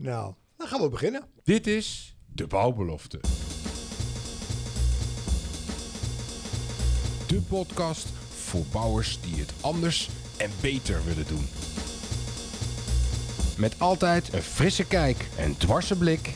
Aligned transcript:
Nou, 0.00 0.34
dan 0.56 0.66
gaan 0.66 0.80
we 0.80 0.88
beginnen. 0.88 1.22
Dit 1.44 1.66
is 1.66 2.16
de 2.32 2.46
bouwbelofte. 2.46 3.20
De 7.26 7.40
podcast 7.48 8.08
voor 8.28 8.64
bouwers 8.72 9.20
die 9.20 9.40
het 9.40 9.52
anders 9.60 10.08
en 10.36 10.50
beter 10.60 11.04
willen 11.04 11.26
doen. 11.26 11.46
Met 13.56 13.80
altijd 13.80 14.32
een 14.32 14.42
frisse 14.42 14.86
kijk 14.86 15.28
en 15.38 15.56
dwarse 15.56 15.96
blik. 15.96 16.34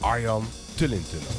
Arjan 0.00 0.44
Tullintunnel. 0.74 1.32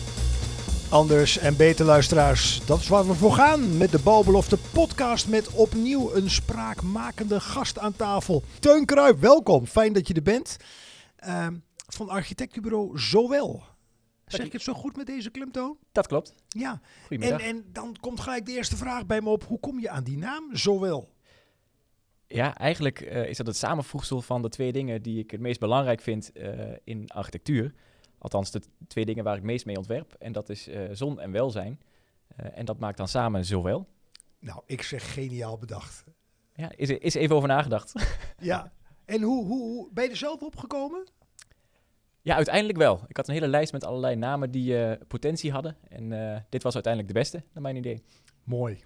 Anders 0.90 1.38
en 1.38 1.58
beter 1.58 1.86
luisteraars, 1.86 2.66
dat 2.66 2.80
is 2.80 2.88
waar 2.88 3.08
we 3.08 3.14
voor 3.14 3.34
gaan 3.34 3.78
met 3.78 3.92
de 3.92 4.00
Bouwbelofte 4.00 4.58
podcast 4.72 5.28
met 5.28 5.50
opnieuw 5.50 6.14
een 6.14 6.30
spraakmakende 6.30 7.40
gast 7.40 7.80
aan 7.80 7.96
tafel. 7.96 8.44
Teun 8.60 8.86
Kruip, 8.86 9.20
welkom. 9.20 9.68
Fijn 9.68 9.94
dat 9.94 10.08
je 10.08 10.14
er 10.14 10.22
bent. 10.22 10.58
Ehm, 11.26 11.58
van 11.88 12.10
architectenbureau 12.10 13.00
Zowel. 13.00 13.64
Zeg 14.26 14.46
ik 14.46 14.52
het 14.52 14.62
zo 14.62 14.74
goed 14.74 14.98
met 14.98 15.06
deze 15.06 15.30
klemtoon? 15.30 15.78
Dat 15.92 16.08
klopt. 16.08 16.36
Ja. 16.48 16.82
En, 17.10 17.40
en 17.40 17.66
dan 17.72 17.96
komt 18.00 18.20
gelijk 18.20 18.46
de 18.46 18.52
eerste 18.52 18.76
vraag 18.76 19.06
bij 19.06 19.22
me 19.22 19.30
op. 19.30 19.44
Hoe 19.44 19.60
kom 19.60 19.80
je 19.80 19.90
aan 19.90 20.04
die 20.04 20.18
naam 20.18 20.56
Zowel? 20.56 21.14
Ja, 22.28 22.58
eigenlijk 22.58 23.02
eh, 23.02 23.30
is 23.30 23.38
dat 23.38 23.48
het 23.48 23.56
samenvoegsel 23.56 24.22
van 24.22 24.42
de 24.42 24.50
twee 24.50 24.72
dingen 24.72 25.02
die 25.02 25.20
ik 25.20 25.32
het 25.32 25.40
meest 25.40 25.60
belangrijk 25.60 26.02
vind 26.02 26.32
eh, 26.32 26.74
in 26.84 27.10
architectuur. 27.10 27.74
Althans, 28.18 28.52
de 28.52 28.62
twee 28.88 29.06
dingen 29.06 29.24
waar 29.24 29.34
ik 29.34 29.40
het 29.40 29.50
meest 29.50 29.66
mee 29.66 29.78
ontwerp. 29.78 30.14
En 30.14 30.32
dat 30.32 30.50
is 30.50 30.68
eh, 30.68 30.84
zon 30.92 31.20
en 31.20 31.32
welzijn. 31.32 31.80
En 32.36 32.66
dat 32.66 32.80
maakt 32.80 32.98
dan 32.98 33.08
samen 33.08 33.46
zowel. 33.46 33.88
Nou, 34.40 34.62
ik 34.66 34.82
zeg 34.82 35.14
geniaal 35.14 35.58
bedacht. 35.58 36.04
Ja, 36.54 36.72
is 36.76 36.90
is 36.90 37.14
even 37.14 37.36
over 37.36 37.48
nagedacht. 37.48 37.94
Ja. 38.38 38.74
En 39.06 39.22
hoe, 39.22 39.46
hoe, 39.46 39.62
hoe 39.62 39.90
ben 39.94 40.04
je 40.04 40.10
er 40.10 40.16
zelf 40.18 40.42
opgekomen? 40.42 41.08
Ja, 42.26 42.36
uiteindelijk 42.36 42.78
wel. 42.78 43.04
Ik 43.08 43.18
had 43.18 43.28
een 43.28 43.34
hele 43.34 43.48
lijst 43.48 43.72
met 43.72 43.84
allerlei 43.84 44.16
namen 44.16 44.52
die 44.52 44.84
eh, 44.84 45.08
potentie 45.08 45.52
hadden. 45.52 45.78
En 45.90 46.34
eh, 46.34 46.42
dit 46.50 46.64
was 46.64 46.74
uiteindelijk 46.74 47.14
de 47.14 47.20
beste, 47.20 47.44
naar 47.54 47.64
mijn 47.64 47.76
idee. 47.76 48.04
Mooi. 48.44 48.84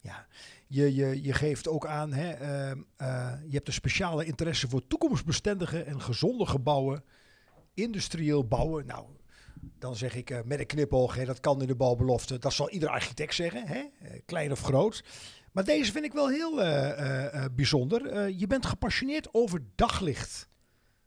Ja, 0.00 0.26
je, 0.66 0.94
je, 0.94 1.22
je 1.22 1.32
geeft 1.32 1.68
ook 1.68 1.86
aan, 1.86 2.12
hè, 2.12 2.30
ehm, 2.30 2.80
eh, 2.96 3.32
je 3.46 3.54
hebt 3.54 3.66
een 3.66 3.72
speciale 3.72 4.24
interesse 4.24 4.68
voor 4.68 4.86
toekomstbestendige 4.86 5.82
en 5.82 6.00
gezonde 6.00 6.46
gebouwen, 6.46 7.04
industrieel 7.74 8.46
bouwen. 8.46 8.86
Nou, 8.86 9.06
dan 9.78 9.96
zeg 9.96 10.14
ik 10.14 10.44
met 10.44 10.58
een 10.58 10.66
knipoog, 10.66 11.14
hè, 11.14 11.24
dat 11.24 11.40
kan 11.40 11.60
in 11.60 11.66
de 11.66 11.76
bouwbelofte. 11.76 12.38
Dat 12.38 12.52
zal 12.52 12.70
ieder 12.70 12.88
architect 12.88 13.34
zeggen, 13.34 13.66
hè, 13.66 13.84
klein 14.26 14.52
of 14.52 14.60
groot. 14.60 15.04
Maar 15.52 15.64
deze 15.64 15.92
vind 15.92 16.04
ik 16.04 16.12
wel 16.12 16.28
heel 16.28 16.54
bijzonder. 17.52 18.28
Je 18.30 18.46
bent 18.46 18.66
gepassioneerd 18.66 19.28
over 19.34 19.62
daglicht. 19.74 20.48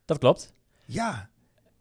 Dat 0.05 0.17
klopt. 0.17 0.53
Ja. 0.85 1.31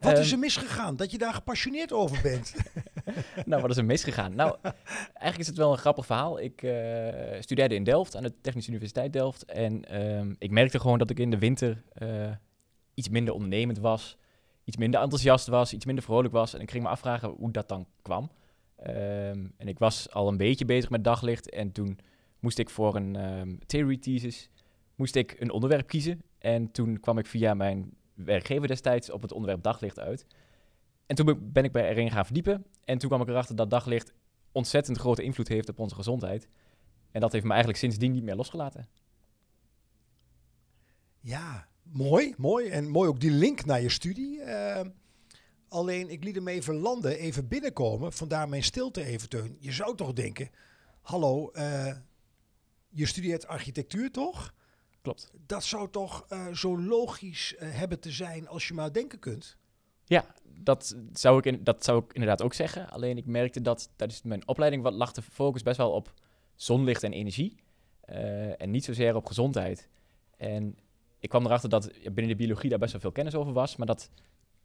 Wat 0.03 0.17
is 0.17 0.25
Ehm. 0.25 0.33
er 0.33 0.39
misgegaan 0.39 0.95
dat 0.95 1.11
je 1.11 1.17
daar 1.17 1.33
gepassioneerd 1.33 1.91
over 1.91 2.21
bent? 2.21 2.55
nou, 3.45 3.61
wat 3.61 3.71
is 3.71 3.77
er 3.77 3.85
misgegaan? 3.85 4.35
Nou, 4.35 4.55
eigenlijk 4.95 5.37
is 5.37 5.47
het 5.47 5.57
wel 5.57 5.71
een 5.71 5.77
grappig 5.77 6.05
verhaal. 6.05 6.39
Ik 6.39 6.61
eh, 6.63 7.41
studeerde 7.41 7.75
in 7.75 7.83
Delft, 7.83 8.15
aan 8.15 8.23
de 8.23 8.33
Technische 8.41 8.69
Universiteit 8.69 9.13
Delft. 9.13 9.45
En 9.45 9.85
ehm, 9.85 10.33
ik 10.37 10.51
merkte 10.51 10.79
gewoon 10.79 10.97
dat 10.97 11.09
ik 11.09 11.19
in 11.19 11.29
de 11.29 11.37
winter 11.37 11.83
eh, 11.93 12.31
iets 12.93 13.09
minder 13.09 13.33
ondernemend 13.33 13.79
was. 13.79 14.17
Iets 14.63 14.77
minder 14.77 15.01
enthousiast 15.01 15.47
was, 15.47 15.73
iets 15.73 15.85
minder 15.85 16.03
vrolijk 16.03 16.33
was. 16.33 16.53
En 16.53 16.61
ik 16.61 16.71
ging 16.71 16.83
me 16.83 16.89
afvragen 16.89 17.29
hoe 17.29 17.51
dat 17.51 17.69
dan 17.69 17.87
kwam. 18.01 18.31
Ehm, 18.75 19.45
en 19.57 19.67
ik 19.67 19.79
was 19.79 20.11
al 20.11 20.27
een 20.27 20.37
beetje 20.37 20.65
bezig 20.65 20.89
met 20.89 21.03
daglicht. 21.03 21.49
En 21.49 21.71
toen 21.71 21.99
moest 22.39 22.57
ik 22.57 22.69
voor 22.69 22.95
een 22.95 23.15
ehm 23.15 23.55
theory 23.65 23.97
thesis 23.97 24.49
moest 24.95 25.15
ik 25.15 25.35
een 25.39 25.51
onderwerp 25.51 25.87
kiezen. 25.87 26.21
En 26.39 26.71
toen 26.71 26.99
kwam 26.99 27.17
ik 27.17 27.25
via 27.25 27.53
mijn 27.53 27.93
werkgever 28.13 28.67
destijds 28.67 29.09
op 29.09 29.21
het 29.21 29.31
onderwerp 29.31 29.63
daglicht 29.63 29.99
uit. 29.99 30.25
En 31.05 31.15
toen 31.15 31.25
be- 31.25 31.35
ben 31.35 31.63
ik 31.63 31.71
bij 31.71 31.89
erin 31.89 32.11
gaan 32.11 32.25
verdiepen. 32.25 32.65
En 32.83 32.97
toen 32.97 33.09
kwam 33.09 33.21
ik 33.21 33.27
erachter 33.27 33.55
dat 33.55 33.69
daglicht 33.69 34.13
ontzettend 34.51 34.97
grote 34.97 35.23
invloed 35.23 35.47
heeft 35.47 35.69
op 35.69 35.79
onze 35.79 35.95
gezondheid. 35.95 36.47
En 37.11 37.21
dat 37.21 37.31
heeft 37.31 37.43
me 37.43 37.49
eigenlijk 37.49 37.79
sindsdien 37.79 38.11
niet 38.11 38.23
meer 38.23 38.35
losgelaten. 38.35 38.87
Ja, 41.19 41.67
mooi, 41.81 42.33
mooi. 42.37 42.69
En 42.69 42.89
mooi 42.89 43.09
ook 43.09 43.19
die 43.19 43.31
link 43.31 43.65
naar 43.65 43.81
je 43.81 43.89
studie. 43.89 44.41
Eh, 44.41 44.85
alleen, 45.67 46.09
ik 46.09 46.23
liet 46.23 46.35
hem 46.35 46.47
even 46.47 46.75
landen, 46.75 47.17
even 47.17 47.47
binnenkomen. 47.47 48.13
Vandaar 48.13 48.49
mijn 48.49 48.63
stilte 48.63 49.03
even, 49.03 49.29
Teun. 49.29 49.57
Je 49.59 49.71
zou 49.71 49.95
toch 49.95 50.13
denken, 50.13 50.49
hallo, 51.01 51.49
eh, 51.51 51.95
je 52.89 53.05
studeert 53.05 53.47
architectuur 53.47 54.11
toch? 54.11 54.53
Klopt. 55.03 55.31
Dat 55.45 55.63
zou 55.63 55.89
toch 55.89 56.25
eh, 56.29 56.47
zo 56.53 56.79
logisch 56.79 57.55
eh, 57.55 57.69
hebben 57.71 57.99
te 57.99 58.11
zijn 58.11 58.47
als 58.47 58.67
je 58.67 58.73
maar 58.73 58.93
denken 58.93 59.19
kunt? 59.19 59.57
Ja, 60.05 60.25
dat 60.59 60.95
zou, 61.13 61.37
ik 61.37 61.45
in- 61.45 61.63
dat 61.63 61.83
zou 61.83 62.03
ik 62.03 62.13
inderdaad 62.13 62.41
ook 62.41 62.53
zeggen. 62.53 62.89
Alleen 62.89 63.17
ik 63.17 63.25
merkte 63.25 63.61
dat 63.61 63.89
tijdens 63.95 64.21
mijn 64.21 64.47
opleiding 64.47 64.83
wat 64.83 64.93
lag 64.93 65.11
de 65.11 65.21
focus 65.21 65.63
best 65.63 65.77
wel 65.77 65.91
op 65.91 66.13
zonlicht 66.55 67.03
en 67.03 67.13
energie. 67.13 67.55
eh, 68.01 68.61
en 68.61 68.71
niet 68.71 68.83
zozeer 68.83 69.15
op 69.15 69.25
gezondheid. 69.25 69.89
En 70.37 70.77
ik 71.19 71.29
kwam 71.29 71.45
erachter 71.45 71.69
dat 71.69 71.91
binnen 72.03 72.27
de 72.27 72.35
biologie 72.35 72.69
daar 72.69 72.79
best 72.79 72.91
wel 72.91 73.01
veel 73.01 73.11
kennis 73.11 73.35
over 73.35 73.53
was. 73.53 73.75
Maar 73.75 73.87
dat 73.87 74.09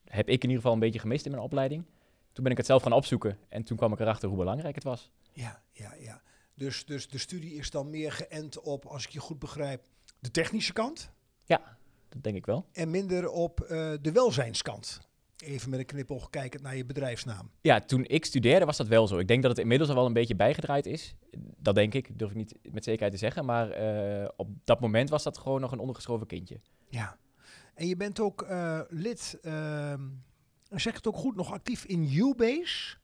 heb 0.05 0.29
ik 0.29 0.35
in 0.43 0.43
ieder 0.43 0.57
geval 0.57 0.73
een 0.73 0.79
beetje 0.79 0.99
gemist 0.99 1.25
in 1.25 1.31
mijn 1.31 1.43
opleiding. 1.43 1.85
Toen 2.33 2.43
ben 2.43 2.53
ik 2.53 2.59
het 2.59 2.67
zelf 2.67 2.83
gaan 2.83 2.93
opzoeken. 2.93 3.39
En 3.49 3.63
toen 3.63 3.77
kwam 3.77 3.93
ik 3.93 4.01
erachter 4.01 4.29
hoe 4.29 4.39
belangrijk 4.39 4.75
het 4.75 4.85
was. 4.85 5.11
Ja, 5.33 5.63
ja, 5.73 5.95
ja. 5.95 6.23
Dus, 6.55 6.85
dus 6.85 7.09
de 7.09 7.19
studie 7.19 7.55
is 7.55 7.71
dan 7.71 7.91
meer 7.91 8.13
geënt 8.13 8.61
op, 8.61 8.85
als 8.87 9.05
ik 9.05 9.11
je 9.11 9.21
goed 9.21 9.39
begrijp, 9.39 9.87
de 10.19 10.31
technische 10.31 10.73
kant. 10.73 11.11
Dat 12.09 12.23
denk 12.23 12.37
ik 12.37 12.47
wel. 12.47 12.67
En 12.73 12.91
minder 12.91 13.31
op 13.31 13.61
eh, 13.61 13.93
de 14.01 14.13
welzijnskant. 14.13 15.01
Even 15.37 15.71
met 15.71 15.79
een 15.79 15.87
knipoog 15.87 16.31
kijkend 16.31 16.63
naar 16.63 16.77
je 16.77 16.85
bedrijfsnaam. 16.85 17.51
Ja, 17.61 17.81
toen 17.81 18.05
ik 18.05 18.25
studeerde 18.25 18.65
was 18.65 18.77
dat 18.77 18.87
wel 18.87 19.07
zo. 19.07 19.19
Ik 19.19 19.29
denk 19.29 19.43
dat 19.43 19.51
het 19.51 19.61
inmiddels 19.61 19.91
al 19.91 19.97
wel 19.97 20.07
een 20.07 20.13
beetje 20.13 20.37
bijgedraaid 20.37 20.87
is. 20.87 21.15
Dat 21.39 21.75
denk 21.75 21.95
ik, 21.95 22.19
durf 22.19 22.31
ik 22.31 22.37
niet 22.37 22.59
met 22.71 22.85
zekerheid 22.85 23.13
te 23.13 23.19
zeggen. 23.19 23.45
Maar 23.45 23.71
eh, 23.71 24.29
op 24.37 24.49
dat 24.65 24.81
moment 24.81 25.11
was 25.11 25.23
dat 25.23 25.39
gewoon 25.39 25.61
nog 25.61 25.73
een 25.73 25.79
ondergeschoven 25.79 26.27
kindje. 26.27 26.61
Ja. 26.89 27.19
En 27.75 27.87
je 27.87 27.97
bent 27.97 28.21
ook 28.21 28.43
eh, 28.43 28.81
lid, 28.89 29.39
ehm, 29.43 30.03
zeg 30.71 30.95
het 30.95 31.07
ook 31.07 31.17
goed, 31.17 31.37
nog 31.37 31.53
actief 31.53 31.85
in 31.85 32.13
Ubase? 32.13 32.97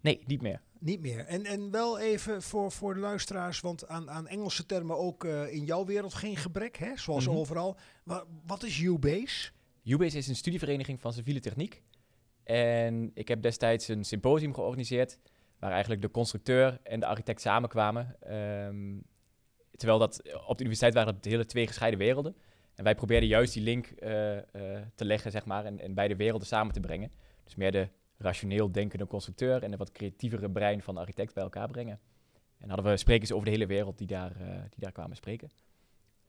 Nee, 0.00 0.22
niet 0.26 0.42
meer. 0.42 0.62
Niet 0.80 1.00
meer. 1.00 1.24
En, 1.26 1.44
en 1.44 1.70
wel 1.70 1.98
even 1.98 2.42
voor, 2.42 2.72
voor 2.72 2.94
de 2.94 3.00
luisteraars, 3.00 3.60
want 3.60 3.88
aan, 3.88 4.10
aan 4.10 4.28
Engelse 4.28 4.66
termen 4.66 4.98
ook 4.98 5.24
eh, 5.24 5.52
in 5.52 5.64
jouw 5.64 5.84
wereld 5.84 6.14
geen 6.14 6.36
gebrek, 6.36 6.76
hè? 6.76 6.96
zoals 6.96 7.26
Mhm. 7.26 7.36
overal. 7.36 7.76
Maar 8.04 8.24
wat 8.46 8.62
is 8.62 8.80
Ubase? 8.80 9.50
UBase 9.84 10.16
is 10.16 10.28
een 10.28 10.36
studievereniging 10.36 11.00
van 11.00 11.12
civiele 11.12 11.40
techniek. 11.40 11.82
En 12.44 13.10
ik 13.14 13.28
heb 13.28 13.42
destijds 13.42 13.88
een 13.88 14.04
symposium 14.04 14.54
georganiseerd... 14.54 15.18
waar 15.58 15.70
eigenlijk 15.70 16.02
de 16.02 16.10
constructeur 16.10 16.80
en 16.82 17.00
de 17.00 17.06
architect 17.06 17.40
samenkwamen. 17.40 18.16
Ehm, 18.20 18.98
terwijl 19.76 19.98
dat 19.98 20.22
op 20.46 20.56
de 20.56 20.64
universiteit 20.64 20.94
waren 20.94 21.14
dat 21.14 21.24
hele 21.24 21.46
twee 21.46 21.66
gescheiden 21.66 21.98
werelden. 21.98 22.36
En 22.74 22.84
wij 22.84 22.94
probeerden 22.94 23.28
juist 23.28 23.52
die 23.54 23.62
link 23.62 23.86
eh, 23.86 24.36
eh, 24.38 24.42
te 24.94 25.04
leggen, 25.04 25.30
zeg 25.30 25.44
maar... 25.44 25.64
En, 25.64 25.80
en 25.80 25.94
beide 25.94 26.16
werelden 26.16 26.46
samen 26.46 26.72
te 26.72 26.80
brengen. 26.80 27.12
Dus 27.44 27.54
meer 27.54 27.72
de 27.72 27.88
rationeel 28.20 28.72
denkende 28.72 29.06
constructeur... 29.06 29.62
en 29.62 29.70
de 29.70 29.76
wat 29.76 29.92
creatievere 29.92 30.50
brein 30.50 30.82
van 30.82 30.94
de 30.94 31.00
architect 31.00 31.34
bij 31.34 31.42
elkaar 31.42 31.68
brengen. 31.68 32.00
En 32.58 32.68
hadden 32.68 32.90
we 32.90 32.96
sprekers 32.96 33.32
over 33.32 33.44
de 33.44 33.50
hele 33.50 33.66
wereld 33.66 33.98
die 33.98 34.06
daar, 34.06 34.30
eh, 34.40 34.46
die 34.48 34.78
daar 34.78 34.92
kwamen 34.92 35.16
spreken. 35.16 35.50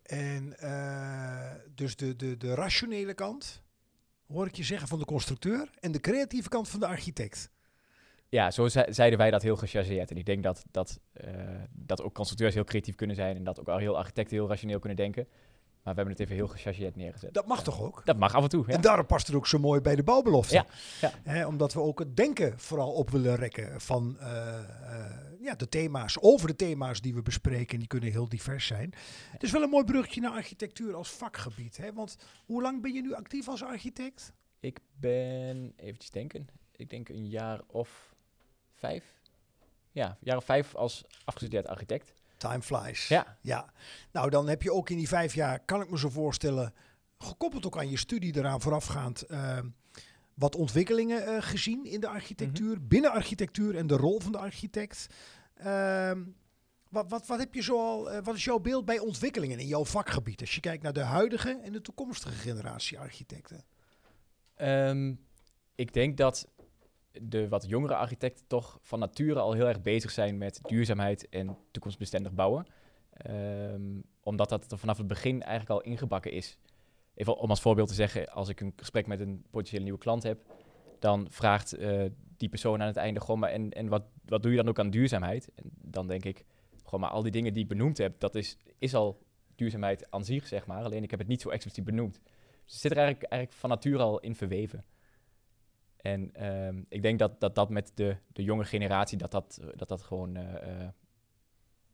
En 0.03 0.57
eh, 0.59 1.51
dus 1.75 1.95
de, 1.95 2.15
de, 2.15 2.37
de 2.37 2.53
rationele 2.53 3.13
kant, 3.13 3.61
hoor 4.27 4.45
ik 4.47 4.55
je 4.55 4.63
zeggen, 4.63 4.87
van 4.87 4.99
de 4.99 5.05
constructeur. 5.05 5.69
En 5.79 5.91
de 5.91 5.99
creatieve 5.99 6.49
kant 6.49 6.69
van 6.69 6.79
de 6.79 6.87
architect. 6.87 7.51
Ja, 8.29 8.51
zo 8.51 8.67
ze- 8.67 8.87
zeiden 8.89 9.19
wij 9.19 9.31
dat 9.31 9.41
heel 9.41 9.55
gechargeerd. 9.55 10.11
En 10.11 10.17
ik 10.17 10.25
denk 10.25 10.43
dat, 10.43 10.63
dat, 10.71 10.99
eh, 11.13 11.33
dat 11.71 12.01
ook 12.01 12.13
constructeurs 12.13 12.53
heel 12.53 12.63
creatief 12.63 12.95
kunnen 12.95 13.15
zijn 13.15 13.35
en 13.35 13.43
dat 13.43 13.59
ook 13.59 13.67
al 13.67 13.77
heel 13.77 13.97
architecten 13.97 14.35
heel 14.37 14.47
rationeel 14.47 14.79
kunnen 14.79 14.97
denken. 14.97 15.27
Maar 15.83 15.93
we 15.93 15.99
hebben 15.99 16.13
het 16.13 16.19
even 16.19 16.35
heel 16.35 16.47
gechargeerd 16.47 16.95
neergezet. 16.95 17.33
Dat 17.33 17.47
mag 17.47 17.63
toch 17.63 17.81
ook? 17.81 18.01
Dat 18.05 18.17
mag 18.17 18.35
af 18.35 18.43
en 18.43 18.49
toe, 18.49 18.63
ja. 18.67 18.73
En 18.73 18.81
daarom 18.81 19.05
past 19.05 19.27
het 19.27 19.35
ook 19.35 19.47
zo 19.47 19.59
mooi 19.59 19.81
bij 19.81 19.95
de 19.95 20.03
bouwbelofte. 20.03 20.53
Ja, 20.53 20.65
ja. 21.23 21.47
Omdat 21.47 21.73
we 21.73 21.79
ook 21.79 21.99
het 21.99 22.17
denken 22.17 22.59
vooral 22.59 22.91
op 22.91 23.09
willen 23.09 23.35
rekken 23.35 23.81
van 23.81 24.17
eh, 24.19 24.59
eh, 24.59 25.21
ja, 25.39 25.55
de 25.55 25.69
thema's, 25.69 26.17
over 26.19 26.47
de 26.47 26.55
thema's 26.55 27.01
die 27.01 27.13
we 27.13 27.21
bespreken. 27.21 27.79
Die 27.79 27.87
kunnen 27.87 28.11
heel 28.11 28.29
divers 28.29 28.65
zijn. 28.65 28.93
Het 29.31 29.43
is 29.43 29.51
wel 29.51 29.61
een 29.61 29.69
mooi 29.69 29.83
bruggetje 29.83 30.21
naar 30.21 30.31
architectuur 30.31 30.95
als 30.95 31.09
vakgebied. 31.09 31.77
Hè? 31.77 31.93
Want 31.93 32.17
hoe 32.45 32.61
lang 32.61 32.81
ben 32.81 32.93
je 32.93 33.01
nu 33.01 33.13
actief 33.13 33.47
als 33.47 33.63
architect? 33.63 34.33
Ik 34.59 34.79
ben, 34.99 35.73
eventjes 35.75 36.11
denken, 36.11 36.47
ik 36.75 36.89
denk 36.89 37.09
een 37.09 37.29
jaar 37.29 37.61
of 37.67 38.15
vijf. 38.73 39.19
Ja, 39.91 40.07
een 40.07 40.17
jaar 40.19 40.37
of 40.37 40.45
vijf 40.45 40.75
als 40.75 41.03
afgestudeerd 41.23 41.67
architect. 41.67 42.13
Time 42.41 42.61
flies. 42.61 43.07
Ja, 43.07 43.37
Ja, 43.41 43.73
nou 44.11 44.29
dan 44.29 44.47
heb 44.47 44.61
je 44.61 44.73
ook 44.73 44.89
in 44.89 44.97
die 44.97 45.07
vijf 45.07 45.33
jaar, 45.33 45.59
kan 45.59 45.81
ik 45.81 45.89
me 45.89 45.97
zo 45.97 46.09
voorstellen, 46.09 46.73
gekoppeld 47.17 47.65
ook 47.65 47.77
aan 47.77 47.89
je 47.89 47.97
studie 47.97 48.37
eraan 48.37 48.61
voorafgaand, 48.61 49.21
eh, 49.21 49.59
wat 50.33 50.55
ontwikkelingen 50.55 51.25
eh, 51.25 51.41
gezien 51.41 51.85
in 51.85 51.99
de 51.99 52.07
architectuur, 52.07 52.87
binnen 52.87 53.11
architectuur 53.11 53.75
en 53.75 53.87
de 53.87 53.95
rol 53.95 54.19
van 54.19 54.31
de 54.31 54.37
architect. 54.37 55.07
Ehm, 55.55 56.23
wat, 56.89 57.09
wat, 57.09 57.27
wat 57.27 57.39
heb 57.39 57.53
je 57.53 57.61
zoal, 57.61 58.11
eh, 58.11 58.23
wat 58.23 58.35
is 58.35 58.43
jouw 58.43 58.59
beeld 58.59 58.85
bij 58.85 58.99
ontwikkelingen 58.99 59.59
in 59.59 59.67
jouw 59.67 59.85
vakgebied? 59.85 60.41
Als 60.41 60.55
je 60.55 60.61
kijkt 60.61 60.83
naar 60.83 60.93
de 60.93 61.03
huidige 61.03 61.59
en 61.63 61.71
de 61.71 61.81
toekomstige 61.81 62.35
generatie 62.35 62.99
architecten. 62.99 63.65
Ehm, 64.55 65.13
ik 65.75 65.93
denk 65.93 66.17
dat 66.17 66.47
de 67.21 67.47
wat 67.47 67.67
jongere 67.67 67.95
architecten 67.95 68.47
toch 68.47 68.79
van 68.81 68.99
nature 68.99 69.39
al 69.39 69.53
heel 69.53 69.67
erg 69.67 69.81
bezig 69.81 70.11
zijn 70.11 70.37
met 70.37 70.59
duurzaamheid 70.63 71.29
en 71.29 71.57
toekomstbestendig 71.71 72.33
bouwen. 72.33 72.65
Ehm, 73.13 73.99
omdat 74.23 74.49
dat 74.49 74.71
er 74.71 74.77
vanaf 74.77 74.97
het 74.97 75.07
begin 75.07 75.41
eigenlijk 75.41 75.69
al 75.69 75.91
ingebakken 75.91 76.31
is. 76.31 76.57
Even 77.13 77.37
om 77.37 77.49
als 77.49 77.61
voorbeeld 77.61 77.87
te 77.87 77.93
zeggen, 77.93 78.27
als 78.27 78.49
ik 78.49 78.59
een 78.59 78.73
gesprek 78.75 79.07
met 79.07 79.19
een 79.19 79.45
potentiële 79.49 79.83
nieuwe 79.83 79.99
klant 79.99 80.23
heb, 80.23 80.39
dan 80.99 81.27
vraagt 81.29 81.73
eh, 81.73 82.05
die 82.37 82.49
persoon 82.49 82.81
aan 82.81 82.87
het 82.87 82.95
einde 82.95 83.19
gewoon 83.19 83.39
maar 83.39 83.49
en, 83.49 83.71
en 83.71 83.87
wat, 83.87 84.03
wat 84.25 84.41
doe 84.41 84.51
je 84.51 84.57
dan 84.57 84.67
ook 84.67 84.79
aan 84.79 84.89
duurzaamheid? 84.89 85.49
En 85.55 85.71
dan 85.81 86.07
denk 86.07 86.25
ik, 86.25 86.45
gewoon 86.83 86.99
maar 86.99 87.09
al 87.09 87.21
die 87.21 87.31
dingen 87.31 87.53
die 87.53 87.63
ik 87.63 87.69
benoemd 87.69 87.97
heb, 87.97 88.19
dat 88.19 88.35
is, 88.35 88.57
is 88.77 88.95
al 88.95 89.19
duurzaamheid 89.55 90.11
aan 90.11 90.25
zich, 90.25 90.47
zeg 90.47 90.65
maar. 90.65 90.83
Alleen 90.83 91.03
ik 91.03 91.09
heb 91.09 91.19
het 91.19 91.27
niet 91.27 91.41
zo 91.41 91.49
expliciet 91.49 91.83
benoemd. 91.83 92.19
Dus 92.63 92.73
het 92.73 92.81
zit 92.81 92.91
er 92.91 92.97
eigenlijk, 92.97 93.31
eigenlijk 93.31 93.61
van 93.61 93.69
nature 93.69 94.03
al 94.03 94.19
in 94.19 94.35
verweven. 94.35 94.85
En 96.01 96.33
ehm, 96.33 96.81
ik 96.89 97.01
denk 97.01 97.19
dat, 97.19 97.39
dat 97.39 97.55
dat 97.55 97.69
met 97.69 97.91
de, 97.95 98.17
de 98.27 98.43
jonge 98.43 98.63
generatie, 98.63 99.17
dat 99.17 99.31
dat, 99.31 99.59
dat, 99.75 99.87
dat 99.87 100.01
gewoon, 100.01 100.35
eh, 100.35 100.81
eh, 100.81 100.89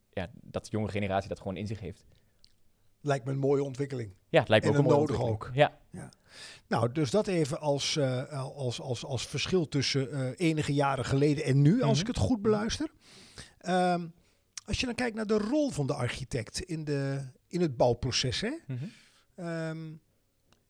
ja, 0.10 0.30
dat 0.42 0.64
de 0.64 0.72
jonge 0.72 0.88
generatie 0.90 1.30
dat 1.30 1.38
gewoon 1.38 1.58
in 1.58 1.68
zich 1.68 1.80
heeft. 1.80 2.06
Lijkt 3.02 3.26
me 3.26 3.32
een 3.32 3.38
mooie 3.38 3.64
ontwikkeling. 3.64 4.14
Ja, 4.30 4.40
het 4.40 4.50
lijkt 4.50 4.66
me 4.66 4.72
En 4.72 4.78
ook 4.78 4.84
een 4.84 4.98
nodig 4.98 5.22
ook. 5.22 5.52
Ja, 5.54 5.78
Nou, 6.68 6.92
dus 6.92 7.12
dat 7.12 7.28
even 7.28 7.60
als, 7.60 7.96
eh, 7.96 8.32
als, 8.56 8.82
als, 8.82 9.06
als 9.06 9.28
verschil 9.28 9.68
tussen 9.68 10.12
eh, 10.12 10.48
enige 10.48 10.74
jaren 10.74 11.06
geleden 11.06 11.44
en 11.44 11.62
nu, 11.62 11.82
als 11.82 11.92
Mhm. 11.92 12.02
ik 12.02 12.08
het 12.08 12.26
goed 12.26 12.42
beluister. 12.42 12.92
Ehm, 13.58 14.08
als 14.66 14.80
je 14.80 14.86
dan 14.86 14.96
kijkt 14.96 15.16
naar 15.16 15.26
de 15.26 15.38
rol 15.38 15.70
van 15.70 15.88
de 15.88 15.94
architect 15.94 16.60
in, 16.60 16.84
de, 16.84 17.28
in 17.48 17.62
het 17.62 17.78
bouwproces, 17.78 18.42
hè? 18.42 18.52
Mhm. 18.68 18.86
Ehm, 19.36 19.94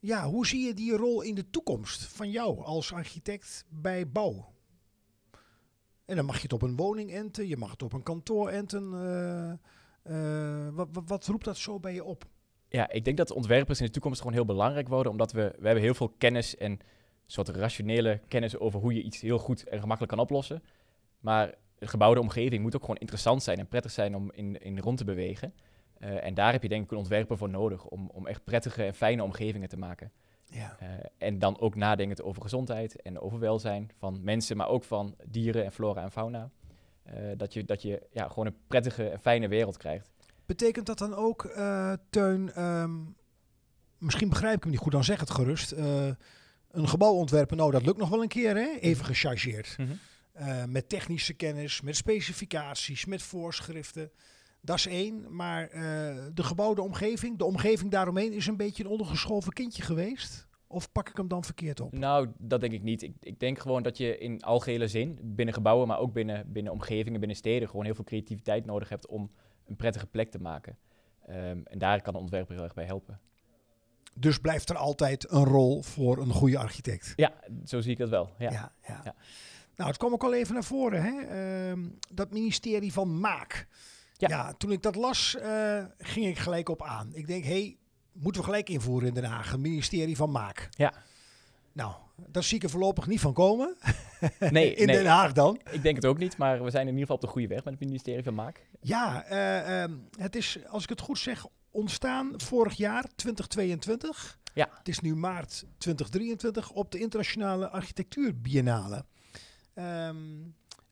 ja, 0.08 0.26
hoe 0.26 0.48
zie 0.48 0.66
je 0.66 0.74
die 0.74 0.98
rol 0.98 1.22
in 1.22 1.36
de 1.36 1.50
toekomst 1.50 2.04
van 2.04 2.32
jou 2.32 2.64
als 2.64 2.94
architect 2.94 3.66
bij 3.70 4.10
bouw? 4.10 4.54
En 6.06 6.16
dan 6.16 6.26
mag 6.26 6.36
je 6.36 6.42
het 6.42 6.54
op 6.54 6.62
een 6.62 6.76
woning 6.76 7.12
enten, 7.12 7.48
je 7.48 7.58
mag 7.58 7.72
het 7.72 7.84
op 7.84 7.94
een 7.94 8.04
kantoor 8.04 8.50
enten. 8.50 8.94
eh, 8.94 9.52
eh, 10.04 10.74
wat, 10.74 10.88
wat, 11.06 11.26
roept 11.26 11.46
dat 11.46 11.58
zo 11.58 11.80
bij 11.80 11.94
je 11.94 12.04
op? 12.04 12.26
Ja, 12.70 12.90
ik 12.90 13.06
denk 13.06 13.18
dat 13.18 13.32
ontwerpers 13.32 13.80
in 13.80 13.86
de 13.86 13.92
toekomst 13.92 14.20
gewoon 14.20 14.34
heel 14.34 14.46
belangrijk 14.46 14.88
worden, 14.88 15.12
omdat 15.12 15.32
we, 15.32 15.56
we 15.60 15.66
hebben 15.66 15.84
heel 15.84 15.94
veel 15.94 16.14
kennis 16.18 16.58
en 16.58 16.80
soort 17.26 17.50
rationele 17.50 18.22
kennis 18.28 18.58
over 18.58 18.80
hoe 18.80 18.94
je 18.94 19.02
iets 19.02 19.22
heel 19.22 19.40
goed 19.40 19.64
en 19.64 19.80
gemakkelijk 19.80 20.12
kan 20.14 20.24
oplossen. 20.24 20.64
Maar 21.20 21.56
de 21.76 21.88
gebouwde 21.88 22.20
omgeving 22.20 22.62
moet 22.62 22.76
ook 22.76 22.82
gewoon 22.82 22.98
interessant 22.98 23.44
zijn 23.44 23.60
en 23.60 23.68
prettig 23.68 23.92
zijn 23.92 24.16
om 24.16 24.32
in, 24.32 24.62
in 24.62 24.80
rond 24.80 24.98
te 24.98 25.06
bewegen. 25.06 25.54
Eh, 26.00 26.26
en 26.26 26.34
daar 26.34 26.52
heb 26.52 26.62
je 26.62 26.70
denk 26.70 26.84
ik 26.84 26.92
een 26.92 26.98
ontwerper 26.98 27.38
voor 27.38 27.50
nodig 27.50 27.86
om, 27.86 28.10
om 28.14 28.28
echt 28.28 28.44
prettige 28.44 28.84
en 28.84 28.94
fijne 28.94 29.24
omgevingen 29.24 29.70
te 29.70 29.78
maken. 29.78 30.12
Ja. 30.46 30.78
Eh, 30.80 30.88
en 31.18 31.40
dan 31.40 31.60
ook 31.60 31.76
nadenken 31.76 32.24
over 32.24 32.42
gezondheid 32.42 33.02
en 33.02 33.20
over 33.20 33.40
welzijn 33.40 33.90
van 33.98 34.20
mensen, 34.24 34.58
maar 34.58 34.68
ook 34.68 34.84
van 34.84 35.16
dieren 35.26 35.66
en 35.66 35.72
flora 35.72 36.04
en 36.04 36.12
fauna. 36.12 36.50
Eh, 37.04 37.14
dat 37.38 37.54
je, 37.54 37.64
dat 37.64 37.82
je 37.82 38.08
ja, 38.12 38.28
gewoon 38.28 38.46
een 38.46 38.58
prettige 38.68 39.10
en 39.10 39.20
fijne 39.20 39.48
wereld 39.48 39.78
krijgt. 39.78 40.10
Betekent 40.46 40.86
dat 40.86 40.98
dan 40.98 41.16
ook, 41.16 41.52
Teun, 42.10 42.54
ehm, 42.54 42.96
misschien 43.98 44.30
begrijp 44.30 44.56
ik 44.56 44.64
hem 44.64 44.72
niet 44.72 44.82
goed, 44.82 44.92
dan 44.92 45.04
zeg 45.04 45.20
het 45.20 45.30
gerust. 45.30 45.72
een 46.72 46.88
gebouw 46.88 47.14
ontwerpen, 47.14 47.58
nou 47.58 47.72
dat 47.72 47.86
lukt 47.86 47.98
nog 47.98 48.10
wel 48.10 48.22
een 48.22 48.28
keer, 48.28 48.56
hè? 48.56 48.78
even 48.80 49.06
gechargeerd. 49.06 49.78
Eh, 50.38 50.64
met 50.64 50.90
technische 50.90 51.34
kennis, 51.34 51.82
met 51.82 51.96
specificaties, 51.96 53.06
met 53.06 53.22
voorschriften. 53.22 54.12
Dat 54.62 54.78
is 54.78 54.88
één, 54.88 55.36
maar 55.36 55.70
eh, 55.70 55.82
de 56.34 56.44
gebouwde 56.44 56.82
omgeving, 56.82 57.38
de 57.38 57.46
omgeving 57.46 57.92
daaromheen 57.92 58.34
is 58.34 58.48
een 58.48 58.58
beetje 58.58 58.84
een 58.84 58.90
ondergeschoven 58.90 59.54
kindje 59.54 59.84
geweest? 59.84 60.48
Of 60.68 60.92
pak 60.92 61.10
ik 61.10 61.18
hem 61.18 61.28
dan 61.28 61.44
verkeerd 61.44 61.80
op? 61.80 61.98
Nou, 61.98 62.28
dat 62.38 62.62
denk 62.62 62.74
ik 62.74 62.84
niet. 62.84 63.02
Ik, 63.02 63.14
ik 63.20 63.40
denk 63.40 63.60
gewoon 63.60 63.84
dat 63.84 63.98
je 63.98 64.18
in 64.18 64.42
algehele 64.42 64.88
zin, 64.88 65.20
binnen 65.22 65.54
gebouwen, 65.54 65.88
maar 65.88 66.00
ook 66.00 66.14
binnen, 66.14 66.52
binnen 66.52 66.72
omgevingen, 66.72 67.20
binnen 67.20 67.38
steden, 67.38 67.70
gewoon 67.70 67.86
heel 67.86 67.96
veel 67.96 68.04
creativiteit 68.04 68.66
nodig 68.66 68.90
hebt 68.90 69.08
om 69.08 69.32
een 69.68 69.76
prettige 69.76 70.08
plek 70.08 70.32
te 70.32 70.40
maken. 70.40 70.78
Ehm, 71.26 71.62
en 71.64 71.78
daar 71.78 72.02
kan 72.02 72.14
een 72.14 72.20
ontwerper 72.20 72.56
heel 72.56 72.64
erg 72.64 72.74
bij 72.74 72.86
helpen. 72.86 73.20
Dus 74.14 74.40
blijft 74.40 74.70
er 74.70 74.78
altijd 74.78 75.32
een 75.32 75.44
rol 75.44 75.82
voor 75.84 76.18
een 76.18 76.32
goede 76.32 76.58
architect. 76.58 77.14
Ja, 77.16 77.34
zo 77.66 77.82
zie 77.82 77.92
ik 77.92 77.98
dat 77.98 78.10
wel. 78.10 78.30
Ja. 78.38 78.52
Ja, 78.52 78.72
ja. 78.88 79.02
Ja. 79.04 79.16
Nou, 79.76 79.90
het 79.90 79.98
kwam 79.98 80.14
ook 80.14 80.24
al 80.24 80.34
even 80.34 80.54
naar 80.54 80.64
voren, 80.64 81.04
hè? 81.04 81.22
Ehm, 81.22 81.90
dat 82.14 82.32
ministerie 82.32 82.94
van 82.94 83.20
Maak. 83.20 83.68
Ja. 84.18 84.30
Ja. 84.30 84.54
toen 84.54 84.72
ik 84.72 84.82
dat 84.82 84.96
las, 84.96 85.36
eh, 85.36 85.84
ging 85.98 86.26
ik 86.26 86.38
gelijk 86.38 86.70
op 86.70 86.84
aan. 86.84 87.10
Ik 87.14 87.28
denk, 87.28 87.44
hé, 87.44 87.50
hey, 87.50 87.78
moeten 88.12 88.42
we 88.42 88.48
gelijk 88.48 88.70
invoeren 88.70 89.08
in 89.08 89.14
Den 89.14 89.24
Haag, 89.24 89.54
een 89.54 89.62
ministerie 89.62 90.16
van 90.16 90.32
Maak. 90.32 90.70
Ja. 90.72 90.94
Nou, 91.72 91.94
daar 92.28 92.44
zie 92.44 92.58
ik 92.58 92.64
er 92.64 92.70
voorlopig 92.70 93.08
niet 93.08 93.20
van 93.20 93.34
komen. 93.34 93.78
Nee, 94.40 94.74
in 94.76 94.86
nee, 94.86 94.96
Den 94.96 95.06
Haag 95.06 95.34
dan. 95.34 95.62
ik 95.72 95.82
denk 95.82 95.96
het 95.96 96.06
ook 96.06 96.18
niet, 96.18 96.38
maar 96.38 96.64
we 96.64 96.70
zijn 96.70 96.88
in 96.88 96.94
ieder 96.94 97.02
geval 97.02 97.16
op 97.16 97.22
de 97.22 97.28
goede 97.28 97.48
weg 97.48 97.64
met 97.64 97.74
het 97.74 97.84
ministerie 97.84 98.24
van 98.24 98.36
Maak. 98.36 98.68
Ja, 98.82 99.24
eh, 99.24 99.82
ehm, 99.84 99.94
het 100.18 100.36
is, 100.36 100.58
als 100.68 100.84
ik 100.84 100.90
het 100.90 101.02
goed 101.02 101.18
zeg, 101.20 101.46
ontstaan 101.72 102.34
vorig 102.38 102.74
jaar, 102.74 103.06
2022. 103.16 104.38
Ja. 104.54 104.70
Het 104.78 104.88
is 104.88 105.00
nu 105.00 105.16
maart 105.16 105.66
2023 105.78 106.72
op 106.72 106.92
de 106.92 107.00
Internationale 107.00 107.70
Architectuur 107.70 108.42
Biennale. 108.42 109.06
Ehm, 109.74 110.16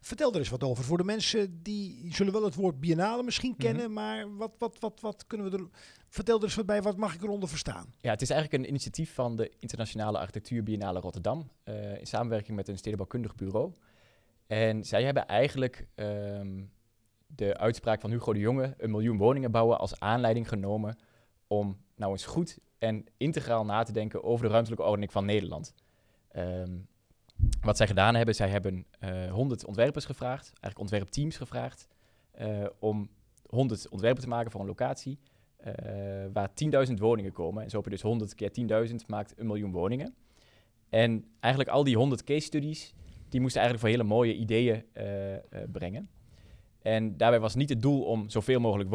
vertel 0.05 0.31
er 0.33 0.39
eens 0.39 0.49
wat 0.49 0.63
over. 0.63 0.83
Voor 0.83 0.97
de 0.97 1.03
mensen 1.03 1.63
die 1.63 2.13
zullen 2.13 2.33
wel 2.33 2.43
het 2.43 2.55
woord 2.55 2.79
biennale 2.79 3.23
misschien 3.23 3.49
Mhm. 3.51 3.59
kennen, 3.59 3.93
maar 3.93 4.35
wat, 4.37 4.51
wat, 4.57 4.79
wat, 4.79 4.99
wat 5.01 5.27
kunnen 5.27 5.51
we 5.51 5.57
er... 5.57 5.67
Vertel 6.09 6.37
er 6.37 6.43
eens 6.43 6.55
wat 6.55 6.65
bij, 6.65 6.81
wat 6.81 6.97
mag 6.97 7.13
ik 7.13 7.21
eronder 7.21 7.49
verstaan? 7.49 7.93
Ja, 8.01 8.11
het 8.11 8.21
is 8.21 8.29
eigenlijk 8.29 8.63
een 8.63 8.69
initiatief 8.69 9.13
van 9.13 9.35
de 9.35 9.51
Internationale 9.59 10.17
Architectuur 10.17 10.63
Biennale 10.63 10.99
Rotterdam. 10.99 11.49
eh, 11.63 11.99
in 11.99 12.07
samenwerking 12.07 12.55
met 12.57 12.67
een 12.67 12.77
stedenbouwkundig 12.77 13.35
bureau. 13.35 13.73
En 14.47 14.83
zij 14.83 15.03
hebben 15.03 15.27
eigenlijk 15.27 15.87
ehm, 15.95 16.63
de 17.27 17.57
uitspraak 17.57 18.01
van 18.01 18.09
Hugo 18.11 18.33
de 18.33 18.39
Jonge, 18.39 18.73
een 18.77 18.91
miljoen 18.91 19.17
woningen 19.17 19.51
bouwen, 19.51 19.77
als 19.79 19.99
aanleiding 19.99 20.47
genomen 20.47 20.97
om 21.47 21.77
nou 21.95 22.11
eens 22.11 22.25
goed 22.25 22.57
en 22.77 23.05
integraal 23.17 23.65
na 23.65 23.83
te 23.83 23.91
denken 23.91 24.23
over 24.23 24.45
de 24.45 24.51
ruimtelijke 24.51 24.85
ordening 24.85 25.11
van 25.11 25.25
Nederland. 25.25 25.73
Ehm, 26.31 26.77
wat 27.61 27.77
zij 27.77 27.87
gedaan 27.87 28.15
hebben, 28.15 28.35
zij 28.35 28.49
hebben 28.49 28.85
eh 28.99 29.31
100 29.31 29.65
ontwerpers 29.65 30.05
gevraagd, 30.05 30.45
eigenlijk 30.45 30.79
ontwerpteams 30.79 31.37
gevraagd, 31.37 31.87
eh, 32.31 32.65
om 32.79 33.09
100 33.49 33.89
ontwerpen 33.89 34.21
te 34.21 34.27
maken 34.27 34.51
voor 34.51 34.59
een 34.61 34.67
locatie 34.67 35.19
eh, 35.57 35.73
waar 36.33 36.53
10.000 36.53 36.99
woningen 36.99 37.31
komen. 37.31 37.63
En 37.63 37.69
zo 37.69 37.75
heb 37.75 37.85
je 37.85 37.91
dus 37.91 38.01
100 38.01 38.35
keer 38.35 38.51
10.000 38.51 39.07
maakt 39.07 39.33
een 39.39 39.47
miljoen 39.47 39.71
woningen. 39.71 40.15
En 40.89 41.25
eigenlijk 41.39 41.73
al 41.73 41.83
die 41.83 41.97
100 41.97 42.23
case 42.23 42.45
studies, 42.45 42.93
die 43.29 43.41
moesten 43.41 43.61
eigenlijk 43.61 43.79
voor 43.79 43.99
hele 43.99 44.15
mooie 44.15 44.35
ideeën 44.35 44.85
brengen. 45.71 46.09
En 46.81 47.17
daarbij 47.17 47.39
was 47.39 47.55
niet 47.55 47.69
het 47.69 47.81
doel 47.81 48.03
om 48.03 48.29
zoveel 48.29 48.59
mogelijk, 48.59 48.89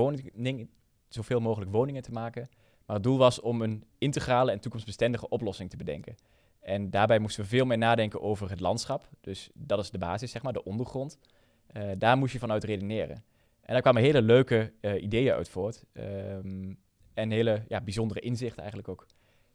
zoveel 1.09 1.41
mogelijk 1.41 1.71
woningen 1.71 2.03
te 2.03 2.13
maken, 2.13 2.49
maar 2.87 2.97
het 2.97 3.05
doel 3.05 3.19
was 3.19 3.41
om 3.41 3.63
een 3.63 3.85
integrale 3.99 4.51
en 4.51 4.61
toekomstbestendige 4.61 5.29
oplossing 5.29 5.71
te 5.71 5.77
bedenken. 5.77 6.15
En 6.61 6.91
daarbij 6.91 7.19
moesten 7.19 7.43
we 7.43 7.49
veel 7.49 7.65
meer 7.65 7.79
nadenken 7.79 8.21
over 8.21 8.51
het 8.51 8.61
landschap. 8.61 9.09
Dus 9.21 9.51
dat 9.55 9.79
is 9.79 9.91
de 9.91 9.99
basis, 9.99 10.31
zeg 10.31 10.43
maar, 10.43 10.53
de 10.53 10.65
ondergrond. 10.65 11.19
Eh, 11.67 11.83
daar 11.99 12.17
moest 12.19 12.33
je 12.33 12.39
vanuit 12.39 12.65
redeneren. 12.65 13.25
En 13.61 13.73
daar 13.73 13.81
kwamen 13.81 14.03
hele 14.03 14.23
leuke 14.23 14.73
eh, 14.81 15.03
ideeën 15.03 15.33
uit 15.33 15.49
voort. 15.49 15.85
Ehm, 15.93 16.73
en 17.15 17.31
hele 17.31 17.65
ja, 17.69 17.81
bijzondere 17.81 18.21
inzichten 18.21 18.59
eigenlijk 18.59 18.89
ook. 18.89 19.07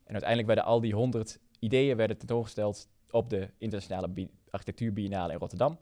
En 0.03 0.11
uiteindelijk 0.11 0.47
werden 0.47 0.65
al 0.65 0.81
die 0.81 0.93
honderd 0.93 1.39
ideeën 1.59 1.97
werden 1.97 2.17
tentoongesteld 2.17 2.87
op 3.09 3.29
de 3.29 3.49
Internationale 3.57 4.09
Bi- 4.09 4.29
Architectuur 4.49 4.93
Biennale 4.93 5.33
in 5.33 5.39
Rotterdam. 5.39 5.79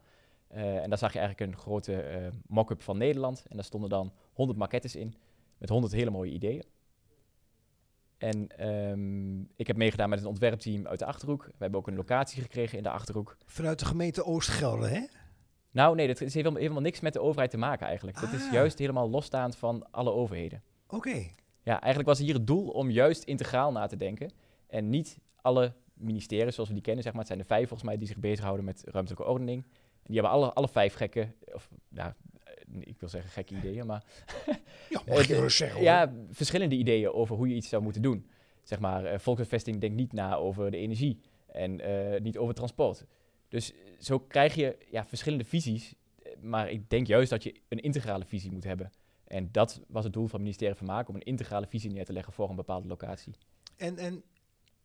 Eh, 0.47 0.77
en 0.77 0.89
daar 0.89 0.97
zag 0.97 1.13
je 1.13 1.19
eigenlijk 1.19 1.51
een 1.51 1.59
grote 1.59 2.31
mock-up 2.47 2.81
van 2.81 2.97
Nederland. 2.97 3.45
En 3.49 3.55
daar 3.55 3.65
stonden 3.65 3.89
dan 3.89 4.13
100 4.33 4.59
maquettes 4.59 4.95
in 4.95 5.13
met 5.57 5.69
100 5.69 5.93
hele 5.93 6.09
mooie 6.09 6.31
ideeën. 6.31 6.63
En 8.23 8.47
ehm, 8.57 9.39
ik 9.55 9.67
heb 9.67 9.77
meegedaan 9.77 10.09
met 10.09 10.19
een 10.19 10.25
ontwerpteam 10.25 10.87
uit 10.87 10.99
de 10.99 11.05
Achterhoek. 11.05 11.45
We 11.45 11.53
hebben 11.57 11.79
ook 11.79 11.87
een 11.87 11.95
locatie 11.95 12.41
gekregen 12.41 12.77
in 12.77 12.83
de 12.83 12.89
Achterhoek. 12.89 13.37
Vanuit 13.45 13.79
de 13.79 13.85
gemeente 13.85 14.23
Oost-Gelre, 14.25 14.87
hè? 14.87 15.05
Nou 15.71 15.95
nee, 15.95 16.07
dat 16.07 16.19
heeft 16.19 16.33
helemaal, 16.33 16.59
helemaal 16.59 16.81
niks 16.81 16.99
met 16.99 17.13
de 17.13 17.21
overheid 17.21 17.51
te 17.51 17.57
maken 17.57 17.87
eigenlijk. 17.87 18.19
Dat 18.19 18.33
is 18.33 18.45
Ah. 18.45 18.51
juist 18.51 18.79
helemaal 18.79 19.09
losstaand 19.09 19.55
van 19.55 19.91
alle 19.91 20.11
overheden. 20.11 20.63
Oké. 20.87 21.25
Ja, 21.61 21.79
eigenlijk 21.79 22.05
was 22.05 22.19
hier 22.19 22.33
het 22.33 22.47
doel 22.47 22.67
om 22.67 22.89
juist 22.89 23.23
integraal 23.23 23.71
na 23.71 23.85
te 23.87 23.97
denken. 23.97 24.31
En 24.67 24.89
niet 24.89 25.19
alle 25.41 25.73
ministeries 25.93 26.53
zoals 26.53 26.69
we 26.69 26.75
die 26.75 26.83
kennen, 26.83 27.03
zeg 27.03 27.11
maar. 27.13 27.21
Het 27.21 27.31
zijn 27.31 27.41
er 27.41 27.55
vijf 27.55 27.67
volgens 27.67 27.89
mij 27.89 27.97
die 27.97 28.07
zich 28.07 28.17
bezighouden 28.19 28.65
met 28.65 28.83
ruimtelijke 28.85 29.27
ordening. 29.27 29.63
En 29.63 30.13
die 30.13 30.15
hebben 30.15 30.31
alle, 30.31 30.53
alle 30.53 30.67
vijf 30.67 30.93
gekke, 30.93 31.27
of 31.53 31.69
nou, 31.87 32.09
eh, 32.09 32.32
ik 32.81 32.99
wil 32.99 33.09
zeggen 33.09 33.31
gekke 33.31 33.55
ideeën, 33.55 33.85
maar 33.85 34.03
Ja, 34.89 35.01
mag 35.07 35.27
je 35.27 35.35
Eh, 35.35 35.45
zeggen, 35.47 35.71
hoor. 35.77 35.81
ja, 35.83 36.13
verschillende 36.29 36.75
ideeën 36.75 37.11
over 37.11 37.35
hoe 37.35 37.47
je 37.49 37.55
iets 37.55 37.69
zou 37.69 37.83
moeten 37.83 38.01
doen. 38.01 38.29
Zeg 38.63 38.79
maar, 38.79 39.05
eh 39.05 39.19
volkshuisvesting 39.19 39.79
denkt 39.79 39.95
niet 39.95 40.13
na 40.13 40.35
over 40.35 40.71
de 40.71 40.77
energie 40.77 41.19
en 41.47 41.79
eh, 41.79 42.21
niet 42.21 42.37
over 42.37 42.53
transport. 42.53 43.05
Dus 43.49 43.73
zo 43.99 44.19
krijg 44.19 44.55
je 44.55 44.77
ja, 44.91 45.05
verschillende 45.05 45.43
visies. 45.45 45.93
Maar 46.41 46.69
ik 46.71 46.89
denk 46.89 47.07
juist 47.07 47.29
dat 47.29 47.43
je 47.43 47.55
een 47.69 47.79
integrale 47.79 48.25
visie 48.25 48.51
moet 48.51 48.63
hebben. 48.63 48.91
En 49.27 49.49
dat 49.51 49.81
was 49.87 50.03
het 50.03 50.13
doel 50.13 50.23
van 50.27 50.33
het 50.33 50.41
ministerie 50.43 50.75
van 50.75 50.87
Maken, 50.87 51.09
om 51.09 51.15
een 51.15 51.21
integrale 51.25 51.67
visie 51.67 51.91
neer 51.91 52.05
te 52.05 52.13
leggen 52.13 52.33
voor 52.33 52.49
een 52.49 52.55
bepaalde 52.55 52.87
locatie. 52.87 53.33
En, 53.77 53.97
en 53.97 54.23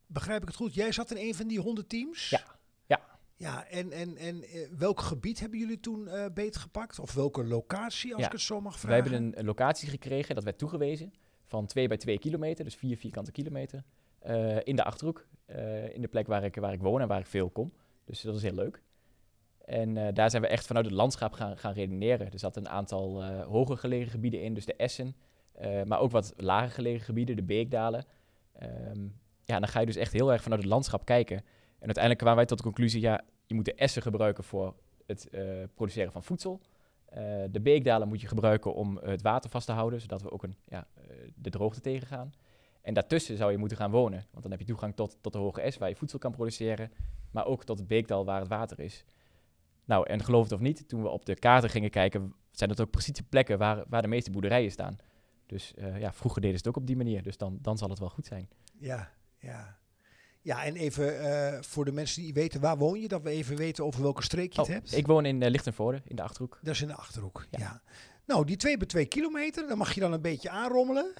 begrijp 0.07 0.41
ik 0.41 0.47
het 0.47 0.57
goed? 0.57 0.73
Jij 0.73 0.91
zat 0.91 1.11
in 1.11 1.27
een 1.27 1.35
van 1.35 1.47
die 1.47 1.59
100 1.59 1.89
teams? 1.89 2.29
Ja, 2.29 2.43
ja. 3.39 3.65
En, 3.67 3.91
en, 3.91 4.17
en 4.17 4.43
eh, 4.43 4.67
welk 4.77 4.99
gebied 4.99 5.39
hebben 5.39 5.59
jullie 5.59 5.79
toen 5.79 6.07
eh 6.07 6.25
beetgepakt? 6.33 6.99
Of 6.99 7.13
welke 7.13 7.43
locatie, 7.43 8.11
als 8.11 8.21
Ja, 8.21 8.25
ik 8.27 8.31
het 8.31 8.41
zo 8.41 8.61
mag 8.61 8.73
We 8.73 8.79
vragen? 8.79 9.03
hebben 9.03 9.23
een, 9.23 9.39
een 9.39 9.45
locatie 9.45 9.89
gekregen, 9.89 10.35
dat 10.35 10.43
werd 10.43 10.57
toegewezen, 10.57 11.13
van 11.45 11.65
2 11.65 11.87
bij 11.87 11.97
2 11.97 12.19
kilometer, 12.19 12.63
dus 12.63 12.75
4 12.75 12.97
vierkante 12.97 13.31
kilometer, 13.31 13.83
eh, 14.19 14.57
in 14.63 14.75
de 14.75 14.83
Achterhoek, 14.83 15.27
in 15.93 16.01
de 16.01 16.07
plek 16.09 16.27
waar 16.27 16.43
ik, 16.43 16.55
waar 16.55 16.73
ik 16.73 16.81
woon 16.81 17.01
en 17.01 17.07
waar 17.07 17.19
ik 17.19 17.25
veel 17.25 17.49
kom. 17.49 17.73
Dus 18.05 18.21
dat 18.21 18.35
is 18.35 18.41
heel 18.41 18.53
leuk. 18.53 18.81
En 19.65 20.13
daar 20.13 20.29
zijn 20.29 20.41
we 20.41 20.47
echt 20.47 20.65
vanuit 20.65 20.85
het 20.85 20.93
landschap 20.93 21.33
gaan, 21.33 21.57
gaan 21.57 21.73
redeneren. 21.73 22.31
Er 22.31 22.39
zaten 22.39 22.61
een 22.61 22.71
aantal 22.71 23.25
hoger 23.43 23.77
gelegen 23.77 24.11
gebieden 24.11 24.41
in, 24.41 24.53
dus 24.53 24.65
de 24.65 24.75
Essen, 24.75 25.15
maar 25.85 25.99
ook 25.99 26.11
wat 26.11 26.33
lager 26.37 26.71
gelegen 26.71 27.05
gebieden, 27.05 27.35
de 27.35 27.43
Beekdalen. 27.43 28.05
Ehm, 28.53 29.07
ja, 29.43 29.59
dan 29.59 29.67
ga 29.67 29.79
je 29.79 29.85
dus 29.85 29.95
echt 29.95 30.13
heel 30.13 30.31
erg 30.31 30.41
vanuit 30.41 30.61
het 30.61 30.69
landschap 30.69 31.05
kijken. 31.05 31.43
En 31.79 31.85
uiteindelijk 31.85 32.17
kwamen 32.17 32.37
wij 32.37 32.45
tot 32.45 32.57
de 32.57 32.63
conclusie, 32.63 33.01
ja, 33.01 33.21
je 33.45 33.55
moet 33.55 33.65
de 33.65 33.73
Essen 33.73 34.01
gebruiken 34.01 34.43
voor 34.43 34.75
het 35.05 35.29
eh, 35.29 35.43
produceren 35.73 36.11
van 36.11 36.23
voedsel. 36.23 36.61
Eh, 37.05 37.23
de 37.51 37.61
beekdalen 37.61 38.07
moet 38.07 38.21
je 38.21 38.27
gebruiken 38.27 38.73
om 38.73 38.99
eh, 38.99 39.09
het 39.09 39.21
water 39.21 39.49
vast 39.49 39.65
te 39.65 39.71
houden, 39.71 40.01
zodat 40.01 40.21
we 40.21 40.31
ook 40.31 40.43
een, 40.43 40.55
ja, 40.65 40.87
de 41.35 41.49
droogte 41.49 41.81
tegengaan. 41.81 42.31
En 42.81 42.93
daartussen 42.93 43.37
zou 43.37 43.51
je 43.51 43.57
moeten 43.57 43.77
gaan 43.77 43.91
wonen, 43.91 44.25
want 44.31 44.41
dan 44.41 44.51
heb 44.51 44.59
je 44.59 44.65
toegang 44.65 44.95
tot, 44.95 45.17
tot 45.21 45.33
de 45.33 45.39
hoge 45.39 45.71
S 45.71 45.77
waar 45.77 45.89
je 45.89 45.95
voedsel 45.95 46.19
kan 46.19 46.31
produceren, 46.31 46.91
maar 47.31 47.45
ook 47.45 47.63
tot 47.63 47.79
het 47.79 47.87
beekdal 47.87 48.25
waar 48.25 48.39
het 48.39 48.49
water 48.49 48.79
is. 48.79 49.05
Nou, 49.85 50.07
en 50.07 50.23
geloof 50.23 50.43
het 50.43 50.51
of 50.51 50.59
niet, 50.59 50.87
toen 50.87 51.01
we 51.01 51.09
op 51.09 51.25
de 51.25 51.35
kaarten 51.35 51.69
gingen 51.69 51.89
kijken, 51.89 52.33
zijn 52.51 52.69
dat 52.69 52.81
ook 52.81 52.89
precies 52.89 53.13
de 53.13 53.23
plekken 53.23 53.57
waar, 53.57 53.83
waar 53.87 54.01
de 54.01 54.07
meeste 54.07 54.31
boerderijen 54.31 54.71
staan. 54.71 54.97
Dus 55.45 55.73
ja, 55.97 56.13
vroeger 56.13 56.41
deden 56.41 56.59
ze 56.59 56.67
het 56.67 56.75
ook 56.75 56.81
op 56.81 56.87
die 56.87 56.97
manier, 56.97 57.23
dus 57.23 57.37
dan, 57.37 57.57
dan 57.61 57.77
zal 57.77 57.89
het 57.89 57.99
wel 57.99 58.09
goed 58.09 58.25
zijn. 58.25 58.49
Ja, 58.77 59.11
ja. 59.37 59.77
Ja, 60.41 60.63
en 60.65 60.75
even 60.75 61.19
eh, 61.19 61.61
voor 61.61 61.85
de 61.85 61.91
mensen 61.91 62.21
die 62.21 62.33
weten, 62.33 62.61
waar 62.61 62.77
woon 62.77 62.99
je? 63.01 63.07
Dat 63.07 63.21
we 63.21 63.29
even 63.29 63.55
weten 63.57 63.85
over 63.85 64.01
welke 64.01 64.23
streek 64.23 64.53
je 64.53 64.61
Oh, 64.61 64.65
het 64.67 64.75
hebt. 64.75 64.95
ik 64.95 65.07
woon 65.07 65.25
in 65.25 65.41
uh, 65.41 65.49
Lichtenvoorde, 65.49 66.01
in 66.05 66.15
de 66.15 66.21
Achterhoek. 66.21 66.59
Dat 66.61 66.73
is 66.73 66.81
in 66.81 66.87
de 66.87 66.95
Achterhoek, 66.95 67.45
ja. 67.49 67.59
Ja. 67.59 67.81
Nou, 68.25 68.45
die 68.45 68.55
twee 68.55 68.77
bij 68.77 68.87
twee 68.87 69.05
kilometer, 69.05 69.67
daar 69.67 69.77
mag 69.77 69.93
je 69.93 69.99
dan 69.99 70.13
een 70.13 70.21
beetje 70.21 70.49
aanrommelen. 70.49 71.13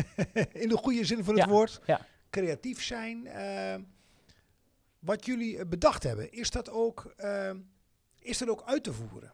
in 0.52 0.68
de 0.68 0.76
goede 0.76 1.04
zin 1.04 1.24
van 1.24 1.34
het 1.34 1.44
Ja, 1.44 1.50
woord. 1.50 1.80
ja. 1.86 2.06
Creatief 2.30 2.82
zijn. 2.82 3.26
eh, 3.26 3.74
wat 4.98 5.26
jullie 5.26 5.66
bedacht 5.66 6.02
hebben, 6.02 6.32
is 6.32 6.50
dat 6.50 6.70
ook, 6.70 7.14
is 8.18 8.38
dat 8.38 8.48
ook 8.48 8.62
uit 8.66 8.84
te 8.84 8.92
voeren? 8.92 9.32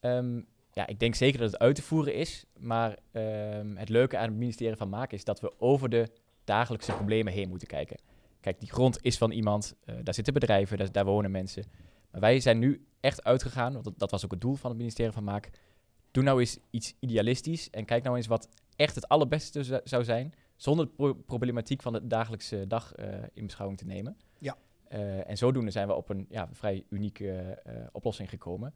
Ehm, 0.00 0.40
ja, 0.72 0.86
ik 0.86 0.98
denk 1.00 1.14
zeker 1.14 1.40
dat 1.40 1.50
het 1.50 1.60
uit 1.60 1.74
te 1.74 1.82
voeren 1.82 2.14
is. 2.14 2.44
Maar 2.58 2.98
ehm, 3.12 3.76
het 3.76 3.88
leuke 3.88 4.16
aan 4.18 4.28
het 4.28 4.36
ministerie 4.38 4.76
van 4.76 4.88
Maak 4.88 5.12
is 5.12 5.24
dat 5.24 5.40
we 5.40 5.52
over 5.60 5.88
de 5.88 6.10
dagelijkse 6.44 6.92
problemen 6.92 7.32
heen 7.32 7.48
moeten 7.48 7.68
kijken. 7.68 7.96
Kijk, 8.40 8.60
die 8.60 8.70
grond 8.70 8.98
is 9.02 9.18
van 9.18 9.30
iemand, 9.30 9.74
eh, 9.84 9.94
daar 10.02 10.14
zitten 10.14 10.32
bedrijven, 10.32 10.78
daar, 10.78 10.92
daar 10.92 11.04
wonen 11.04 11.30
mensen. 11.30 11.64
Maar 12.10 12.20
wij 12.20 12.40
zijn 12.40 12.58
nu 12.58 12.84
echt 13.00 13.24
uitgegaan, 13.24 13.72
want 13.72 13.84
dat, 13.84 13.98
dat 13.98 14.10
was 14.10 14.24
ook 14.24 14.30
het 14.30 14.40
doel 14.40 14.54
van 14.54 14.70
het 14.70 14.78
ministerie 14.78 15.12
van 15.12 15.24
Maak. 15.24 15.50
Doe 16.10 16.22
nou 16.22 16.40
eens 16.40 16.58
iets 16.70 16.94
idealistisch 17.00 17.70
en 17.70 17.84
kijk 17.84 18.04
nou 18.04 18.16
eens 18.16 18.26
wat 18.26 18.48
echt 18.76 18.94
het 18.94 19.08
allerbeste 19.08 19.80
zou- 19.84 20.04
zijn, 20.04 20.32
zonder 20.56 20.86
de 20.86 20.92
pro- 20.92 21.14
problematiek 21.14 21.82
van 21.82 21.92
de 21.92 22.06
dagelijkse 22.06 22.66
dag 22.66 22.94
eh, 22.94 23.08
in 23.32 23.44
beschouwing 23.44 23.78
te 23.80 23.86
nemen. 23.86 24.16
Ja. 24.38 24.56
Eh, 24.88 25.28
en 25.28 25.36
zodoende 25.36 25.70
zijn 25.70 25.86
we 25.86 25.94
op 25.94 26.08
een 26.08 26.26
ja, 26.28 26.48
vrij 26.52 26.84
unieke 26.88 27.62
oplossing 27.92 28.28
gekomen. 28.28 28.74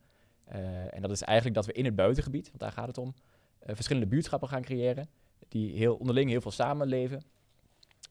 En 0.91 1.03
dat 1.03 1.11
is 1.11 1.23
eigenlijk 1.23 1.57
dat 1.57 1.67
we 1.67 1.73
in 1.73 1.85
het 1.85 1.95
buitengebied, 1.95 2.47
want 2.47 2.59
daar 2.61 2.73
gaat 2.73 2.87
het 2.87 2.99
om, 2.99 3.15
verschillende 3.61 4.09
buurtschappen 4.09 4.49
gaan 4.49 4.63
creëren. 4.63 5.09
Die 5.49 5.77
heel 5.77 5.97
onderling 5.97 6.31
heel 6.31 6.41
veel 6.41 6.51
samenleven. 6.51 7.23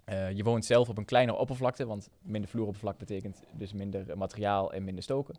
Eh, 0.05 0.31
je 0.31 0.43
woont 0.43 0.65
zelf 0.65 0.89
op 0.89 0.97
een 0.97 1.05
kleinere 1.05 1.37
oppervlakte, 1.37 1.85
want 1.85 2.09
minder 2.21 2.49
vloeroppervlak 2.49 2.97
betekent 2.97 3.43
dus 3.51 3.73
minder 3.73 4.17
materiaal 4.17 4.73
en 4.73 4.83
minder 4.83 5.03
stoken. 5.03 5.35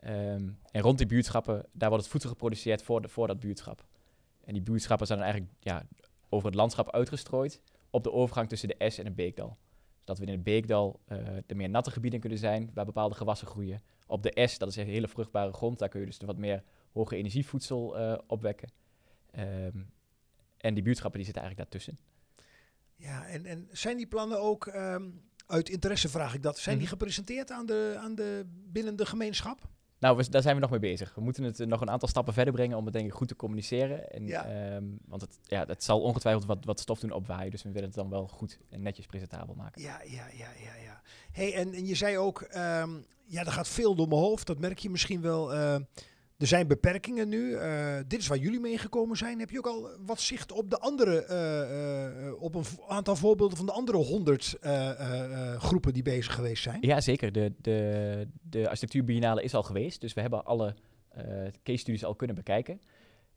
Ehm, 0.00 0.48
en 0.70 0.82
rond 0.82 0.98
die 0.98 1.06
buurtschappen, 1.06 1.66
daar 1.72 1.88
wordt 1.88 2.04
het 2.04 2.12
voedsel 2.12 2.30
geproduceerd 2.30 2.82
voor, 2.82 3.02
de, 3.02 3.08
voor 3.08 3.26
dat 3.26 3.40
buurtschap. 3.40 3.84
En 4.44 4.52
die 4.52 4.62
buurtschappen 4.62 5.06
zijn 5.06 5.18
dan 5.18 5.28
eigenlijk 5.28 5.56
ja, 5.60 5.86
over 6.28 6.46
het 6.46 6.56
landschap 6.56 6.90
uitgestrooid 6.90 7.60
op 7.90 8.02
de 8.02 8.12
overgang 8.12 8.48
tussen 8.48 8.68
de 8.68 8.74
Es 8.78 8.98
en 8.98 9.04
het 9.04 9.14
Beekdal. 9.14 9.56
Zodat 9.98 10.18
we 10.18 10.26
in 10.26 10.32
het 10.32 10.42
Beekdal 10.42 11.00
eh, 11.04 11.18
de 11.46 11.54
meer 11.54 11.68
natte 11.68 11.90
gebieden 11.90 12.20
kunnen 12.20 12.38
zijn, 12.38 12.70
waar 12.74 12.84
bepaalde 12.84 13.14
gewassen 13.14 13.46
groeien. 13.46 13.82
Op 14.06 14.22
de 14.22 14.46
S, 14.46 14.58
dat 14.58 14.68
is 14.68 14.76
een 14.76 14.86
hele 14.86 15.08
vruchtbare 15.08 15.52
grond, 15.52 15.78
daar 15.78 15.88
kun 15.88 16.00
je 16.00 16.06
dus 16.06 16.18
wat 16.18 16.38
meer 16.38 16.62
hoge 16.92 17.16
energievoedsel 17.16 17.98
eh, 17.98 18.18
opwekken. 18.26 18.68
Ehm, 19.30 19.78
en 20.56 20.74
die 20.74 20.82
buurtschappen 20.82 21.20
die 21.20 21.24
zitten 21.24 21.42
eigenlijk 21.42 21.56
daartussen. 21.56 21.98
Ja, 22.96 23.26
en, 23.26 23.46
en 23.46 23.68
zijn 23.72 23.96
die 23.96 24.06
plannen 24.06 24.40
ook, 24.40 24.66
ehm, 24.66 25.02
uit 25.46 25.68
interesse 25.68 26.08
vraag 26.08 26.34
ik 26.34 26.42
dat, 26.42 26.58
zijn 26.58 26.74
die 26.78 26.84
Mhm. 26.86 26.94
gepresenteerd 26.96 27.50
aan 27.50 27.66
de, 27.66 27.94
aan 27.98 28.14
de, 28.14 28.46
binnen 28.72 28.96
de 28.96 29.06
gemeenschap? 29.06 29.58
Nou, 29.98 30.16
we, 30.16 30.28
daar 30.30 30.42
zijn 30.42 30.54
we 30.54 30.60
nog 30.60 30.70
mee 30.70 30.78
bezig. 30.80 31.14
We 31.14 31.20
moeten 31.20 31.44
het 31.44 31.60
eh, 31.60 31.66
nog 31.66 31.80
een 31.80 31.90
aantal 31.90 32.08
stappen 32.08 32.34
verder 32.34 32.52
brengen 32.52 32.76
om 32.76 32.84
het 32.84 32.92
denk 32.92 33.06
ik 33.06 33.12
goed 33.12 33.28
te 33.28 33.36
communiceren. 33.36 34.10
En, 34.10 34.26
Ja. 34.26 34.44
ehm, 34.46 34.84
want 35.06 35.20
het, 35.20 35.38
ja, 35.42 35.64
het 35.66 35.84
zal 35.84 36.00
ongetwijfeld 36.00 36.44
wat, 36.44 36.64
wat 36.64 36.80
stof 36.80 37.00
doen 37.00 37.10
opwaaien. 37.12 37.50
Dus 37.50 37.62
we 37.62 37.68
willen 37.70 37.88
het 37.88 37.96
dan 37.96 38.10
wel 38.10 38.28
goed 38.28 38.58
en 38.70 38.82
netjes 38.82 39.06
presentabel 39.06 39.54
maken. 39.54 39.82
Ja, 39.82 40.00
ja, 40.02 40.26
ja, 40.32 40.48
ja, 40.64 40.74
ja. 40.84 41.02
Hey, 41.32 41.54
en, 41.54 41.72
en 41.72 41.86
je 41.86 41.94
zei 41.94 42.18
ook, 42.18 42.40
ehm, 42.42 42.90
ja, 43.24 43.40
er 43.44 43.52
gaat 43.52 43.68
veel 43.68 43.94
door 43.94 44.08
mijn 44.08 44.20
hoofd. 44.20 44.46
Dat 44.46 44.58
merk 44.58 44.78
je 44.78 44.90
misschien 44.90 45.20
wel. 45.20 45.52
eh, 45.54 45.76
er 46.38 46.46
zijn 46.46 46.66
beperkingen 46.66 47.28
nu. 47.28 47.54
Eh, 47.54 47.96
dit 48.06 48.20
is 48.20 48.26
waar 48.26 48.38
jullie 48.38 48.60
mee 48.60 48.78
gekomen 48.78 49.16
zijn. 49.16 49.38
Heb 49.38 49.50
je 49.50 49.58
ook 49.58 49.66
al 49.66 49.88
wat 50.06 50.20
zicht 50.20 50.52
op 50.52 50.70
de 50.70 50.78
andere, 50.78 51.24
eh, 51.24 52.26
eh, 52.26 52.42
op 52.42 52.54
een 52.54 52.64
aantal 52.88 53.16
voorbeelden 53.16 53.56
van 53.56 53.66
de 53.66 53.72
andere 53.72 53.98
honderd 53.98 54.56
groepen 55.58 55.92
die 55.92 56.02
bezig 56.02 56.34
geweest 56.34 56.62
zijn? 56.62 56.78
Ja, 56.80 57.00
zeker. 57.00 57.32
De, 57.32 57.52
de, 57.60 58.28
de 58.42 58.68
architectuurbiennale 58.68 59.42
is 59.42 59.54
al 59.54 59.62
geweest. 59.62 60.00
Dus 60.00 60.14
we 60.14 60.20
hebben 60.20 60.44
alle 60.44 60.74
case 61.62 61.78
studies 61.78 62.04
al 62.04 62.14
kunnen 62.14 62.36
bekijken. 62.36 62.80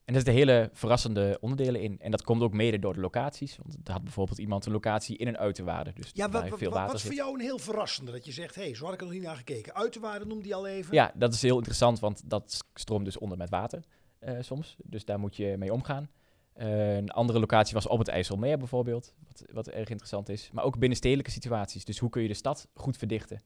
En 0.08 0.14
er 0.14 0.22
zitten 0.22 0.34
hele 0.34 0.70
verrassende 0.74 1.38
onderdelen 1.42 1.82
in. 1.82 2.00
En 2.00 2.12
dat 2.12 2.24
komt 2.24 2.42
ook 2.42 2.54
mede 2.54 2.80
door 2.80 2.94
de 2.94 3.00
locaties. 3.00 3.58
Want 3.58 3.78
er 3.84 3.94
had 3.94 4.04
bijvoorbeeld 4.04 4.38
iemand 4.38 4.66
een 4.66 4.72
locatie 4.72 5.18
in 5.18 5.28
een 5.28 5.38
uiterwaarde. 5.38 5.94
Dus 5.94 6.12
Ja, 6.14 6.30
wat, 6.30 6.48
veel 6.48 6.58
wat, 6.58 6.62
water 6.70 6.86
wat 6.86 6.96
is 6.96 7.02
voor 7.02 7.14
jou 7.14 7.34
een 7.34 7.40
heel 7.40 7.60
verrassende? 7.60 8.12
Dat 8.12 8.26
je 8.26 8.32
zegt, 8.32 8.56
hé, 8.56 8.62
hey, 8.62 8.76
zo 8.76 8.84
had 8.86 8.94
ik 8.94 9.00
er 9.00 9.06
nog 9.06 9.16
niet 9.16 9.24
naar 9.24 9.36
gekeken. 9.36 9.76
Uiterwaarde 9.76 10.26
noemde 10.26 10.44
die 10.44 10.56
al 10.56 10.68
even. 10.68 10.94
Ja, 10.94 11.12
dat 11.16 11.34
is 11.34 11.42
heel 11.42 11.58
interessant, 11.58 12.00
want 12.00 12.22
dat 12.26 12.64
stroomt 12.74 13.06
dus 13.06 13.18
onder 13.18 13.38
met 13.38 13.50
water 13.50 13.84
eh, 14.20 14.36
soms. 14.40 14.76
Dus 14.84 15.06
daar 15.06 15.20
moet 15.20 15.36
je 15.36 15.56
mee 15.58 15.74
omgaan. 15.74 16.10
Eh, 16.54 16.96
een 16.96 17.12
andere 17.12 17.40
locatie 17.40 17.74
was 17.74 17.88
op 17.88 18.00
het 18.00 18.08
IJsselmeer 18.08 18.58
bijvoorbeeld, 18.58 19.14
wat, 19.28 19.44
wat 19.52 19.68
erg 19.68 19.90
interessant 19.90 20.30
is. 20.30 20.50
Maar 20.52 20.64
ook 20.64 20.80
binnenstedelijke 20.80 21.32
situaties. 21.32 21.86
Dus 21.86 22.00
hoe 22.00 22.10
kun 22.10 22.22
je 22.22 22.28
de 22.28 22.34
stad 22.34 22.68
goed 22.74 22.98
verdichten? 22.98 23.42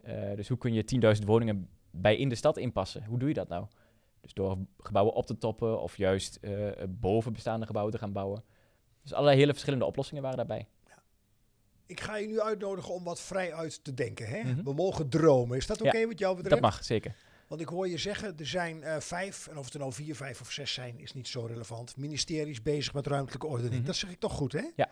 Eh, 0.00 0.34
dus 0.34 0.48
hoe 0.48 0.58
kun 0.58 0.72
je 0.72 1.16
10.000 1.18 1.24
woningen 1.24 1.68
bij 1.90 2.16
in 2.16 2.28
de 2.28 2.34
stad 2.34 2.56
inpassen? 2.56 3.04
Hoe 3.04 3.18
doe 3.18 3.28
je 3.28 3.34
dat 3.34 3.48
nou? 3.48 3.66
Dus 4.24 4.34
door 4.34 4.56
gebouwen 4.78 5.14
op 5.14 5.26
te 5.26 5.38
toppen 5.38 5.80
of 5.80 5.96
juist 5.96 6.36
eh, 6.36 6.70
boven 6.88 7.32
bestaande 7.32 7.66
gebouwen 7.66 7.94
te 7.94 8.00
gaan 8.00 8.12
bouwen. 8.12 8.44
Dus 9.02 9.12
allerlei 9.12 9.38
hele 9.38 9.52
verschillende 9.52 9.84
oplossingen 9.84 10.22
waren 10.22 10.36
daarbij. 10.36 10.68
Ik 11.86 12.00
ga 12.00 12.16
je 12.16 12.26
nu 12.26 12.40
uitnodigen 12.40 12.94
om 12.94 13.04
wat 13.04 13.20
vrij 13.20 13.54
uit 13.54 13.84
te 13.84 13.94
denken. 13.94 14.26
Hè? 14.26 14.42
Mhm. 14.42 14.62
We 14.64 14.72
mogen 14.72 15.08
dromen. 15.08 15.56
Is 15.56 15.66
dat 15.66 15.80
oké 15.80 15.98
Ja, 15.98 16.06
wat 16.06 16.18
jou 16.18 16.36
betreft? 16.36 16.62
Dat 16.62 16.70
mag, 16.70 16.84
zeker. 16.84 17.14
Want 17.48 17.60
ik 17.60 17.68
hoor 17.68 17.88
je 17.88 17.98
zeggen, 17.98 18.38
er 18.38 18.46
zijn 18.46 18.82
eh, 18.82 19.00
vijf, 19.00 19.46
en 19.46 19.58
of 19.58 19.64
het 19.64 19.74
er 19.74 19.80
nou 19.80 19.92
vier, 19.92 20.16
vijf 20.16 20.40
of 20.40 20.50
zes 20.50 20.72
zijn, 20.72 20.98
is 20.98 21.12
niet 21.12 21.28
zo 21.28 21.46
relevant. 21.46 21.96
Ministeries 21.96 22.62
bezig 22.62 22.94
met 22.94 23.06
ruimtelijke 23.06 23.46
ordening. 23.46 23.74
Mhm. 23.74 23.86
Dat 23.86 23.96
zeg 23.96 24.10
ik 24.10 24.20
toch 24.20 24.32
goed, 24.32 24.52
hè? 24.52 24.70
Ja. 24.76 24.88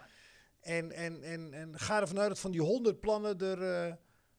En, 0.60 0.92
en, 0.92 1.22
en, 1.22 1.52
en 1.52 1.78
ga 1.78 2.00
ervan 2.00 2.18
uit 2.18 2.28
dat 2.28 2.38
van 2.38 2.50
die 2.50 2.62
honderd 2.62 3.00
plannen 3.00 3.38
er 3.38 3.62
eh 3.62 3.94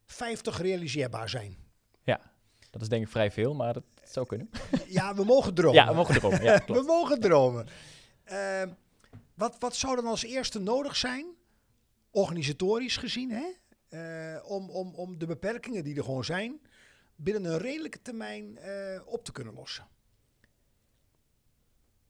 50 0.06 0.62
realiseerbaar 0.62 1.30
zijn. 1.30 1.64
Dat 2.74 2.82
is 2.82 2.90
denk 2.90 3.04
ik 3.04 3.10
vrij 3.10 3.32
veel, 3.32 3.54
maar 3.54 3.74
dat 3.74 3.84
zou 4.14 4.26
kunnen. 4.26 4.50
ja, 4.88 5.16
we 5.16 5.24
mogen 5.24 5.54
dromen. 5.54 5.84
Ja, 5.84 5.88
we 5.88 5.96
mogen 5.96 6.16
dromen. 6.16 6.44
Ja, 6.44 6.64
we 6.68 6.84
mogen 6.86 7.20
dromen. 7.20 7.68
Eh, 8.24 8.64
wat, 9.34 9.56
wat 9.60 9.76
zou 9.76 9.96
dan 9.96 10.06
als 10.06 10.24
eerste 10.24 10.60
nodig 10.60 10.96
zijn, 10.96 11.26
organisatorisch 12.12 12.98
gezien, 12.98 13.32
hè? 13.32 13.46
Eh, 13.90 14.52
om, 14.52 14.70
om, 14.70 14.94
om 14.96 15.18
de 15.18 15.26
beperkingen 15.26 15.84
die 15.84 15.96
er 15.96 16.04
gewoon 16.04 16.26
zijn, 16.26 16.62
binnen 17.16 17.46
een 17.46 17.58
redelijke 17.58 18.02
termijn 18.02 18.58
eh, 18.58 19.02
op 19.06 19.24
te 19.24 19.32
kunnen 19.32 19.54
lossen? 19.54 19.88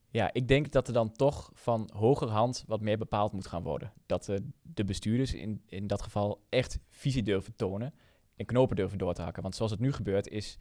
Ja, 0.10 0.33
ik 0.33 0.48
denk 0.48 0.72
dat 0.72 0.88
er 0.88 0.93
dan 0.93 1.12
toch 1.12 1.51
van 1.53 1.89
hogerhand 1.93 2.63
wat 2.67 2.81
meer 2.81 2.98
bepaald 2.98 3.31
moet 3.31 3.48
gaan 3.48 3.63
worden. 3.63 3.93
Dat 4.05 4.29
eh, 4.29 4.38
de 4.62 4.83
bestuurders 4.83 5.33
in, 5.33 5.62
in 5.65 5.88
dat 5.88 6.01
geval 6.01 6.45
echt 6.50 6.79
visie 6.89 7.24
durven 7.24 7.55
tonen 7.55 7.93
en 8.36 8.45
knopen 8.45 8.75
durven 8.75 8.98
door 8.98 9.13
te 9.13 9.22
hakken. 9.22 9.43
Want 9.43 9.55
zoals 9.55 9.72
het 9.72 9.79
nu 9.79 9.93
gebeurt 9.93 10.27
is, 10.27 10.57